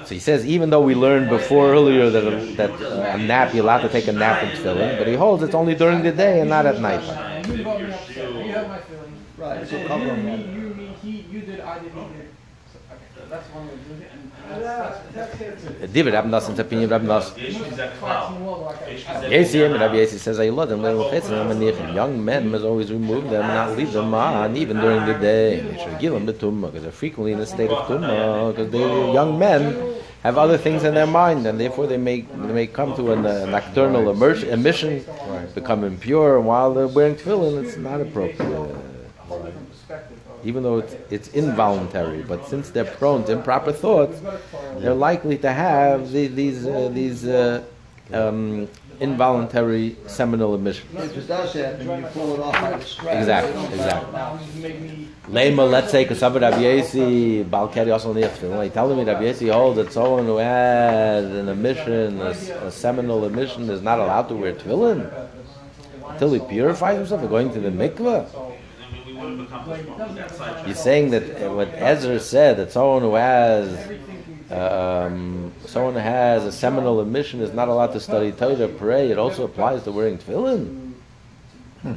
So 0.05 0.15
he 0.15 0.19
says, 0.19 0.47
even 0.47 0.71
though 0.71 0.81
we 0.81 0.95
learned 0.95 1.29
before 1.29 1.71
earlier 1.71 2.11
that 2.11 2.25
a, 2.25 2.55
that 2.57 2.71
a 3.15 3.19
nap 3.19 3.55
you're 3.55 3.63
allowed 3.63 3.83
to 3.83 3.89
take 3.89 4.09
a 4.09 4.13
nap 4.13 4.43
in 4.43 4.51
tefillin, 4.51 4.99
but 4.99 5.07
he 5.07 5.15
holds 5.15 5.43
it's 5.43 5.55
only 5.55 5.75
during 5.75 6.03
the 6.03 6.13
day 6.13 6.41
and 6.41 6.49
not 6.51 6.67
at 6.67 6.81
night. 6.81 7.03
You 7.47 7.63
brought 7.63 7.81
me 7.81 7.91
upset. 7.91 8.17
You 8.17 8.53
have 8.53 8.69
my 8.69 8.79
feelings. 8.79 9.19
Right, 9.37 9.69
so 9.69 9.77
You, 9.77 9.87
cover 9.87 10.03
you, 10.05 10.11
them. 10.11 10.27
me, 10.27 10.37
you, 10.53 10.75
me, 10.75 10.87
he, 11.01 11.11
you 11.31 11.41
did, 11.43 11.61
I 11.61 11.79
did, 11.79 11.93
he 11.93 12.01
did. 12.01 12.29
So, 12.73 12.79
okay, 12.91 13.29
that's 13.31 13.49
one 13.55 13.69
way 13.69 13.75
of 13.75 13.87
doing 13.87 14.03
it, 14.03 14.11
David 15.93 16.15
Rabbi 16.15 16.29
Nassim 16.29 16.59
opinion 16.59 16.91
Rabbi 16.91 17.07
Nassim. 17.07 17.35
Yesim, 19.29 19.79
Rabbi 19.79 19.97
Yossi 19.97 20.19
says, 20.19 20.41
"I 20.41 20.49
love 20.49 20.69
them. 20.69 20.83
little 20.83 21.05
chitzim, 21.11 21.47
manichim." 21.49 21.95
Young 21.95 22.25
men 22.25 22.51
must 22.51 22.65
always 22.65 22.91
remove 22.91 23.31
them 23.31 23.45
and 23.45 23.55
not 23.55 23.77
leave 23.77 23.93
them 23.93 24.15
on, 24.15 24.57
even 24.57 24.81
during 24.81 25.05
the 25.07 25.15
day. 25.15 25.61
They 25.61 25.79
should 25.83 25.99
give 25.99 26.13
them 26.13 26.27
the 26.27 26.33
tumma 26.33 26.67
because 26.67 26.83
they're 26.83 26.93
frequently 26.93 27.33
in 27.33 27.41
a 27.41 27.47
state 27.47 27.71
of 27.71 27.87
tumma. 27.89 28.49
Because 28.49 28.71
they 28.71 29.13
young 29.13 29.39
men 29.39 29.77
have 30.23 30.37
other 30.39 30.57
things 30.57 30.83
in 30.85 30.95
their 30.95 31.07
mind, 31.07 31.47
and 31.47 31.61
therefore 31.61 31.87
they 31.87 31.97
may 31.97 32.21
they 32.47 32.53
may 32.53 32.67
come 32.67 32.95
to 32.97 33.13
an, 33.13 33.25
uh, 33.27 33.47
nocturnal 33.47 34.11
emission, 34.11 35.05
become 35.55 35.85
impure. 35.85 36.37
And 36.39 36.47
while 36.47 36.73
they're 36.75 36.89
wearing 36.89 37.15
tefillin, 37.17 37.63
it's 37.63 37.77
not 37.77 38.01
appropriate. 38.01 38.41
whole 39.29 39.39
different 39.45 39.71
perspective 39.71 40.19
of- 40.31 40.38
Even 40.49 40.63
though 40.63 40.79
it's, 40.79 40.95
it's 41.11 41.29
involuntary, 41.29 42.23
but 42.23 42.41
since 42.49 42.71
they're 42.71 42.93
prone 43.01 43.23
to 43.27 43.33
improper 43.33 43.71
thoughts, 43.71 44.17
they're 44.79 44.95
likely 44.95 45.37
to 45.47 45.53
have 45.53 46.11
the, 46.11 46.27
these 46.29 46.67
uh, 46.67 46.89
these 47.01 47.27
uh, 47.27 47.63
um, 48.15 48.67
involuntary 48.99 49.97
seminal 50.07 50.55
emissions. 50.55 50.89
If 50.95 51.19
it 51.19 51.29
does 51.29 51.53
happen, 51.53 51.87
you 52.01 52.07
pull 52.07 52.35
it 52.35 52.41
off 52.41 52.55
like 52.63 52.77
a 52.77 52.85
strap. 52.85 53.17
Exactly, 53.17 53.65
exactly. 53.77 54.13
Now, 54.13 54.39
you 54.55 54.63
make 54.63 54.81
me 54.81 55.09
Lema, 55.29 55.71
let's 55.71 55.91
say, 55.91 56.05
because 56.05 56.23
Rabbi 56.23 56.63
Yossi, 56.63 57.45
Balkari 57.45 57.93
also 57.93 58.15
near 58.15 58.31
tefillin. 58.31 58.73
Telling 58.73 58.97
me 58.97 59.05
Rabbi 59.05 59.25
Yossi 59.25 59.53
holds 59.53 59.77
that 59.77 59.93
someone 59.93 60.25
who 60.25 60.39
had 60.39 61.25
an 61.25 61.49
emission, 61.51 62.23
a, 62.23 62.31
a 62.69 62.71
seminal 62.71 63.27
emission, 63.27 63.69
is 63.69 63.83
not 63.83 63.99
allowed 63.99 64.29
to 64.31 64.35
wear 64.35 64.55
tefillin 64.55 65.29
until 66.09 66.33
he 66.33 66.41
purifies 66.41 66.97
himself, 66.97 67.29
going 67.29 67.53
to 67.53 67.61
the 67.61 67.69
mikveh. 67.69 68.27
We 69.29 69.37
would 69.37 69.49
have 69.49 69.69
accomplished 69.69 69.89
more. 69.89 70.29
Side 70.29 70.67
He's 70.67 70.81
saying 70.81 71.11
that 71.11 71.47
uh, 71.47 71.53
what 71.53 71.69
Ezra 71.75 72.19
said 72.19 72.57
that 72.57 72.73
someone 72.73 73.03
who 73.03 73.15
has 73.15 73.69
um, 74.51 75.53
someone 75.67 75.93
who 75.95 76.01
has 76.01 76.45
a 76.45 76.53
seminal 76.53 77.01
emission 77.03 77.41
is 77.41 77.53
not 77.53 77.69
allowed 77.69 77.93
to 77.93 78.01
study 78.01 78.33
Torah, 78.33 78.69
pray. 78.69 79.11
It 79.11 79.19
also 79.19 79.45
applies 79.45 79.83
to 79.85 79.93
wearing 79.93 80.17
tefillin. 80.17 80.95
the 81.83 81.93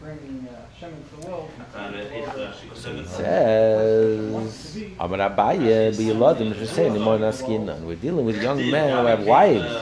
bringing 0.00 0.48
uh, 0.48 0.66
Shem 0.78 0.92
the 1.18 1.26
world. 1.26 1.50
It 1.74 3.08
says, 3.08 4.76
Amar 5.00 5.18
Abaye, 5.18 5.94
B'yiladim, 5.94 6.52
Shusayim, 6.52 6.92
Limon 6.92 7.22
Askinan. 7.22 7.80
We're 7.84 7.96
dealing 7.96 8.26
with 8.26 8.42
young 8.42 8.58
men 8.70 8.90
who 8.98 9.06
have 9.06 9.24
wives. 9.24 9.72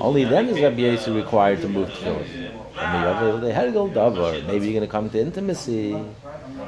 Only 0.00 0.24
then 0.24 0.48
is 0.48 0.60
Rabbi 0.60 0.82
Yossi 0.82 1.14
required 1.14 1.60
to 1.62 1.68
move 1.68 1.88
tefillin. 1.88 2.37
Maybe 4.46 4.66
you're 4.66 4.74
going 4.74 4.80
to 4.80 4.86
come 4.86 5.10
to 5.10 5.20
intimacy. 5.20 6.00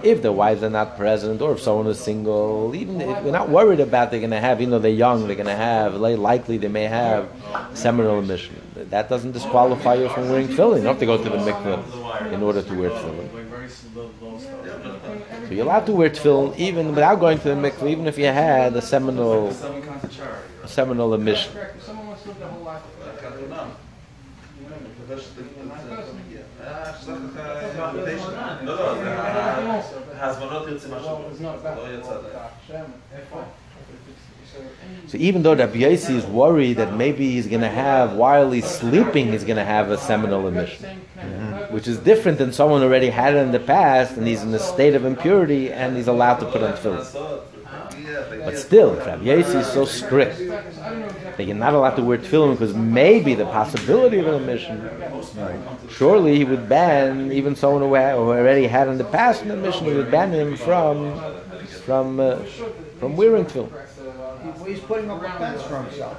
If 0.02 0.22
the 0.22 0.32
wives 0.32 0.62
are 0.62 0.70
not 0.70 0.96
present, 0.96 1.42
or 1.42 1.52
if 1.52 1.60
someone 1.60 1.86
is 1.86 2.00
single, 2.00 2.74
even 2.74 3.00
if 3.00 3.22
we're 3.22 3.30
not 3.32 3.48
worried 3.50 3.80
about 3.80 4.10
they're 4.10 4.20
going 4.20 4.30
to 4.30 4.40
have, 4.40 4.60
you 4.60 4.66
know, 4.66 4.78
they're 4.78 4.90
young, 4.90 5.26
they're 5.26 5.36
going 5.36 5.46
to 5.46 5.54
have, 5.54 5.94
likely 5.94 6.56
they 6.56 6.68
may 6.68 6.84
have 6.84 7.28
seminal 7.74 8.18
emission. 8.18 8.56
That 8.74 9.08
doesn't 9.10 9.32
disqualify 9.32 9.94
you 9.94 10.08
from 10.08 10.30
wearing 10.30 10.48
tefillin. 10.48 10.78
You 10.78 10.84
don't 10.84 10.94
have 10.94 11.00
to 11.00 11.06
go 11.06 11.22
to 11.22 11.28
the 11.28 11.36
mikveh 11.36 12.32
in 12.32 12.42
order 12.42 12.62
to 12.62 12.74
wear 12.74 12.90
tefillin. 12.90 13.28
So 15.46 15.54
you're 15.54 15.64
allowed 15.64 15.86
to 15.86 15.92
wear 15.92 16.08
tefillin 16.08 16.56
even 16.56 16.88
without 16.94 17.20
going 17.20 17.38
to 17.40 17.48
the 17.48 17.54
mikveh, 17.54 17.90
even 17.90 18.06
if 18.06 18.16
you 18.16 18.26
had 18.26 18.74
a 18.74 18.80
seminal, 18.82 19.48
a 20.62 20.68
seminal 20.68 21.12
emission. 21.12 21.52
So 35.06 35.16
even 35.18 35.42
though 35.42 35.54
Rabbi 35.54 35.78
Yossi 35.78 36.14
is 36.14 36.26
worried 36.26 36.74
that 36.74 36.96
maybe 36.96 37.30
he's 37.30 37.46
going 37.46 37.62
to 37.62 37.68
have, 37.68 38.14
while 38.14 38.50
he's 38.50 38.66
sleeping, 38.66 39.32
he's 39.32 39.44
going 39.44 39.56
to 39.56 39.64
have 39.64 39.90
a 39.90 39.98
seminal 39.98 40.46
emission, 40.46 41.00
mm-hmm. 41.16 41.74
which 41.74 41.88
is 41.88 41.98
different 41.98 42.38
than 42.38 42.52
someone 42.52 42.82
already 42.82 43.10
had 43.10 43.34
it 43.34 43.38
in 43.38 43.52
the 43.52 43.60
past 43.60 44.16
and 44.16 44.26
he's 44.26 44.42
in 44.42 44.54
a 44.54 44.58
state 44.58 44.94
of 44.94 45.04
impurity 45.04 45.72
and 45.72 45.96
he's 45.96 46.08
allowed 46.08 46.36
to 46.36 46.46
put 46.46 46.62
on 46.62 46.74
tefillin. 46.74 47.44
But 48.44 48.58
still, 48.58 48.94
Rabbi 48.94 49.24
Yossi 49.24 49.60
is 49.60 49.66
so 49.66 49.84
strict. 49.84 50.40
That 51.40 51.46
you're 51.46 51.56
not 51.56 51.72
allowed 51.72 51.96
to 51.96 52.02
wear 52.02 52.18
tefillin 52.18 52.52
because 52.52 52.74
maybe 52.74 53.34
the 53.34 53.46
possibility 53.46 54.18
of 54.18 54.26
an 54.26 54.42
emission, 54.42 54.90
surely 55.88 56.36
he 56.36 56.44
would 56.44 56.68
ban 56.68 57.32
even 57.32 57.56
someone 57.56 57.80
who, 57.80 57.88
who 57.88 58.30
already 58.30 58.66
had 58.66 58.88
in 58.88 58.98
the 58.98 59.04
past 59.04 59.40
an 59.40 59.50
emission, 59.50 59.86
he 59.86 59.94
would 59.94 60.10
ban 60.10 60.32
him 60.32 60.54
from 60.54 61.18
from 61.86 62.20
uh, 62.20 62.44
from 62.98 63.16
wearing 63.16 63.46
tefillin. 63.46 63.72
He's 64.66 64.80
putting 64.80 65.10
up 65.10 65.22
a 65.22 65.38
fence 65.38 65.62
for 65.62 65.82
himself. 65.82 66.18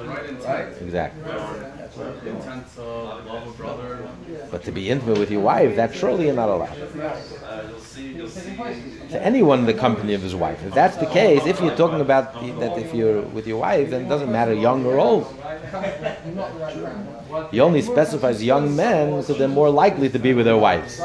In 0.00 0.06
the 0.06 0.12
right 0.12 0.28
intent. 0.28 0.76
Exactly. 0.80 1.22
The 1.22 2.30
intent 2.30 2.66
of 2.78 3.26
love 3.26 3.46
of 3.48 3.56
brother. 3.58 4.08
But 4.50 4.64
to 4.64 4.72
be 4.72 4.88
intimate 4.88 5.18
with 5.18 5.30
your 5.30 5.42
wife, 5.42 5.76
that 5.76 5.94
surely 5.94 6.26
you're 6.26 6.34
not 6.34 6.48
allowed. 6.48 6.76
You'll 6.78 7.78
see, 7.78 8.08
you'll 8.12 8.28
see. 8.28 8.56
To 9.10 9.22
anyone 9.22 9.60
in 9.60 9.66
the 9.66 9.74
company 9.74 10.14
of 10.14 10.22
his 10.22 10.34
wife. 10.34 10.64
If 10.64 10.72
that's 10.72 10.96
the 10.96 11.06
case, 11.06 11.44
if 11.46 11.60
you're 11.60 11.76
talking 11.76 12.00
about 12.00 12.40
the- 12.40 12.52
that 12.60 12.78
if 12.78 12.94
you're 12.94 13.20
with 13.22 13.46
your 13.46 13.58
wife, 13.58 13.90
then 13.90 14.02
it 14.02 14.08
doesn't 14.08 14.32
matter 14.32 14.54
young 14.54 14.86
or 14.86 14.98
old. 14.98 15.26
Not 16.34 16.54
the 16.54 16.60
right 16.60 16.78
ground. 16.78 17.50
He 17.50 17.60
only 17.60 17.82
specifies 17.82 18.42
young 18.42 18.74
men 18.74 19.22
so 19.22 19.34
they're 19.34 19.48
more 19.48 19.70
likely 19.70 20.08
to 20.08 20.18
be 20.18 20.32
with 20.32 20.46
their 20.46 20.56
wives. 20.56 21.00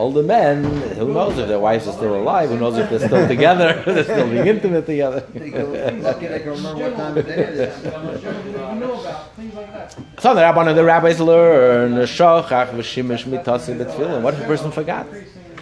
Older 0.00 0.22
men, 0.22 0.64
who 0.96 1.12
knows 1.12 1.36
if 1.36 1.46
their 1.46 1.58
wives 1.58 1.86
are 1.86 1.92
still 1.92 2.16
alive, 2.16 2.48
who 2.48 2.58
knows 2.58 2.78
if 2.78 2.88
they're 2.88 3.06
still 3.06 3.28
together, 3.28 3.82
they're 3.86 4.02
still 4.04 4.30
being 4.30 4.46
intimate 4.46 4.86
together. 4.86 5.20
They 5.34 5.50
they 5.50 5.50
can 5.50 6.48
remember 6.48 6.84
what 6.84 6.96
time 6.96 7.18
of 7.18 7.26
day 7.26 7.32
it 7.34 7.48
is. 7.50 7.84
You 7.84 7.90
know 7.90 8.98
about 8.98 9.36
things 9.36 9.54
like 9.54 9.70
that. 9.74 9.94
So 10.18 10.34
the 10.34 10.40
rabbi 10.40 10.72
the 10.72 10.84
rabbis 10.84 11.20
learn 11.20 11.92
shochach 12.16 12.70
v'shimish 12.70 13.24
b'tefillin. 13.24 14.22
What 14.22 14.32
if 14.32 14.40
a 14.40 14.44
person 14.46 14.72
forgot? 14.72 15.06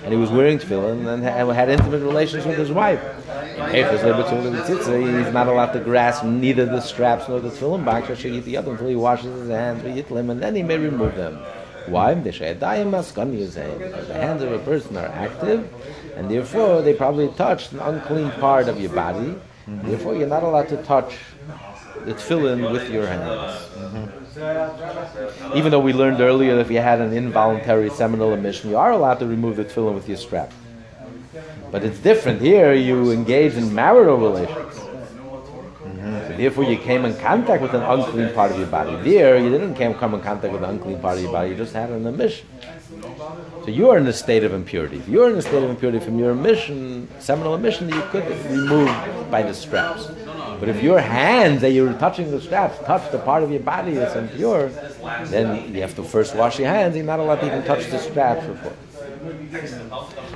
And 0.05 0.13
he 0.13 0.17
was 0.17 0.31
wearing 0.31 0.61
tefillin 0.61 1.09
and 1.13 1.25
had 1.25 1.69
intimate 1.69 2.03
relations 2.03 2.47
with 2.47 2.59
his 2.59 2.71
wife. 2.71 3.03
He's 3.73 5.33
not 5.35 5.49
allowed 5.49 5.73
to 5.73 5.81
grasp 5.81 6.23
neither 6.25 6.65
the 6.65 6.81
straps 6.81 7.29
nor 7.29 7.41
the 7.41 7.51
tefillin 7.51 7.85
box 7.85 8.09
or 8.09 8.15
should 8.15 8.35
eat 8.35 8.45
the 8.45 8.57
other 8.57 8.71
until 8.71 8.87
he 8.87 8.95
washes 8.95 9.37
his 9.41 9.51
hands 9.51 9.83
with 9.83 9.97
yitlim, 9.97 10.31
and 10.31 10.41
then 10.41 10.55
he 10.55 10.63
may 10.63 10.79
remove 10.79 11.17
them. 11.17 11.41
Why? 11.91 12.13
Is 12.13 13.55
The 13.55 14.15
hands 14.15 14.43
of 14.43 14.53
a 14.53 14.59
person 14.59 14.97
are 14.97 15.07
active, 15.07 15.73
and 16.17 16.31
therefore 16.31 16.83
they 16.83 16.95
probably 16.95 17.29
touched 17.29 17.73
an 17.73 17.81
unclean 17.81 18.31
part 18.33 18.69
of 18.69 18.81
your 18.81 18.91
body. 18.93 19.35
Therefore, 19.67 20.15
you're 20.17 20.29
not 20.29 20.43
allowed 20.43 20.69
to 20.69 20.83
touch 20.85 21.19
the 22.05 22.15
tefillin 22.15 22.73
with 22.73 22.91
your 22.91 23.07
hands. 23.07 23.69
Even 25.55 25.71
though 25.71 25.81
we 25.81 25.93
learned 25.93 26.21
earlier 26.21 26.55
that 26.55 26.63
if 26.63 26.71
you 26.71 26.79
had 26.79 27.01
an 27.01 27.13
involuntary 27.13 27.91
seminal 27.91 28.33
emission, 28.33 28.71
you 28.71 28.77
are 28.79 28.93
allowed 28.93 29.19
to 29.19 29.27
remove 29.27 29.57
the 29.57 29.65
tefillin 29.65 29.95
with 29.95 30.09
your 30.09 30.17
strap. 30.17 30.53
But 31.71 31.85
it's 31.85 31.99
different. 31.99 32.41
Here, 32.41 32.73
you 32.73 33.11
engage 33.11 33.55
in 33.55 33.75
marital 33.75 34.17
relations. 34.17 34.88
Therefore, 36.39 36.63
you 36.63 36.79
came 36.79 37.05
in 37.05 37.17
contact 37.19 37.61
with 37.61 37.75
an 37.75 37.83
unclean 37.83 38.33
part 38.33 38.53
of 38.53 38.59
your 38.59 38.69
body. 38.69 38.95
There, 39.03 39.37
you 39.37 39.51
didn't 39.51 39.75
come 39.75 40.15
in 40.15 40.21
contact 40.21 40.53
with 40.53 40.63
an 40.63 40.71
unclean 40.71 41.01
part 41.01 41.17
of 41.17 41.25
your 41.25 41.33
body. 41.33 41.51
You 41.51 41.57
just 41.57 41.73
had 41.73 41.91
an 41.91 42.07
emission. 42.07 42.47
So 43.65 43.71
you 43.71 43.91
are 43.91 43.99
in 43.99 44.07
a 44.07 44.13
state 44.13 44.45
of 44.45 44.53
impurity. 44.53 44.99
If 44.99 45.09
you're 45.09 45.29
in 45.31 45.37
a 45.37 45.43
state 45.43 45.65
of 45.65 45.69
impurity 45.69 45.99
from 45.99 46.17
your 46.17 46.31
emission, 46.31 47.09
seminal 47.19 47.57
emission, 47.57 47.89
you 47.89 48.01
could 48.13 48.25
remove 48.51 48.89
by 49.33 49.43
the 49.43 49.53
straps. 49.53 50.07
But 50.61 50.69
if 50.69 50.81
your 50.81 51.01
hands 51.01 51.61
that 51.63 51.73
you're 51.73 51.93
touching 51.95 52.31
the 52.31 52.41
straps 52.41 52.79
touch 52.87 53.11
the 53.11 53.19
part 53.19 53.43
of 53.43 53.51
your 53.51 53.61
body 53.61 53.95
that's 53.95 54.15
impure, 54.15 54.69
then 55.27 55.75
you 55.75 55.81
have 55.81 55.97
to 55.97 56.05
first 56.05 56.37
wash 56.37 56.61
your 56.61 56.69
hands. 56.69 56.95
You're 56.95 57.05
not 57.05 57.19
allowed 57.19 57.41
to 57.41 57.47
even 57.47 57.65
touch 57.65 57.87
the 57.87 57.99
straps 57.99 58.47
before. 58.47 58.75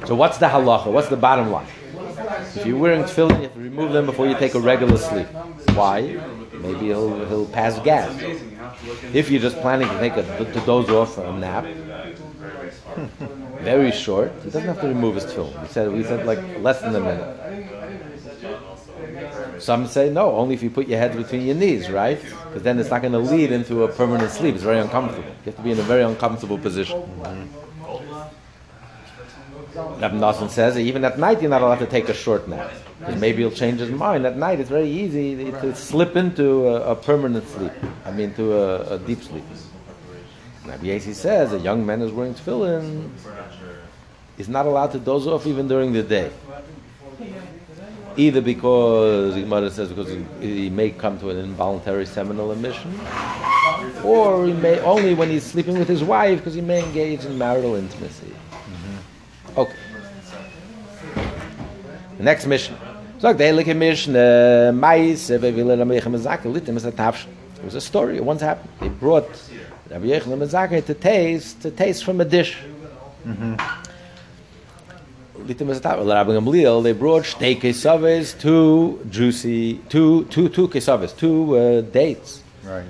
So 0.06 0.14
what's 0.14 0.38
the 0.38 0.46
halacha? 0.46 0.92
What's 0.92 1.08
the 1.08 1.16
bottom 1.16 1.50
line? 1.50 1.66
If 2.54 2.66
you're 2.66 2.78
wearing 2.78 3.02
tefillin, 3.04 3.36
you 3.36 3.42
have 3.42 3.54
to 3.54 3.60
remove 3.60 3.92
them 3.92 4.06
before 4.06 4.26
you 4.26 4.34
take 4.36 4.54
a 4.54 4.60
regular 4.60 4.96
sleep. 4.96 5.26
Why? 5.74 6.18
Maybe 6.52 6.86
he'll, 6.86 7.26
he'll 7.26 7.46
pass 7.46 7.78
gas. 7.80 8.12
If 9.12 9.30
you're 9.30 9.40
just 9.40 9.56
planning 9.58 9.88
to 9.88 9.98
take 9.98 10.16
a 10.16 10.22
to 10.22 10.60
doze 10.66 10.88
off 10.90 11.14
for 11.14 11.24
a 11.24 11.32
nap, 11.32 11.64
very 13.60 13.92
short, 13.92 14.32
he 14.42 14.50
doesn't 14.50 14.64
have 14.64 14.80
to 14.80 14.88
remove 14.88 15.14
his 15.16 15.24
tefillin. 15.24 15.60
We 15.62 15.68
said 15.68 15.92
we 15.92 16.02
said 16.04 16.26
like 16.26 16.40
less 16.58 16.80
than 16.80 16.94
a 16.94 17.00
minute. 17.00 17.38
Some 19.58 19.86
say 19.86 20.10
no, 20.10 20.36
only 20.36 20.54
if 20.54 20.62
you 20.62 20.70
put 20.70 20.88
your 20.88 20.98
head 20.98 21.16
between 21.16 21.42
your 21.42 21.54
knees, 21.54 21.88
right? 21.90 22.20
Because 22.20 22.62
then 22.62 22.78
it's 22.78 22.90
not 22.90 23.00
going 23.02 23.12
to 23.12 23.18
lead 23.18 23.52
into 23.52 23.84
a 23.84 23.88
permanent 23.88 24.30
sleep. 24.30 24.54
It's 24.54 24.64
very 24.64 24.80
uncomfortable. 24.80 25.28
You 25.28 25.46
have 25.46 25.56
to 25.56 25.62
be 25.62 25.70
in 25.70 25.78
a 25.78 25.82
very 25.82 26.02
uncomfortable 26.02 26.58
position. 26.58 27.00
Mm-hmm. 27.00 27.62
Rabbi 29.74 30.16
Nassim 30.16 30.50
says 30.50 30.76
even 30.76 31.04
at 31.04 31.18
night 31.18 31.40
you're 31.40 31.50
not 31.50 31.62
allowed 31.62 31.78
to 31.78 31.86
take 31.86 32.08
a 32.08 32.14
short 32.14 32.46
nap 32.46 32.70
because 32.98 33.20
maybe 33.20 33.38
he'll 33.38 33.50
change 33.50 33.80
his 33.80 33.90
mind. 33.90 34.26
At 34.26 34.36
night 34.36 34.60
it's 34.60 34.68
very 34.68 34.88
easy 34.88 35.50
to 35.50 35.74
slip 35.74 36.14
into 36.16 36.68
a, 36.68 36.92
a 36.92 36.96
permanent 36.96 37.48
sleep. 37.48 37.72
I 38.04 38.10
mean, 38.10 38.34
to 38.34 38.52
a, 38.52 38.94
a 38.94 38.98
deep 38.98 39.22
sleep. 39.22 39.44
Rabbi 40.66 40.86
Yossi 40.86 41.14
says 41.14 41.52
a 41.52 41.58
young 41.58 41.84
man 41.84 42.00
who's 42.00 42.12
wearing 42.12 42.34
tefillin 42.34 43.10
is 44.38 44.48
not 44.48 44.66
allowed 44.66 44.92
to 44.92 44.98
doze 44.98 45.26
off 45.26 45.46
even 45.46 45.68
during 45.68 45.92
the 45.92 46.02
day. 46.02 46.30
Either 48.16 48.42
because 48.42 49.34
mother 49.46 49.70
says 49.70 49.88
because 49.88 50.14
he 50.40 50.68
may 50.68 50.90
come 50.90 51.18
to 51.18 51.30
an 51.30 51.38
involuntary 51.38 52.04
seminal 52.04 52.52
emission, 52.52 53.00
or 54.04 54.46
he 54.46 54.52
may 54.52 54.78
only 54.80 55.14
when 55.14 55.30
he's 55.30 55.44
sleeping 55.44 55.78
with 55.78 55.88
his 55.88 56.04
wife 56.04 56.38
because 56.38 56.54
he 56.54 56.60
may 56.60 56.84
engage 56.84 57.24
in 57.24 57.38
marital 57.38 57.74
intimacy. 57.74 58.34
Okay. 59.56 59.72
The 62.16 62.24
next 62.24 62.46
mission. 62.46 62.74
Sagt 63.18 63.38
der 63.38 63.48
Heilige 63.48 63.74
Mission, 63.74 64.14
Meise, 64.80 65.40
wie 65.40 65.54
will 65.54 65.70
er 65.70 65.84
mich 65.84 66.02
sagen, 66.22 66.52
Litim 66.52 66.76
ist 66.76 66.86
a 66.86 66.90
Tafsch. 66.90 67.26
It 67.58 67.64
was 67.64 67.74
a 67.74 67.80
story, 67.80 68.16
it 68.16 68.24
once 68.24 68.42
happened. 68.42 68.68
They 68.80 68.88
brought 68.88 69.28
Rabbi 69.90 70.06
Yechon 70.06 70.36
Mezake 70.36 70.84
to 70.86 70.94
taste, 70.94 71.62
to 71.62 71.70
taste 71.70 72.04
from 72.04 72.20
a 72.20 72.24
dish. 72.24 72.56
Litim 75.46 75.70
is 75.70 75.78
a 75.78 75.80
Tafsch. 75.80 76.08
Rabbi 76.08 76.32
Gamliel, 76.32 76.82
they 76.82 76.92
brought 76.92 77.24
shtei 77.24 77.60
kesaves, 77.60 78.38
two 78.40 78.98
juicy, 79.10 79.74
two, 79.88 80.24
two, 80.24 80.48
two 80.48 80.66
kesaves, 80.66 81.16
two 81.16 81.56
uh, 81.56 81.80
dates. 81.82 82.42
Right. 82.64 82.84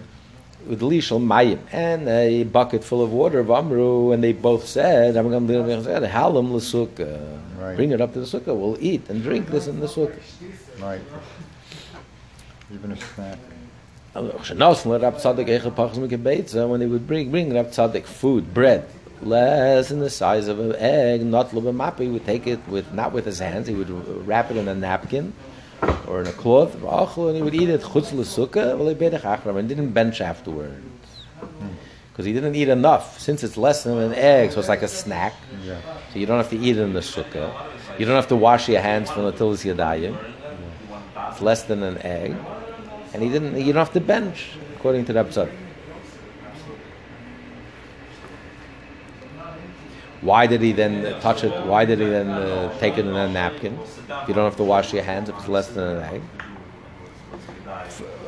With 0.67 0.81
lishal 0.81 1.21
mayim 1.21 1.59
and 1.73 2.09
a 2.09 2.45
bucket 2.45 2.85
full 2.85 3.03
of 3.03 3.13
water 3.13 3.41
of 3.41 3.51
amru, 3.51 4.13
and 4.13 4.23
they 4.23 4.33
both 4.33 4.67
said, 4.67 5.17
"I'm 5.17 5.29
going 5.29 5.49
to 5.49 5.53
halam 5.55 6.53
l'sukkah." 6.53 7.41
Right. 7.59 7.77
Bring 7.77 7.91
it 7.91 8.01
up 8.01 8.13
to 8.15 8.21
the 8.21 8.27
sukkah. 8.27 8.55
We'll 8.57 8.79
eat 8.81 9.09
and 9.09 9.23
drink 9.23 9.49
this 9.49 9.67
in 9.67 9.81
the 9.81 9.87
sukkah. 9.87 10.19
Right. 10.81 11.01
Even 12.73 12.93
a 12.93 12.97
snack. 12.97 13.39
When 14.15 14.29
they 16.81 16.87
would 16.87 17.07
bring 17.07 17.31
bring 17.31 17.55
Rab 17.55 17.71
Tzadok 17.71 18.05
food, 18.05 18.53
bread, 18.53 18.85
less 19.23 19.91
in 19.91 20.01
the 20.01 20.11
size 20.11 20.49
of 20.49 20.61
an 20.61 20.77
egg, 20.77 21.25
not 21.25 21.51
lubamapi, 21.51 22.01
he 22.01 22.09
would 22.09 22.27
take 22.27 22.47
it 22.47 22.61
with 22.69 22.93
not 22.93 23.13
with 23.13 23.25
his 23.25 23.39
hands. 23.39 23.69
He 23.69 23.75
would 23.75 23.91
wrap 24.27 24.51
it 24.51 24.59
in 24.59 24.69
a 24.69 24.75
napkin 24.75 25.33
or 26.07 26.21
in 26.21 26.27
a 26.27 26.33
cloth, 26.33 26.75
and 26.75 27.37
he 27.37 27.43
would 27.43 27.55
eat 27.55 27.69
it 27.69 27.81
chutz 27.81 28.13
l'sukkah, 28.13 29.59
and 29.59 29.69
didn't 29.69 29.91
bench 29.91 30.21
afterwards. 30.21 30.77
Hmm. 31.41 31.69
Because 32.11 32.27
he 32.27 32.33
didn't 32.33 32.55
eat 32.55 32.69
enough. 32.69 33.19
Since 33.19 33.43
it's 33.43 33.57
less 33.57 33.85
than 33.85 33.99
an 33.99 34.15
egg, 34.15 34.53
so 34.53 34.61
it's 34.61 34.69
like 34.69 34.83
a 34.83 34.89
snack. 34.89 35.35
Yeah. 35.65 35.81
So 36.13 36.19
you 36.19 36.27
don't 36.27 36.37
have 36.37 36.51
to 36.51 36.59
eat 36.59 36.77
it 36.77 36.83
in 36.83 36.93
the 36.93 37.01
sukkah. 37.01 37.53
You 37.99 38.05
don't 38.05 38.17
have 38.17 38.29
to 38.29 38.37
wash 38.37 38.69
your 38.69 38.81
hands 38.81 39.11
from 39.11 39.25
the 39.25 39.33
tilis 39.33 39.65
yadayim. 39.65 40.17
It's 41.31 41.41
less 41.41 41.63
than 41.63 41.83
an 41.83 41.99
egg. 41.99 42.37
And 43.15 43.23
he 43.23 43.29
didn't, 43.31 43.57
you 43.57 43.73
don't 43.73 43.85
have 43.85 43.93
to 43.95 44.01
bench, 44.01 44.51
according 44.77 45.07
to 45.07 45.13
the. 45.13 45.49
Why 50.23 50.47
did 50.47 50.63
he 50.63 50.73
then 50.73 51.21
touch 51.21 51.43
it? 51.43 51.53
Why 51.67 51.85
did 51.85 51.99
he 51.99 52.07
then 52.07 52.31
uh, 52.31 52.79
take 52.79 52.97
it 52.97 53.07
in 53.07 53.15
a 53.15 53.29
napkin? 53.29 53.77
If 54.09 54.29
you 54.29 54.35
don't 54.35 54.45
have 54.45 54.57
to 54.57 54.65
wash 54.65 54.93
your 54.93 55.03
hands 55.03 55.29
if 55.29 55.37
it's 55.37 55.49
less 55.49 55.69
than 55.69 55.97
an 55.97 56.03
egg. 56.15 56.23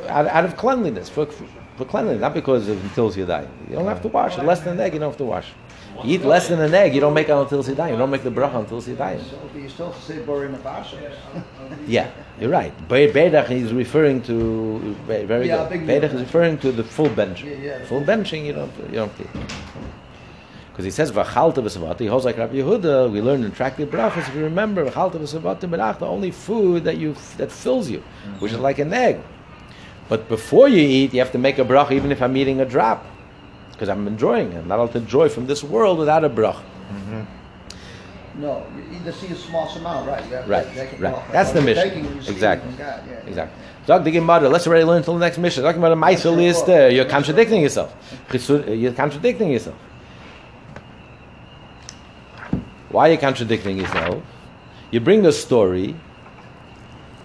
Out, 0.07 0.27
out 0.27 0.45
of 0.45 0.57
cleanliness, 0.57 1.07
for, 1.09 1.25
for 1.25 1.85
cleanliness, 1.85 2.21
not 2.21 2.33
because 2.33 2.67
of 2.67 2.77
Natilas 2.79 3.15
Yadayim. 3.15 3.69
You 3.69 3.75
don't 3.77 3.87
have 3.87 4.01
to 4.01 4.09
wash 4.09 4.37
it. 4.37 4.43
Less 4.43 4.59
than 4.59 4.73
an 4.73 4.81
egg, 4.81 4.93
you 4.93 4.99
don't 4.99 5.09
have 5.11 5.17
to 5.17 5.23
wash. 5.25 5.47
You 6.03 6.15
eat 6.15 6.25
less 6.25 6.49
than 6.49 6.59
an 6.59 6.73
egg, 6.73 6.93
you 6.93 6.99
don't 6.99 7.13
make 7.13 7.29
it 7.29 7.31
Natilas 7.31 7.73
Yadayim. 7.73 7.91
You 7.91 7.97
don't 7.97 8.09
make 8.11 8.23
the 8.23 8.29
bracha 8.29 8.65
Natilas 8.65 8.93
Yadayim. 8.93 9.21
So 9.23 9.39
you 9.57 9.69
still 9.69 9.93
say 9.93 10.17
Borim. 10.17 10.55
Yeah, 11.87 12.11
you're 12.39 12.49
right. 12.49 12.75
Be- 12.89 13.07
Bedach 13.07 13.49
is 13.51 13.71
referring 13.71 14.21
to 14.23 14.95
very 15.07 15.47
Yeah, 15.47 15.69
good. 15.69 15.81
Bedach 15.81 16.13
is 16.13 16.21
referring 16.21 16.57
to 16.59 16.71
the 16.71 16.83
full 16.83 17.09
benching. 17.09 17.45
Yeah, 17.61 17.79
yeah. 17.79 17.85
Full 17.85 18.01
benching, 18.01 18.45
you 18.45 18.53
don't 18.53 18.71
you 18.89 18.95
don't 18.95 19.11
eat. 19.19 19.29
Because 20.75 20.83
he 20.83 20.91
says 20.91 21.09
v'chalta 21.09 21.63
v'savati, 21.63 21.99
he 22.01 22.07
holds 22.07 22.25
like 22.25 22.37
Rabbi 22.37 22.55
Yehuda. 22.55 23.09
We 23.09 23.21
learned 23.21 23.45
in 23.45 23.53
Tractate 23.53 23.87
Brachas. 23.89 24.27
If 24.27 24.35
you 24.35 24.43
remember, 24.43 24.83
v'chalta 24.83 25.13
v'savati 25.13 25.69
berach, 25.69 25.99
the 25.99 26.05
only 26.05 26.31
food 26.31 26.83
that 26.83 26.97
you 26.97 27.15
that 27.37 27.49
fills 27.49 27.89
you, 27.89 28.03
which 28.39 28.51
is 28.51 28.59
like 28.59 28.79
an 28.79 28.93
egg. 28.93 29.21
But 30.09 30.27
before 30.27 30.67
you 30.67 30.81
eat, 30.81 31.13
you 31.13 31.19
have 31.19 31.31
to 31.31 31.37
make 31.37 31.59
a 31.59 31.63
brach, 31.63 31.91
even 31.91 32.11
if 32.11 32.21
I'm 32.21 32.35
eating 32.35 32.59
a 32.59 32.65
drop, 32.65 33.05
because 33.71 33.87
I'm 33.87 34.05
enjoying 34.05 34.51
it. 34.51 34.57
I'm 34.57 34.67
not 34.67 34.79
allowed 34.79 34.91
to 34.91 34.97
enjoy 34.97 35.29
from 35.29 35.47
this 35.47 35.63
world 35.63 35.97
without 35.97 36.25
a 36.25 36.29
brach. 36.29 36.57
Mm-hmm. 36.57 37.21
No, 38.41 38.67
you 38.75 38.97
either 38.97 39.13
see 39.13 39.27
a 39.27 39.35
small 39.35 39.69
amount, 39.77 40.09
right? 40.09 40.25
You 40.25 40.35
have 40.35 40.43
to 40.43 40.51
Right, 40.51 40.67
take 40.73 40.99
right. 40.99 41.13
off. 41.13 41.31
That's 41.31 41.51
the 41.51 41.61
mission. 41.61 42.05
Exactly. 42.17 42.69
God, 42.73 43.01
yeah. 43.09 43.13
Exactly. 43.25 43.63
Zog 43.87 44.03
the 44.03 44.11
Gemara. 44.11 44.49
Let's 44.49 44.67
already 44.67 44.83
learn 44.83 44.97
until 44.97 45.13
the 45.13 45.21
next 45.21 45.37
mission. 45.37 45.63
Talking 45.63 45.79
about 45.79 45.93
a 45.93 45.95
ma'aser 45.95 46.35
list 46.35 46.65
there. 46.65 46.89
You're 46.89 47.05
contradicting 47.05 47.61
yourself. 47.61 47.95
You're 48.67 48.91
contradicting 48.91 49.51
yourself. 49.51 49.77
Why 52.95 53.09
are 53.09 53.11
you 53.11 53.17
contradicting 53.17 53.77
yourself? 53.77 54.23
You 54.89 55.01
bring 55.01 55.25
a 55.25 55.31
story, 55.33 55.95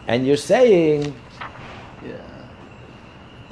and 0.09 0.27
you're 0.27 0.37
saying 0.37 1.15
Yeah. 2.05 2.11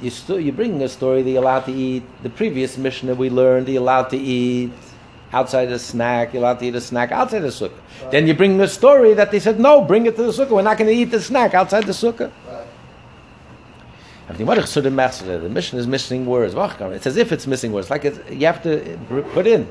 you 0.01 0.09
st- 0.09 0.43
you're 0.43 0.53
bringing 0.53 0.83
a 0.83 0.89
story 0.89 1.21
that 1.21 1.29
you're 1.29 1.41
allowed 1.41 1.63
to 1.67 1.71
eat. 1.71 2.03
The 2.21 2.29
previous 2.29 2.77
mission 2.77 3.07
that 3.07 3.15
we 3.15 3.29
learned, 3.29 3.69
you're 3.69 3.81
allowed 3.81 4.09
to 4.09 4.17
eat 4.17 4.73
outside 5.31 5.67
the 5.67 5.79
snack. 5.79 6.33
You're 6.33 6.43
allowed 6.43 6.59
to 6.59 6.65
eat 6.65 6.75
a 6.75 6.81
snack 6.81 7.13
outside 7.13 7.39
the 7.39 7.55
sukkah. 7.55 7.79
Then 8.11 8.27
you 8.27 8.33
bring 8.33 8.57
the 8.57 8.67
story 8.67 9.13
that 9.13 9.31
they 9.31 9.39
said 9.39 9.57
no, 9.57 9.79
bring 9.79 10.05
it 10.05 10.17
to 10.17 10.23
the 10.23 10.33
sukkah. 10.33 10.49
We're 10.59 10.61
not 10.61 10.77
going 10.77 10.89
to 10.91 10.93
eat 11.01 11.11
the 11.11 11.21
snack 11.21 11.53
outside 11.53 11.85
the 11.85 11.93
sukkah. 11.93 12.31
Uh, 15.21 15.37
the 15.37 15.49
mission 15.49 15.79
is 15.79 15.87
missing 15.87 16.25
words. 16.25 16.53
It's 16.55 17.07
as 17.07 17.17
if 17.17 17.31
it's 17.31 17.47
missing 17.47 17.71
words. 17.71 17.89
Like 17.89 18.05
it's, 18.05 18.19
you 18.29 18.45
have 18.45 18.61
to 18.63 18.97
put 19.33 19.47
in. 19.47 19.67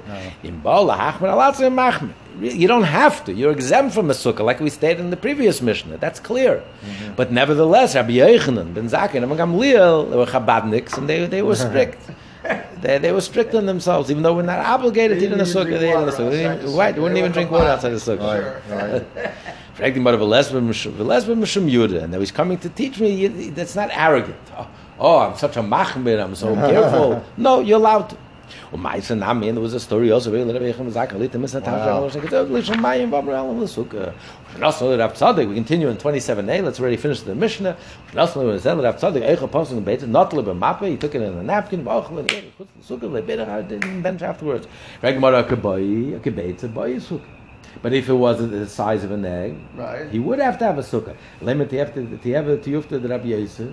You 2.41 2.69
don't 2.69 2.85
have 2.85 3.25
to. 3.25 3.33
You're 3.33 3.51
exempt 3.51 3.95
from 3.95 4.11
a 4.11 4.15
sukkah, 4.15 4.45
like 4.45 4.61
we 4.61 4.71
stated 4.71 5.01
in 5.01 5.11
the 5.11 5.17
previous 5.17 5.61
mission. 5.61 5.97
That's 5.99 6.21
clear. 6.21 6.63
Mm-hmm. 6.63 7.15
But 7.15 7.33
nevertheless, 7.33 7.97
Rabbi 7.97 8.13
Yochanan, 8.13 8.75
Ben 8.75 8.89
Zakkai, 8.89 9.17
and 9.17 9.33
Gamliel, 9.33 10.11
they 10.11 10.17
were 10.17 10.27
Chabadniks, 10.27 10.97
and 10.97 11.09
they, 11.09 11.27
they 11.27 11.43
were 11.43 11.57
strict. 11.67 12.01
They, 12.81 12.99
they 12.99 13.13
were 13.13 13.21
strict 13.21 13.55
on 13.55 13.67
themselves, 13.67 14.11
even 14.11 14.23
though 14.23 14.35
we're 14.35 14.43
not 14.43 14.61
obligated 14.61 15.19
to 15.19 15.27
eat 15.27 15.33
in 15.33 15.39
the 15.39 15.45
sukkah. 15.45 15.79
They 15.79 15.91
ate 15.91 15.97
in 15.97 16.07
the 16.07 16.13
sukkah. 16.13 16.77
Right, 16.77 16.95
they 16.95 17.01
wouldn't 17.01 17.19
even 17.19 17.33
drink 17.33 17.51
water 17.51 17.69
outside 17.69 17.91
the 17.91 17.97
sukkah. 17.97 18.63
Right, 18.71 19.05
right. 19.17 19.33
Fragt 19.79 19.97
ihn 19.97 20.03
mal 20.03 20.13
über 20.15 20.25
Lesben 20.25 20.67
Mishum 20.69 21.71
Yudah. 21.71 22.03
And 22.03 22.13
now 22.13 22.19
he's 22.19 22.33
coming 22.33 22.59
to 22.59 22.69
teach 22.69 22.99
me, 22.99 23.29
that's 23.51 23.77
not 23.77 23.91
arrogant. 23.93 24.37
Oh, 24.57 24.69
oh, 24.99 25.19
I'm 25.19 25.37
such 25.37 25.57
a 25.57 25.61
machmir, 25.63 26.21
I'm 26.21 26.35
so 26.35 26.53
careful. 26.73 27.25
No, 27.37 27.61
you're 27.61 27.79
allowed 27.79 28.11
to. 28.11 28.17
Und 28.73 28.83
meisten 28.83 29.19
Namen, 29.19 29.55
there 29.55 29.61
was 29.63 29.75
a 29.75 29.81
story 29.81 30.11
also, 30.13 30.31
where 30.31 30.45
Rabbi 30.45 30.73
Yechon 30.73 30.85
was 30.85 30.95
like, 30.95 31.13
"Alit 31.13 31.31
Misa 31.31 31.61
Tasha, 31.61 32.03
was 32.03 32.15
like, 32.15 32.31
"Lish 32.51 32.71
Mayim 32.71 33.11
Vamra 33.11 33.37
Elam 33.37 33.61
L'Sukkah." 33.61 34.13
And 34.55 34.65
also 34.65 34.97
Rav 34.99 35.15
Tzadok, 35.15 35.49
we 35.49 35.55
continue 35.55 35.89
in 35.89 35.97
27a, 35.97 36.63
let's 36.63 36.81
already 36.81 36.97
finish 36.97 37.21
the 37.23 37.35
Mishnah. 37.35 37.77
Also 38.17 38.47
when 38.47 38.57
it 38.57 38.61
said 38.63 38.79
Rav 38.79 38.97
Tzadok, 38.97 39.23
Eichel 39.37 39.49
Posel 39.51 39.85
Beit, 39.85 40.07
not 40.07 40.33
Lebe 40.33 40.57
Mappe, 40.57 40.89
he 40.89 40.97
took 40.97 41.15
it 41.15 41.23
in 41.23 41.33
a 41.35 41.43
napkin, 41.43 41.85
Vachel, 41.85 42.19
and 42.21 42.33
Ere, 42.33 42.43
Chutz 42.59 42.69
L'Sukkah, 42.81 43.23
Lebeder, 43.23 43.69
didn't 43.69 44.03
bench 44.03 44.23
afterwards. 44.23 44.67
Regmar 45.03 45.43
Akabai, 45.43 46.17
a 46.17 46.19
Kebeit, 46.21 46.63
a 46.63 46.69
Boy 46.69 46.95
Sukkah. 46.97 47.23
But 47.83 47.93
if 47.93 48.09
it 48.09 48.15
was 48.15 48.39
the 48.39 48.67
size 48.67 49.05
of 49.05 49.11
an 49.13 49.25
egg, 49.25 49.55
Right. 49.77 50.09
he 50.11 50.19
would 50.19 50.41
have 50.41 50.59
to 50.59 50.65
have 50.65 50.79
a 50.79 50.83
sukkah. 50.83 51.15
Lemon 51.41 51.69
to 51.69 51.77
have 51.79 51.95
to 51.95 52.33
have 52.33 52.49
a 52.49 52.57
tiyufta 52.57 53.01
the 53.01 53.09
Rabbi 53.09 53.29
Yosef. 53.29 53.73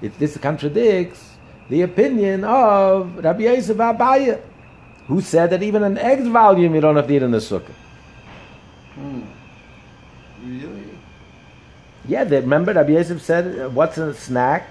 It, 0.00 0.18
this 0.18 0.36
contradicts 0.38 1.33
the 1.68 1.82
opinion 1.82 2.44
of 2.44 3.16
Rabbi 3.24 3.42
Yosef 3.44 3.76
Abaye, 3.76 4.40
who 5.08 5.20
said 5.20 5.50
that 5.50 5.62
even 5.62 5.82
an 5.82 5.98
egg's 5.98 6.26
volume 6.28 6.74
you 6.74 6.80
don't 6.80 6.96
have 6.96 7.06
to 7.06 7.14
eat 7.14 7.22
in 7.22 7.30
the 7.30 7.38
sukkah. 7.38 7.72
Really? 10.44 10.82
Yeah, 12.06 12.24
they, 12.24 12.40
remember 12.40 12.72
Rabbi 12.74 12.92
Yosef 12.92 13.22
said, 13.22 13.58
uh, 13.58 13.68
"What's 13.70 13.96
a 13.98 14.12
snack? 14.14 14.68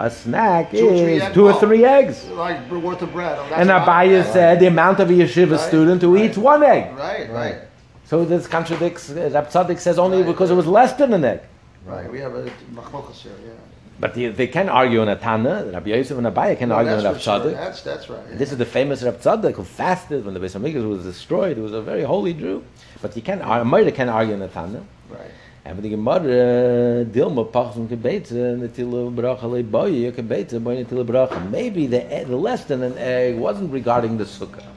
A 0.00 0.10
snack 0.10 0.70
Two 0.72 0.88
is 0.88 1.22
egg- 1.22 1.34
two 1.34 1.46
or 1.46 1.52
three 1.60 1.84
eggs." 1.84 2.24
Like 2.30 2.70
worth 2.70 3.02
of 3.02 3.12
bread. 3.12 3.36
Oh, 3.38 3.54
And 3.54 3.68
Abaye 3.70 4.08
bread. 4.22 4.32
said 4.32 4.60
the 4.60 4.66
amount 4.66 5.00
of 5.00 5.10
a 5.10 5.12
yeshiva 5.12 5.52
Right, 5.52 5.60
student 5.60 6.00
who 6.02 6.14
right. 6.14 6.24
eats 6.24 6.38
one 6.38 6.62
egg. 6.62 6.96
Right, 6.96 7.30
right, 7.30 7.56
So 8.04 8.24
this 8.24 8.46
contradicts. 8.46 9.10
Uh, 9.10 9.30
Rab 9.32 9.48
Tzadok 9.50 9.78
says 9.78 9.98
only 9.98 10.18
Right. 10.18 10.26
because 10.26 10.50
it 10.50 10.54
was 10.54 10.66
less 10.66 10.92
than 10.94 11.12
an 11.12 11.24
egg. 11.24 11.40
right. 11.86 12.10
We 12.10 12.18
have 12.20 12.34
a 12.34 12.42
machlokas 12.74 13.16
here, 13.22 13.32
yeah. 13.46 13.52
But 13.98 14.14
they, 14.14 14.26
they 14.28 14.46
can 14.48 14.68
argue 14.68 15.00
on 15.00 15.08
a 15.08 15.16
Tana. 15.16 15.70
Rabbi 15.72 15.90
Yosef 15.90 16.18
and 16.18 16.26
Abaye 16.26 16.58
can 16.58 16.70
No, 16.70 16.76
argue 16.76 16.90
that's 16.92 17.04
Rab 17.04 17.14
for 17.14 17.20
sure. 17.20 17.40
Tzadok. 17.40 17.52
That's, 17.52 17.82
that's 17.82 18.08
right. 18.10 18.38
This 18.38 18.50
is 18.50 18.58
the 18.58 18.66
famous 18.66 19.02
Rab 19.02 19.20
Tzadok 19.20 19.54
who 19.54 19.64
fasted 19.64 20.24
when 20.24 20.34
the 20.34 20.40
Beis 20.40 20.58
Hamikdash 20.58 20.88
was 20.88 21.04
destroyed. 21.04 21.56
He 21.56 21.62
was 21.62 21.72
a 21.72 21.80
very 21.80 22.02
holy 22.02 22.34
Jew. 22.34 22.64
But 23.00 23.14
he 23.14 23.20
can 23.20 23.40
an 23.40 23.48
Amora 23.48 23.94
can 23.94 24.08
argue 24.08 24.34
on 24.34 24.42
a 24.42 24.48
Tana. 24.48 24.84
Right. 25.08 25.30
And 25.64 25.82
the 25.82 25.88
Gemara, 25.88 27.06
Dilma 27.06 27.50
pachs 27.50 27.76
kebetze 27.88 28.58
netile 28.58 29.14
bracha 29.14 29.44
le 29.44 29.62
boy 29.62 30.10
kebetze 30.10 30.62
boy 30.62 30.84
netile 30.84 31.06
bracha. 31.06 31.50
Maybe 31.50 31.86
the 31.86 32.00
the 32.26 32.36
less 32.36 32.64
than 32.64 32.82
an 32.82 32.98
egg 32.98 33.38
wasn't 33.38 33.72
regarding 33.72 34.18
the 34.18 34.24
sukkah. 34.24 34.73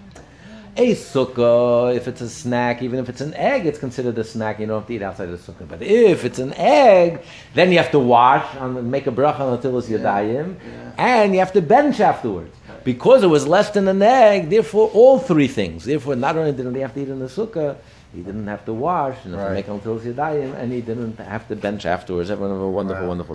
A 0.80 0.94
sukkah, 0.94 1.96
if 1.96 2.08
it's 2.08 2.22
a 2.22 2.30
snack, 2.30 2.84
even 2.84 3.00
if 3.00 3.10
it's 3.10 3.22
an 3.22 3.34
egg, 3.34 3.66
it's 3.66 3.80
considered 3.80 4.16
a 4.20 4.24
snack. 4.24 4.60
You 4.60 4.68
don't 4.68 4.80
have 4.82 4.88
to 4.88 4.94
eat 4.94 5.02
outside 5.02 5.28
of 5.30 5.44
the 5.44 5.52
sukkah. 5.52 5.68
But 5.68 5.82
if 5.82 6.24
it's 6.24 6.38
an 6.38 6.54
egg, 6.54 7.24
then 7.56 7.72
you 7.72 7.80
have 7.80 7.90
to 7.92 8.00
wash 8.00 8.46
and 8.60 8.92
make 8.92 9.08
a 9.08 9.12
bracha 9.12 9.40
on 9.40 9.58
Natilas 9.58 9.88
Yadayim, 9.88 10.56
and 11.00 11.34
you 11.34 11.40
have 11.40 11.54
to 11.54 11.62
bench 11.64 12.00
afterwards. 12.00 12.54
Because 12.84 13.24
it 13.24 13.28
was 13.28 13.48
less 13.48 13.72
than 13.72 13.88
an 13.88 14.02
egg, 14.04 14.50
therefore 14.52 14.90
all 14.94 15.18
three 15.18 15.48
things. 15.48 15.84
Therefore, 15.84 16.16
not 16.16 16.38
only 16.38 16.52
didn't 16.52 16.76
he 16.76 16.82
have 16.82 16.94
to 16.94 17.02
eat 17.02 17.10
in 17.10 17.20
the 17.20 17.26
sukkah, 17.26 17.76
he 18.14 18.22
didn't 18.22 18.48
have 18.48 18.64
to 18.66 18.74
wash 18.74 19.18
and 19.26 19.36
Right. 19.36 19.54
make 19.54 19.68
Natilas 19.68 20.02
Yadayim, 20.02 20.54
and 20.58 20.72
he 20.72 20.82
didn't 20.82 21.18
have 21.20 21.48
to 21.50 21.56
bench 21.56 21.86
afterwards. 21.88 22.30
Everyone 22.30 22.54
have 22.56 22.62
a 22.62 22.70
wonderful, 22.70 23.02
Wow. 23.04 23.10
wonderful. 23.10 23.26